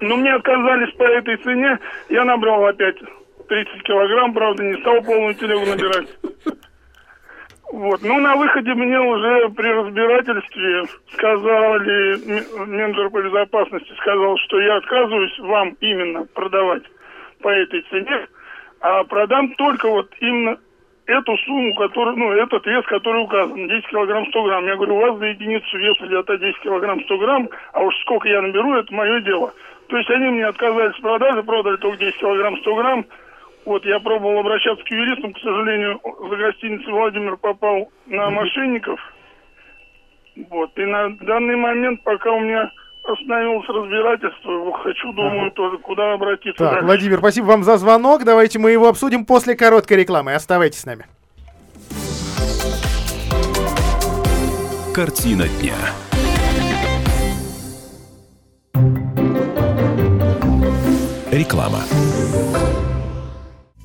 Но 0.00 0.16
мне 0.16 0.32
отказались 0.32 0.94
по 0.94 1.02
этой 1.02 1.36
цене. 1.38 1.78
Я 2.08 2.24
набрал 2.24 2.66
опять 2.66 2.96
30 3.48 3.82
килограмм, 3.82 4.32
правда, 4.32 4.62
не 4.62 4.80
стал 4.80 5.02
полную 5.02 5.34
телегу 5.34 5.66
набирать. 5.66 6.08
Вот. 7.72 8.00
Ну, 8.02 8.18
на 8.18 8.36
выходе 8.36 8.72
мне 8.74 8.98
уже 8.98 9.48
при 9.50 9.68
разбирательстве 9.68 10.84
сказали, 11.12 12.66
менеджер 12.66 13.10
по 13.10 13.20
безопасности 13.20 13.92
сказал, 13.98 14.38
что 14.38 14.58
я 14.60 14.76
отказываюсь 14.76 15.38
вам 15.40 15.76
именно 15.80 16.26
продавать 16.34 16.84
по 17.42 17.48
этой 17.48 17.82
цене, 17.90 18.26
а 18.80 19.04
продам 19.04 19.54
только 19.54 19.88
вот 19.88 20.10
именно 20.20 20.58
эту 21.06 21.36
сумму, 21.38 21.74
которую, 21.74 22.16
ну, 22.16 22.32
этот 22.32 22.66
вес, 22.66 22.84
который 22.86 23.22
указан, 23.22 23.68
10 23.68 23.88
килограмм 23.88 24.26
100 24.26 24.42
грамм. 24.44 24.66
Я 24.66 24.76
говорю, 24.76 24.96
у 24.96 25.00
вас 25.00 25.18
за 25.18 25.26
единицу 25.26 25.78
веса 25.78 26.06
где-то 26.06 26.36
10 26.36 26.60
килограмм 26.60 27.02
100 27.02 27.18
грамм, 27.18 27.48
а 27.72 27.80
уж 27.80 27.94
сколько 28.02 28.28
я 28.28 28.42
наберу, 28.42 28.74
это 28.74 28.94
мое 28.94 29.20
дело. 29.20 29.52
То 29.88 29.96
есть 29.96 30.10
они 30.10 30.26
мне 30.26 30.46
отказались 30.46 30.96
в 30.96 31.00
продаже, 31.00 31.42
продали 31.42 31.76
только 31.76 31.98
10 31.98 32.18
килограмм 32.18 32.56
100 32.58 32.74
грамм, 32.76 33.06
вот, 33.68 33.84
я 33.84 34.00
пробовал 34.00 34.38
обращаться 34.40 34.82
к 34.82 34.90
юристам, 34.90 35.34
к 35.34 35.38
сожалению, 35.40 36.00
за 36.02 36.36
гостиницей 36.36 36.90
Владимир 36.90 37.36
попал 37.36 37.90
на 38.06 38.30
мошенников. 38.30 38.98
Вот, 40.48 40.70
и 40.78 40.86
на 40.86 41.10
данный 41.20 41.56
момент, 41.56 42.02
пока 42.02 42.32
у 42.32 42.40
меня 42.40 42.70
остановилось 43.04 43.68
разбирательство, 43.68 44.72
хочу, 44.82 45.12
думаю, 45.12 45.42
ага. 45.42 45.50
тоже 45.50 45.78
куда 45.78 46.14
обратиться. 46.14 46.58
Так, 46.58 46.72
дальше. 46.72 46.86
Владимир, 46.86 47.18
спасибо 47.18 47.44
вам 47.44 47.62
за 47.62 47.76
звонок. 47.76 48.24
Давайте 48.24 48.58
мы 48.58 48.70
его 48.70 48.88
обсудим 48.88 49.26
после 49.26 49.54
короткой 49.54 49.98
рекламы. 49.98 50.32
Оставайтесь 50.32 50.80
с 50.80 50.86
нами. 50.86 51.04
Картина 54.94 55.44
дня. 55.60 55.76
Реклама. 61.30 61.84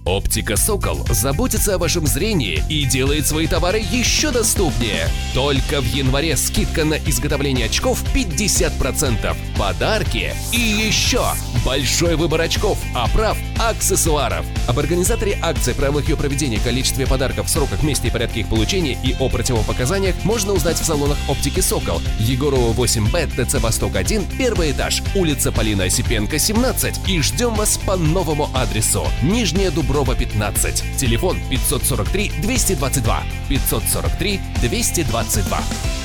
Оптика 0.06 0.58
«Сокол» 0.58 1.06
заботится 1.10 1.76
о 1.76 1.78
вашем 1.78 2.06
зрении 2.06 2.62
и 2.68 2.84
делает 2.84 3.26
свои 3.26 3.48
товары 3.48 3.80
еще 3.80 4.32
доступнее. 4.32 5.08
Только 5.34 5.80
в 5.80 5.86
январе 5.86 6.36
скидка 6.36 6.84
на 6.84 6.96
изготовление 6.96 7.68
очков 7.68 8.04
50%, 8.14 9.36
подарки 9.58 10.34
и 10.52 10.60
еще 10.60 11.24
большой 11.66 12.18
выбор 12.18 12.42
очков, 12.42 12.78
оправ, 12.94 13.38
аксессуаров. 13.58 14.46
Об 14.68 14.78
организаторе 14.78 15.40
акции, 15.42 15.72
правилах 15.72 16.10
ее 16.10 16.18
проведения, 16.18 16.60
количестве 16.60 17.08
подарков, 17.08 17.50
сроках, 17.50 17.82
месте 17.82 18.10
и 18.10 18.12
порядке 18.12 18.42
их 18.42 18.50
получения 18.50 18.98
и 19.02 19.16
о 19.20 19.30
противопоказаниях 19.30 20.16
можно 20.26 20.52
узнать 20.52 20.82
в 20.82 20.84
салонах 20.84 21.18
оптики 21.30 21.62
«Сокол». 21.62 22.02
Егорова 22.20 22.74
8Б, 22.74 23.46
ТЦ 23.46 23.62
«Восток-1», 23.62 24.38
первый 24.38 24.72
этаж, 24.72 25.02
улица 25.16 25.54
Полина 25.54 25.86
Осипенко, 25.86 26.38
17. 26.38 27.08
И 27.08 27.22
ждем 27.22 27.54
вас 27.54 27.78
по 27.78 27.96
новому 27.96 28.50
адресу. 28.54 29.08
Нижняя 29.22 29.72
Дуброва 29.72 29.93
Дуброва 29.94 30.16
15. 30.16 30.98
Телефон 30.98 31.38
543 31.50 32.32
222. 32.42 33.24
543 33.48 34.40
222. 34.62 36.03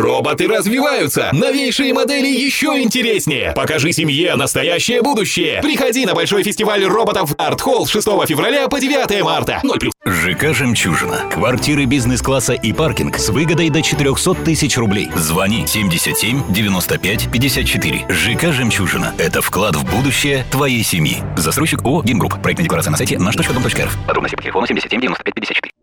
Роботы 0.00 0.48
развиваются! 0.48 1.28
Новейшие 1.32 1.92
модели 1.92 2.26
еще 2.26 2.80
интереснее! 2.80 3.52
Покажи 3.54 3.92
семье 3.92 4.34
настоящее 4.34 5.02
будущее! 5.02 5.60
Приходи 5.60 6.06
на 6.06 6.14
большой 6.14 6.42
фестиваль 6.42 6.82
роботов 6.84 7.34
Hall 7.36 7.84
с 7.84 7.90
6 7.90 8.06
февраля 8.26 8.68
по 8.68 8.80
9 8.80 9.22
марта. 9.22 9.60
0 9.62 9.78
плюс. 9.78 9.92
ЖК 10.06 10.54
«Жемчужина». 10.54 11.26
Квартиры 11.30 11.84
бизнес-класса 11.84 12.54
и 12.54 12.72
паркинг 12.72 13.18
с 13.18 13.28
выгодой 13.28 13.68
до 13.68 13.82
400 13.82 14.34
тысяч 14.36 14.78
рублей. 14.78 15.10
Звони 15.14 15.66
77 15.66 16.50
95 16.50 17.30
54. 17.30 18.06
ЖК 18.08 18.52
«Жемчужина»— 18.52 19.14
это 19.18 19.42
вклад 19.42 19.76
в 19.76 19.84
будущее 19.94 20.46
твоей 20.50 20.82
семьи. 20.82 21.18
Застройщик 21.36 21.82
ООО 21.84 22.02
«Гимгрупп». 22.04 22.40
Проектная 22.40 22.64
декларация 22.64 22.90
на 22.90 22.96
сайте 22.96 23.18
наш.дом.рф. 23.18 23.98
Подробности 24.06 24.36
по 24.36 24.42
телефону 24.42 24.66
77 24.66 24.98
95 24.98 25.34
54. 25.34 25.79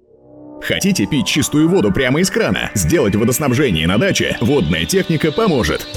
Хотите 0.62 1.06
пить 1.06 1.28
чистую 1.28 1.70
воду 1.70 1.92
прямо 1.92 2.20
из 2.20 2.30
крана? 2.30 2.72
Сделать 2.74 3.16
водоснабжение 3.16 3.88
на 3.88 3.98
даче? 3.98 4.38
Водная 4.42 4.86
техника 4.86 5.32
поможет. 5.32 5.88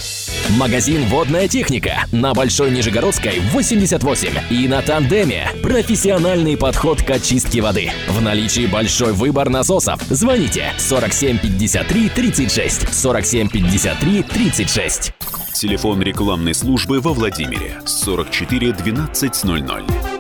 Магазин 0.59 1.05
«Водная 1.07 1.49
техника» 1.49 2.05
на 2.13 2.35
Большой 2.35 2.71
Нижегородской 2.71 3.41
88 3.53 4.31
и 4.51 4.67
на 4.67 4.83
Тандеме. 4.83 5.49
Профессиональный 5.63 6.57
подход 6.57 7.03
к 7.03 7.11
очистке 7.11 7.61
воды. 7.61 7.91
В 8.09 8.21
наличии 8.21 8.67
большой 8.67 9.13
выбор 9.13 9.49
насосов. 9.49 10.03
Звоните 10.09 10.73
47 10.79 11.39
53 11.39 12.09
36 12.09 12.93
47 12.93 13.49
53 13.49 14.23
36. 14.23 15.13
Телефон 15.55 16.03
рекламной 16.03 16.55
службы 16.55 17.01
во 17.01 17.13
Владимире 17.13 17.81
44 17.85 18.73
12 18.73 19.45
00. 19.45 20.20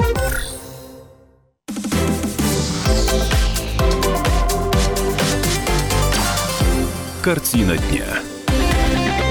Картина 7.22 7.76
дня. 7.76 8.29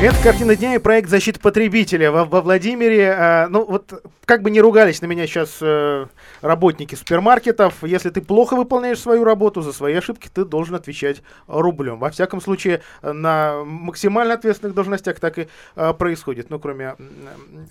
Это 0.02 0.16
«Картина 0.24 0.56
дня» 0.56 0.76
и 0.76 0.78
проект 0.78 1.10
защиты 1.10 1.42
потребителя 1.42 2.10
во, 2.10 2.24
во 2.24 2.40
Владимире. 2.40 3.12
А, 3.12 3.48
ну, 3.50 3.66
вот 3.66 4.02
как 4.24 4.44
бы 4.44 4.50
не 4.50 4.62
ругались 4.62 5.02
на 5.02 5.08
меня 5.08 5.26
сейчас 5.26 5.58
э, 5.60 6.06
работники 6.42 6.96
супермаркетов, 6.96 7.84
если 7.84 8.12
ты 8.12 8.22
плохо 8.22 8.56
выполняешь 8.56 9.00
свою 9.00 9.24
работу, 9.24 9.62
за 9.62 9.74
свои 9.74 9.96
ошибки 9.96 10.30
ты 10.34 10.46
должен 10.46 10.76
отвечать 10.76 11.22
рублем. 11.48 11.98
Во 11.98 12.12
всяком 12.12 12.40
случае, 12.40 12.82
на 13.02 13.64
максимально 13.66 14.36
ответственных 14.36 14.76
должностях 14.76 15.20
так 15.20 15.40
и 15.40 15.48
э, 15.76 15.94
происходит. 15.94 16.50
Ну, 16.50 16.60
кроме 16.60 16.96
э, 16.96 16.96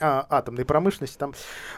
атомной 0.01 0.67
промышленности, 0.67 1.17
там 1.17 1.33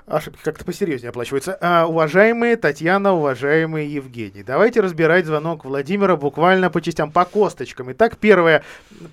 ошибки 0.07 0.41
как-то 0.43 0.65
посерьезнее 0.65 1.11
оплачиваются. 1.11 1.59
Э, 1.61 1.85
уважаемые 1.85 2.57
Татьяна, 2.57 3.13
уважаемые 3.13 3.93
Евгений, 3.93 4.43
давайте 4.43 4.81
разбирать 4.81 5.27
звонок 5.27 5.65
Владимира 5.65 6.17
буквально 6.17 6.71
по 6.71 6.81
частям, 6.81 7.13
по 7.13 7.25
косточкам. 7.25 7.93
Итак, 7.93 8.17
первое, 8.17 8.65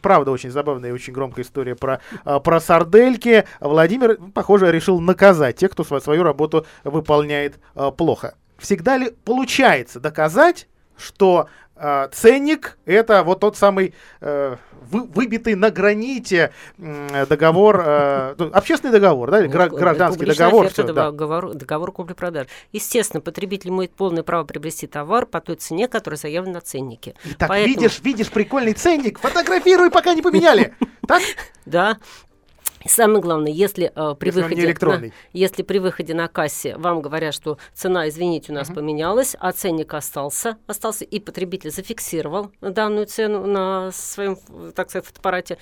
правда, 0.02 0.32
очень 0.32 0.50
забавная 0.50 0.90
и 0.90 0.94
очень 0.94 1.12
громкая 1.12 1.27
громкая 1.28 1.44
история 1.44 1.76
про, 1.76 2.00
а, 2.24 2.40
про 2.40 2.60
сардельки. 2.60 3.46
Владимир, 3.60 4.18
похоже, 4.34 4.72
решил 4.72 5.00
наказать 5.00 5.58
тех, 5.58 5.72
кто 5.72 5.84
свою 5.84 6.24
работу 6.24 6.66
выполняет 6.84 7.60
а, 7.76 7.92
плохо. 7.92 8.36
Всегда 8.58 8.98
ли 8.98 9.12
получается 9.26 10.00
доказать, 10.00 10.68
что 10.98 11.48
э, 11.80 12.10
ценник 12.12 12.78
это 12.86 13.24
вот 13.24 13.40
тот 13.40 13.58
самый 13.58 13.94
э, 14.22 14.56
вы, 14.92 15.04
выбитый 15.04 15.56
на 15.56 15.70
граните 15.72 16.52
э, 16.78 17.26
договор, 17.26 17.84
э, 17.86 18.36
ну, 18.38 18.50
общественный 18.54 18.94
договор, 18.94 19.32
да, 19.32 19.48
гра- 19.48 19.70
гражданский 19.70 20.26
договор. 20.26 20.70
Все, 20.70 20.84
да. 20.84 20.94
договор, 20.94 21.54
договор 21.54 21.92
купли-продажи. 21.92 22.48
Естественно, 22.72 23.22
потребитель 23.22 23.70
имеет 23.70 23.92
полное 23.94 24.24
право 24.24 24.44
приобрести 24.44 24.88
товар 24.88 25.26
по 25.26 25.42
той 25.42 25.56
цене, 25.56 25.88
которая 25.88 26.18
заявлена 26.18 26.56
на 26.56 26.62
ценнике. 26.62 27.16
Так, 27.38 27.50
Поэтому... 27.50 27.76
видишь, 27.76 28.00
видишь 28.04 28.30
прикольный 28.30 28.74
ценник, 28.74 29.20
фотографируй, 29.20 29.92
пока 29.92 30.14
не 30.14 30.22
поменяли. 30.22 30.74
Так? 31.08 31.22
Да. 31.66 32.00
И 32.88 32.90
самое 32.90 33.20
главное, 33.20 33.52
если, 33.52 33.92
э, 33.94 34.16
при 34.18 34.28
если, 34.28 34.42
выходе 34.42 34.74
на, 34.80 35.12
если 35.34 35.62
при 35.62 35.80
выходе 35.80 36.14
на 36.14 36.30
кассе 36.30 36.78
вам 36.78 37.02
говорят, 37.02 37.34
что 37.34 37.58
цена, 37.74 38.08
извините, 38.08 38.54
у 38.54 38.56
нас 38.56 38.70
uh-huh. 38.70 38.76
поменялась, 38.76 39.36
а 39.38 39.52
ценник 39.52 39.94
остался, 39.94 40.58
остался, 40.68 41.04
и 41.04 41.20
потребитель 41.20 41.70
зафиксировал 41.70 42.54
данную 42.62 43.06
цену 43.06 43.46
на 43.46 43.92
своем, 43.92 44.38
так 44.74 44.90
сказать, 44.90 45.06
фотоаппарате, 45.06 45.58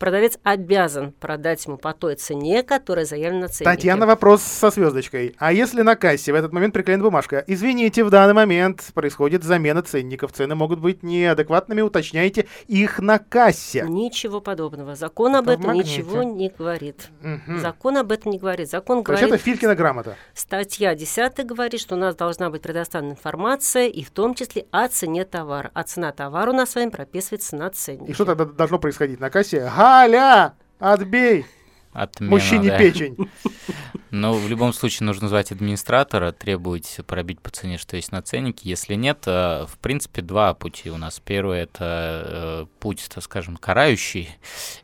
продавец 0.00 0.38
обязан 0.42 1.12
продать 1.12 1.64
ему 1.66 1.76
по 1.76 1.92
той 1.92 2.16
цене, 2.16 2.64
которая 2.64 3.04
заявлена 3.04 3.42
на 3.42 3.48
ценнике. 3.48 3.76
Татьяна, 3.76 4.06
вопрос 4.06 4.42
со 4.42 4.70
звездочкой. 4.70 5.36
А 5.38 5.52
если 5.52 5.82
на 5.82 5.94
кассе 5.94 6.32
в 6.32 6.34
этот 6.34 6.52
момент 6.52 6.74
приклеена 6.74 7.04
бумажка? 7.04 7.44
Извините, 7.46 8.02
в 8.02 8.10
данный 8.10 8.34
момент 8.34 8.90
происходит 8.94 9.44
замена 9.44 9.82
ценников. 9.82 10.32
Цены 10.32 10.54
могут 10.54 10.80
быть 10.80 11.02
неадекватными, 11.02 11.82
уточняйте 11.82 12.46
их 12.66 12.98
на 12.98 13.18
кассе. 13.18 13.84
Ничего 13.86 14.40
подобного. 14.40 14.96
Закон 14.96 15.36
об 15.36 15.48
это 15.48 15.60
этом 15.60 15.74
ничего 15.74 16.22
не 16.22 16.48
говорит. 16.48 17.10
Угу. 17.22 17.58
Закон 17.58 17.98
об 17.98 18.10
этом 18.10 18.32
не 18.32 18.38
говорит. 18.38 18.70
Закон 18.70 19.04
То 19.04 19.12
говорит... 19.12 19.28
это 19.28 19.38
Филькина 19.38 19.74
грамота. 19.74 20.16
Статья 20.34 20.94
10 20.94 21.46
говорит, 21.46 21.80
что 21.80 21.94
у 21.94 21.98
нас 21.98 22.16
должна 22.16 22.48
быть 22.48 22.62
предоставлена 22.62 23.12
информация, 23.12 23.86
и 23.86 24.02
в 24.02 24.10
том 24.10 24.34
числе 24.34 24.64
о 24.70 24.88
цене 24.88 25.26
товара. 25.26 25.70
А 25.74 25.82
цена 25.82 26.10
товара 26.12 26.50
у 26.50 26.54
нас 26.54 26.70
с 26.70 26.74
вами 26.74 26.88
прописывается 26.88 27.56
на 27.56 27.68
ценнике. 27.68 28.12
И 28.12 28.14
что 28.14 28.24
тогда 28.24 28.46
должно 28.46 28.78
происходить 28.78 29.20
на 29.20 29.28
кассе? 29.28 29.70
Галя, 29.90 30.54
отбей! 30.78 31.44
Отмена, 31.92 32.30
Мужчине 32.30 32.68
да. 32.68 32.78
печень. 32.78 33.16
Но 34.10 34.34
в 34.34 34.48
любом 34.48 34.72
случае 34.72 35.06
нужно 35.06 35.28
звать 35.28 35.52
администратора, 35.52 36.32
требовать 36.32 36.98
пробить 37.06 37.40
по 37.40 37.50
цене, 37.50 37.78
что 37.78 37.96
есть 37.96 38.10
на 38.10 38.22
ценнике. 38.22 38.68
Если 38.68 38.94
нет, 38.94 39.22
э, 39.26 39.66
в 39.68 39.78
принципе, 39.78 40.20
два 40.20 40.52
пути 40.54 40.90
у 40.90 40.96
нас. 40.96 41.20
Первый– 41.24 41.60
это 41.60 42.24
э, 42.26 42.66
путь, 42.80 43.08
так 43.12 43.22
скажем, 43.22 43.56
карающий. 43.56 44.30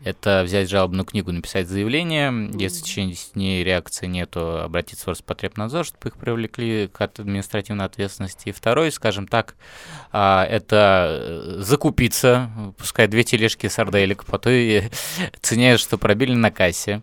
Это 0.04 0.42
взять 0.44 0.70
жалобную 0.70 1.04
книгу, 1.04 1.32
написать 1.32 1.68
заявление. 1.68 2.50
Если 2.58 2.80
в 2.80 2.84
течение 2.84 3.14
10 3.14 3.32
дней 3.34 3.64
реакции 3.64 4.06
нету, 4.06 4.60
обратиться 4.60 5.06
в 5.06 5.08
Роспотребнадзор, 5.08 5.84
чтобы 5.84 6.08
их 6.08 6.16
привлекли 6.16 6.88
к 6.88 7.00
административной 7.00 7.84
ответственности. 7.84 8.50
И 8.50 8.52
второй, 8.52 8.92
скажем 8.92 9.26
так, 9.26 9.56
а, 10.12 10.44
это 10.44 11.08
э, 11.10 11.56
закупиться, 11.58 12.50
пускай 12.78 13.08
две 13.08 13.24
тележки 13.24 13.66
сарделек 13.68 14.24
по 14.24 14.38
той 14.38 14.90
цене, 15.40 15.78
что 15.78 15.98
пробили 15.98 16.34
на 16.34 16.50
кассе. 16.50 16.95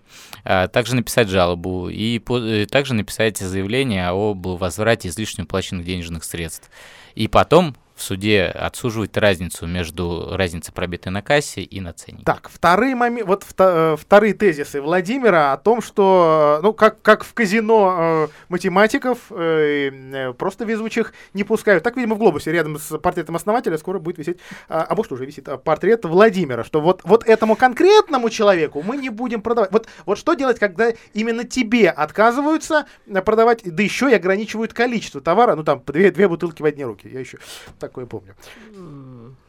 А, 0.44 0.68
также 0.68 0.96
написать 0.96 1.30
жалобу 1.30 1.89
и 1.89 2.20
по, 2.20 2.39
также 2.66 2.94
написать 2.94 3.38
заявление 3.38 4.08
об 4.08 4.46
возврате 4.46 5.08
излишне 5.10 5.44
уплаченных 5.44 5.86
денежных 5.86 6.24
средств. 6.24 6.70
И 7.16 7.28
потом 7.28 7.76
суде 8.04 8.45
отсуживать 8.45 9.18
разницу 9.18 9.66
между 9.66 10.36
разницей 10.36 10.74
пробитой 10.74 11.12
на 11.12 11.22
кассе 11.22 11.62
и 11.62 11.80
на 11.80 11.93
ценнике. 11.93 12.26
Так, 12.26 12.49
вторые 12.51 12.95
моменты, 12.95 13.26
вот 13.26 13.43
вто, 13.43 13.97
вторые 13.99 14.34
тезисы 14.34 14.82
Владимира 14.82 15.54
о 15.54 15.58
том, 15.58 15.82
что, 15.82 16.60
ну, 16.62 16.74
как, 16.74 17.01
как 17.01 17.24
в 17.24 17.34
казино 17.34 17.97
э, 17.99 18.28
математиков 18.49 19.20
э, 19.32 19.89
э, 19.91 20.34
просто 20.34 20.66
везучих 20.66 21.14
не 21.34 21.43
пускают. 21.43 21.84
Так, 21.84 21.95
видимо, 21.95 22.16
в 22.16 22.20
глобусе 22.20 22.51
рядом 22.51 22.78
с 22.78 22.97
портретом 22.97 23.36
основателя 23.36 23.78
скоро 23.78 23.99
будет 23.99 24.18
висеть, 24.18 24.38
а, 24.68 24.86
а 24.88 24.95
может 24.95 25.12
уже 25.12 25.26
висит 25.26 25.47
а, 25.47 25.58
портрет 25.58 26.06
Владимира, 26.06 26.64
что 26.64 26.82
вот, 26.82 27.01
вот 27.04 27.26
этому 27.26 27.56
конкретному 27.56 28.30
человеку 28.30 28.84
мы 28.84 28.97
не 28.97 29.10
будем 29.10 29.41
продавать. 29.41 29.72
Вот, 29.72 29.88
вот 30.06 30.18
что 30.18 30.34
делать, 30.34 30.60
когда 30.60 30.91
именно 31.14 31.43
тебе 31.43 31.89
отказываются 31.89 32.86
продавать, 33.26 33.62
да 33.64 33.82
еще 33.82 34.12
и 34.12 34.14
ограничивают 34.14 34.74
количество 34.74 35.22
товара, 35.22 35.56
ну, 35.56 35.64
там, 35.64 35.82
две, 35.86 36.12
две 36.12 36.28
бутылки 36.28 36.62
в 36.62 36.66
одни 36.66 36.84
руки. 36.84 37.08
Я 37.08 37.20
еще 37.20 37.38
такое 37.94 38.06
помню. 38.08 38.36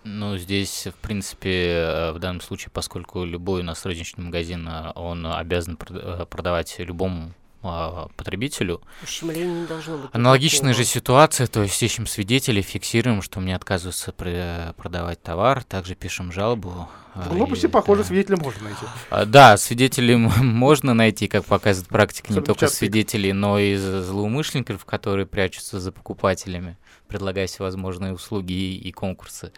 Ну, 0.05 0.37
здесь, 0.37 0.87
в 0.87 0.95
принципе, 1.01 1.51
э, 1.51 2.13
в 2.13 2.19
данном 2.19 2.43
случае, 2.43 2.71
поскольку 2.73 3.25
любой 3.25 3.63
у 3.63 3.65
нас 3.65 3.85
розничный 3.87 4.25
магазин, 4.25 4.69
э, 4.69 4.93
он 4.95 5.27
обязан 5.27 5.79
э, 5.89 6.27
продавать 6.29 6.79
любому 6.79 7.33
а, 7.63 8.09
потребителю. 8.17 8.83
Ущемление 9.03 9.63
не 9.63 9.67
должно 9.67 9.97
быть. 9.97 10.11
Аналогичная 10.13 10.71
никакого. 10.71 10.85
же 10.85 10.91
ситуация, 10.91 11.47
то 11.47 11.63
есть 11.63 11.83
ищем 11.83 12.07
свидетелей, 12.07 12.61
фиксируем, 12.61 13.23
что 13.23 13.41
мне 13.41 13.57
отказываются 13.57 14.13
продавать 14.13 15.23
товар, 15.23 15.65
также 15.65 15.95
пишем 15.95 16.31
жалобу. 16.31 16.91
В 17.15 17.29
глобусе, 17.29 17.69
похоже, 17.69 18.03
да. 18.03 18.09
свидетеля 18.09 18.37
можно 18.37 18.65
найти. 18.65 18.87
А, 19.11 19.25
да, 19.25 19.57
свидетелей 19.57 20.17
можно 20.43 20.95
найти, 20.95 21.29
как 21.29 21.45
показывает 21.45 21.89
практика, 21.89 22.33
не 22.33 22.41
только 22.41 22.69
свидетелей, 22.69 23.33
но 23.33 23.59
и 23.59 23.77
злоумышленников, 23.77 24.85
которые 24.85 25.27
прячутся 25.27 25.79
за 25.79 25.93
покупателями, 25.93 26.77
предлагая 27.07 27.47
всевозможные 27.47 28.13
услуги 28.13 28.53
и, 28.53 28.89
и 28.89 28.93
конкурсы. 28.93 29.53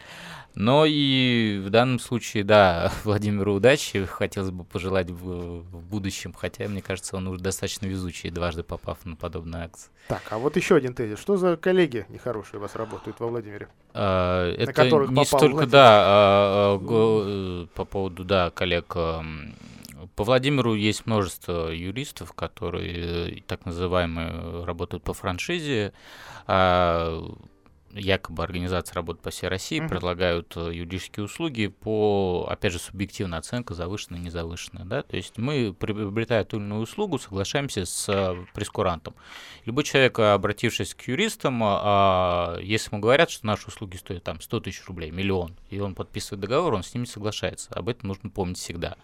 Но 0.56 0.86
и 0.86 1.62
в 1.62 1.68
данном 1.68 1.98
случае, 1.98 2.42
да, 2.42 2.90
Владимиру 3.04 3.54
удачи 3.54 4.06
хотелось 4.06 4.50
бы 4.50 4.64
пожелать 4.64 5.10
в, 5.10 5.60
в 5.60 5.82
будущем, 5.82 6.32
хотя, 6.32 6.66
мне 6.66 6.80
кажется, 6.80 7.16
он 7.16 7.28
уже 7.28 7.40
достаточно 7.40 7.86
везучий, 7.86 8.30
дважды 8.30 8.62
попав 8.62 9.04
на 9.04 9.16
подобные 9.16 9.64
акции. 9.64 9.90
Так, 10.08 10.22
а 10.30 10.38
вот 10.38 10.56
еще 10.56 10.76
один 10.76 10.94
тезис. 10.94 11.18
Что 11.18 11.36
за 11.36 11.56
коллеги 11.56 12.06
нехорошие 12.08 12.58
у 12.58 12.62
вас 12.62 12.74
работают 12.74 13.20
во 13.20 13.26
Владимире? 13.26 13.68
А, 13.92 14.50
это 14.50 14.72
которых 14.72 15.10
не 15.10 15.24
столько, 15.26 15.46
Владимир? 15.46 15.70
да, 15.72 15.88
а, 15.88 16.74
а, 16.74 16.78
по 17.74 17.84
поводу, 17.84 18.24
да, 18.24 18.50
коллег. 18.50 18.92
А, 18.96 19.22
по 20.14 20.24
Владимиру 20.24 20.74
есть 20.74 21.06
множество 21.06 21.70
юристов, 21.70 22.32
которые 22.32 23.42
так 23.46 23.64
называемые 23.64 24.64
работают 24.64 25.02
по 25.02 25.14
франшизе. 25.14 25.92
А, 27.96 28.00
якобы 28.00 28.42
организация 28.42 28.94
работы 28.94 29.20
по 29.22 29.30
всей 29.30 29.48
России 29.48 29.80
uh-huh. 29.80 29.88
предлагают 29.88 30.56
э, 30.56 30.70
юридические 30.72 31.24
услуги 31.24 31.68
по, 31.68 32.46
опять 32.50 32.72
же, 32.72 32.78
субъективной 32.78 33.38
оценке 33.38 33.74
завышенная, 33.74 34.20
незавышенная, 34.20 34.84
да, 34.84 35.02
то 35.02 35.16
есть 35.16 35.38
мы, 35.38 35.74
приобретая 35.78 36.44
ту 36.44 36.58
или 36.58 36.64
иную 36.64 36.82
услугу, 36.82 37.18
соглашаемся 37.18 37.84
с 37.84 38.08
э, 38.08 38.44
прескурантом. 38.54 39.14
Любой 39.64 39.84
человек, 39.84 40.18
обратившись 40.18 40.94
к 40.94 41.02
юристам, 41.08 41.60
а, 41.62 42.58
если 42.60 42.90
ему 42.92 43.00
говорят, 43.00 43.30
что 43.30 43.46
наши 43.46 43.68
услуги 43.68 43.96
стоят 43.96 44.24
там 44.24 44.40
100 44.40 44.60
тысяч 44.60 44.84
рублей, 44.86 45.10
миллион, 45.10 45.56
и 45.70 45.80
он 45.80 45.94
подписывает 45.94 46.40
договор, 46.40 46.74
он 46.74 46.82
с 46.82 46.94
ними 46.94 47.04
соглашается, 47.04 47.70
об 47.70 47.88
этом 47.88 48.08
нужно 48.08 48.30
помнить 48.30 48.58
всегда. 48.58 48.96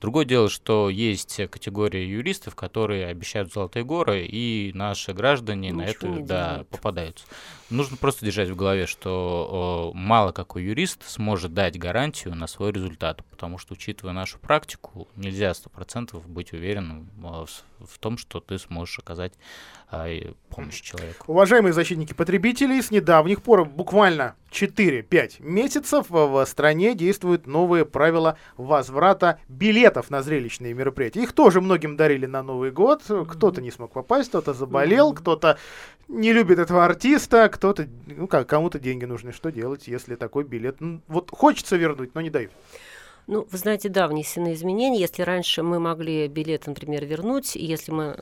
Другое 0.00 0.24
дело, 0.24 0.48
что 0.48 0.90
есть 0.90 1.40
категория 1.50 2.08
юристов, 2.08 2.54
которые 2.54 3.06
обещают 3.06 3.52
золотые 3.52 3.84
горы, 3.84 4.24
и 4.24 4.72
наши 4.74 5.12
граждане 5.12 5.70
Ничего 5.70 5.82
на 5.82 6.16
это 6.16 6.26
да, 6.26 6.64
попадаются. 6.70 7.24
Нужно 7.70 7.96
просто 7.96 8.24
держать 8.24 8.50
в 8.50 8.56
голове, 8.56 8.86
что 8.86 9.92
мало 9.94 10.32
какой 10.32 10.64
юрист 10.64 11.08
сможет 11.08 11.54
дать 11.54 11.78
гарантию 11.78 12.34
на 12.34 12.46
свой 12.46 12.72
результат, 12.72 13.24
потому 13.30 13.58
что, 13.58 13.74
учитывая 13.74 14.12
нашу 14.12 14.38
практику, 14.38 15.08
нельзя 15.16 15.54
сто 15.54 15.70
процентов 15.70 16.28
быть 16.28 16.52
уверенным 16.52 17.10
в, 17.16 17.48
в 17.80 17.98
том, 17.98 18.18
что 18.18 18.40
ты 18.40 18.58
сможешь 18.58 18.98
оказать 18.98 19.32
а, 19.90 20.08
помощь 20.50 20.80
человеку. 20.80 21.32
Уважаемые 21.32 21.72
защитники 21.72 22.12
потребителей, 22.12 22.82
с 22.82 22.90
недавних 22.90 23.42
пор, 23.42 23.64
буквально 23.64 24.36
4-5 24.52 25.42
месяцев, 25.42 26.06
в 26.08 26.44
стране 26.46 26.94
действуют 26.94 27.46
новые 27.46 27.84
правила 27.84 28.36
возврата 28.56 29.40
билетов 29.48 30.10
на 30.10 30.22
зрелищные 30.22 30.74
мероприятия. 30.74 31.22
Их 31.22 31.32
тоже 31.32 31.60
многим 31.60 31.96
дарили 31.96 32.26
на 32.26 32.42
Новый 32.42 32.70
год. 32.70 33.02
Кто-то 33.28 33.60
не 33.60 33.70
смог 33.70 33.92
попасть, 33.92 34.28
кто-то 34.28 34.52
заболел, 34.52 35.14
кто-то 35.14 35.58
не 36.08 36.32
любит 36.32 36.58
этого 36.58 36.84
артиста, 36.84 37.48
кто-то, 37.48 37.88
ну 38.06 38.26
как, 38.26 38.46
кому-то 38.46 38.78
деньги 38.78 39.06
нужны. 39.06 39.32
Что 39.32 39.50
делать, 39.50 39.88
если 39.88 40.14
такой 40.14 40.44
билет? 40.44 40.76
Ну, 40.80 41.00
вот 41.08 41.30
хочется 41.30 41.76
вернуть, 41.76 42.14
но 42.14 42.20
не 42.20 42.30
дают. 42.30 42.52
Ну, 43.28 43.46
вы 43.48 43.58
знаете, 43.58 43.88
да, 43.88 44.08
внесены 44.08 44.52
изменения. 44.52 44.98
Если 44.98 45.22
раньше 45.22 45.62
мы 45.62 45.78
могли 45.78 46.26
билет, 46.26 46.66
например, 46.66 47.04
вернуть, 47.04 47.54
и 47.54 47.64
если 47.64 47.92
мы 47.92 48.16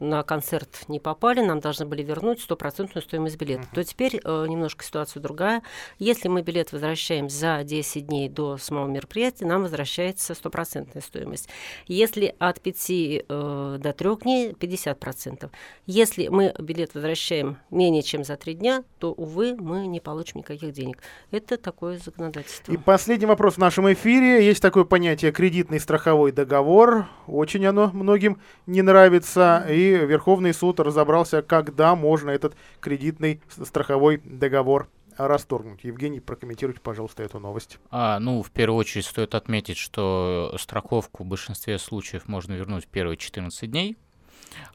на 0.00 0.22
концерт 0.24 0.84
не 0.88 0.98
попали, 0.98 1.40
нам 1.40 1.60
должны 1.60 1.86
были 1.86 2.02
вернуть 2.02 2.40
стопроцентную 2.40 3.04
стоимость 3.04 3.36
билета, 3.36 3.62
uh-huh. 3.62 3.74
то 3.74 3.84
теперь 3.84 4.20
э, 4.22 4.46
немножко 4.48 4.84
ситуация 4.84 5.20
другая. 5.20 5.62
Если 5.98 6.26
мы 6.26 6.42
билет 6.42 6.72
возвращаем 6.72 7.30
за 7.30 7.62
10 7.62 8.06
дней 8.06 8.28
до 8.28 8.56
самого 8.56 8.88
мероприятия, 8.88 9.46
нам 9.46 9.62
возвращается 9.62 10.34
стопроцентная 10.34 11.02
стоимость. 11.02 11.48
Если 11.86 12.34
от 12.40 12.60
5 12.60 12.86
э, 12.90 13.78
до 13.78 13.92
3 13.92 14.16
дней, 14.22 14.50
50%. 14.52 15.50
Если 15.86 16.28
мы 16.28 16.52
билет 16.58 16.94
возвращаем 16.94 17.58
менее 17.70 18.02
чем 18.02 18.24
за 18.24 18.36
3 18.36 18.54
дня, 18.54 18.82
то, 18.98 19.12
увы, 19.12 19.54
мы 19.54 19.86
не 19.86 20.00
получим 20.00 20.38
никаких 20.40 20.72
денег. 20.72 20.98
Это 21.30 21.56
такое 21.56 21.98
законодательство. 21.98 22.72
И 22.72 22.76
последний 22.76 23.26
вопрос 23.26 23.54
в 23.54 23.58
нашем 23.58 23.90
эфире 23.92 23.99
эфире. 24.00 24.44
Есть 24.44 24.62
такое 24.62 24.84
понятие 24.84 25.30
кредитный 25.30 25.78
страховой 25.78 26.32
договор. 26.32 27.06
Очень 27.26 27.66
оно 27.66 27.90
многим 27.92 28.38
не 28.66 28.82
нравится. 28.82 29.66
И 29.68 29.90
Верховный 29.90 30.54
суд 30.54 30.80
разобрался, 30.80 31.42
когда 31.42 31.94
можно 31.94 32.30
этот 32.30 32.56
кредитный 32.80 33.42
страховой 33.62 34.20
договор 34.24 34.88
расторгнуть. 35.16 35.84
Евгений, 35.84 36.20
прокомментируйте, 36.20 36.80
пожалуйста, 36.80 37.22
эту 37.22 37.38
новость. 37.38 37.78
А, 37.90 38.18
ну, 38.18 38.42
в 38.42 38.50
первую 38.50 38.78
очередь 38.78 39.04
стоит 39.04 39.34
отметить, 39.34 39.76
что 39.76 40.54
страховку 40.58 41.24
в 41.24 41.26
большинстве 41.26 41.78
случаев 41.78 42.26
можно 42.26 42.54
вернуть 42.54 42.84
в 42.84 42.88
первые 42.88 43.18
14 43.18 43.70
дней 43.70 43.98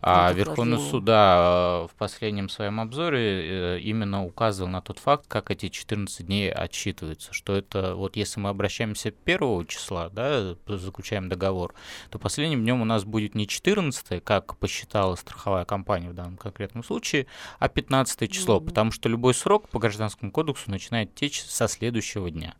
а 0.01 0.31
Верховный 0.33 0.77
суд, 0.77 1.05
да, 1.05 1.87
в 1.87 1.95
последнем 1.97 2.49
своем 2.49 2.79
обзоре 2.79 3.75
э, 3.75 3.79
именно 3.79 4.25
указывал 4.25 4.69
на 4.69 4.81
тот 4.81 4.99
факт, 4.99 5.25
как 5.27 5.51
эти 5.51 5.69
14 5.69 6.25
дней 6.25 6.51
отсчитываются, 6.51 7.33
что 7.33 7.55
это 7.55 7.95
вот 7.95 8.15
если 8.15 8.39
мы 8.39 8.49
обращаемся 8.49 9.13
1 9.25 9.65
числа, 9.67 10.09
да, 10.09 10.55
заключаем 10.67 11.29
договор, 11.29 11.73
то 12.09 12.19
последним 12.19 12.61
днем 12.61 12.81
у 12.81 12.85
нас 12.85 13.03
будет 13.03 13.35
не 13.35 13.47
14, 13.47 14.23
как 14.23 14.57
посчитала 14.57 15.15
страховая 15.15 15.65
компания 15.65 16.09
в 16.09 16.13
данном 16.13 16.37
конкретном 16.37 16.83
случае, 16.83 17.27
а 17.59 17.67
15 17.67 18.31
число, 18.31 18.57
mm-hmm. 18.57 18.65
потому 18.65 18.91
что 18.91 19.09
любой 19.09 19.33
срок 19.33 19.69
по 19.69 19.79
гражданскому 19.79 20.31
кодексу 20.31 20.69
начинает 20.69 21.15
течь 21.15 21.41
со 21.41 21.67
следующего 21.67 22.29
дня. 22.29 22.55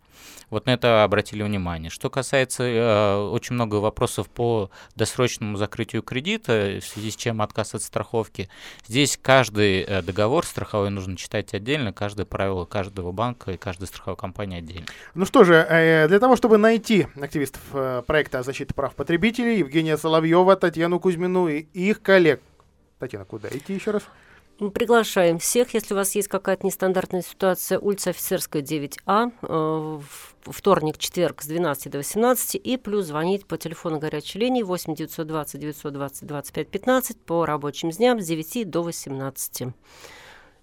Вот 0.50 0.66
на 0.66 0.72
это 0.72 1.04
обратили 1.04 1.44
внимание. 1.44 1.90
Что 1.90 2.10
касается 2.10 2.64
э, 2.64 3.16
очень 3.30 3.56
много 3.56 3.76
вопросов 3.76 4.30
по 4.30 4.70
досрочному 4.96 5.58
закрытию 5.58 6.02
кредита, 6.02 6.80
в 6.82 6.86
связи 6.86 7.12
с 7.12 7.16
чем 7.16 7.42
отказ 7.42 7.76
от 7.76 7.84
страховки, 7.84 8.50
здесь 8.88 9.18
каждый 9.22 9.82
э, 9.82 10.02
договор 10.02 10.46
страховой 10.46 10.90
нужно 10.90 11.18
читать 11.18 11.54
отдельно, 11.54 11.94
каждое 11.94 12.26
правило 12.26 12.66
каждого 12.66 13.12
банка 13.12 13.52
и 13.52 13.58
каждой 13.58 13.88
страховой 13.88 14.18
компании 14.18 14.60
отдельно. 14.60 14.86
Ну 15.14 15.26
что 15.26 15.44
же, 15.44 15.56
э, 15.56 16.08
для 16.08 16.20
того, 16.20 16.36
чтобы 16.36 16.58
найти 16.58 17.08
активистов 17.20 17.62
э, 17.74 18.04
проекта 18.06 18.44
защиты 18.44 18.74
прав 18.74 18.96
потребителей, 18.96 19.60
Евгения 19.60 19.98
Соловьева, 19.98 20.56
Татьяну 20.56 21.00
Кузьмину 21.00 21.48
и 21.48 21.66
их 21.74 22.02
коллег, 22.02 22.42
Татьяна, 23.00 23.26
куда 23.26 23.50
идти 23.50 23.74
еще 23.74 23.92
раз? 23.92 24.04
Мы 24.58 24.72
приглашаем 24.72 25.38
всех, 25.38 25.74
если 25.74 25.94
у 25.94 25.98
вас 25.98 26.16
есть 26.16 26.30
какая-то 26.30 26.66
нестандартная 26.66 27.22
ситуация, 27.22 27.78
улица 27.78 28.12
Офицерская, 28.12 28.62
9А, 28.62 29.34
э, 29.42 30.00
вторник, 30.46 30.98
четверг 30.98 31.42
с 31.42 31.48
12 31.48 31.92
до 31.92 31.98
18, 31.98 32.56
и 32.56 32.78
плюс 32.78 33.08
звонить 33.08 33.46
по 33.46 33.58
телефону 33.58 34.00
горячей 34.00 34.40
линии 34.40 34.64
8 34.64 34.96
920 34.96 35.60
920 35.60 36.26
25 36.26 36.70
15 36.70 37.18
по 37.20 37.46
рабочим 37.46 37.90
дням 37.90 38.22
с 38.22 38.28
9 38.28 38.70
до 38.70 38.84
18. 38.84 39.74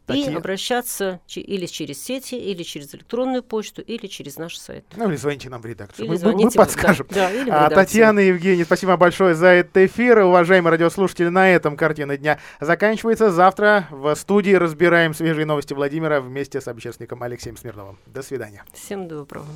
Такие... 0.06 0.32
И 0.32 0.34
обращаться 0.34 1.20
или 1.34 1.66
через 1.66 2.02
сети, 2.02 2.34
или 2.34 2.62
через 2.62 2.94
электронную 2.94 3.42
почту, 3.42 3.82
или 3.82 4.06
через 4.06 4.36
наш 4.36 4.56
сайт. 4.56 4.84
Ну, 4.96 5.08
или 5.08 5.16
звоните 5.16 5.48
нам 5.48 5.62
в 5.62 5.66
редакцию. 5.66 6.06
Или 6.06 6.24
мы, 6.24 6.44
мы 6.44 6.50
подскажем. 6.50 7.06
Да, 7.10 7.28
да, 7.28 7.32
или 7.32 7.50
а, 7.50 7.70
Татьяна 7.70 8.20
и 8.20 8.28
Евгений, 8.28 8.64
спасибо 8.64 8.96
большое 8.96 9.34
за 9.34 9.48
этот 9.48 9.76
эфир. 9.76 10.18
Уважаемые 10.18 10.72
радиослушатели, 10.72 11.28
на 11.28 11.50
этом 11.50 11.76
картина 11.76 12.16
дня 12.16 12.38
заканчивается. 12.60 13.30
Завтра 13.30 13.86
в 13.90 14.14
студии 14.16 14.52
разбираем 14.52 15.14
свежие 15.14 15.46
новости 15.46 15.72
Владимира 15.72 16.20
вместе 16.20 16.60
с 16.60 16.68
общественником 16.68 17.22
Алексеем 17.22 17.56
Смирновым. 17.56 17.98
До 18.06 18.22
свидания. 18.22 18.64
Всем 18.72 19.08
доброго. 19.08 19.46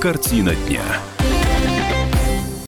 Картина 0.00 0.54
дня. 0.54 0.82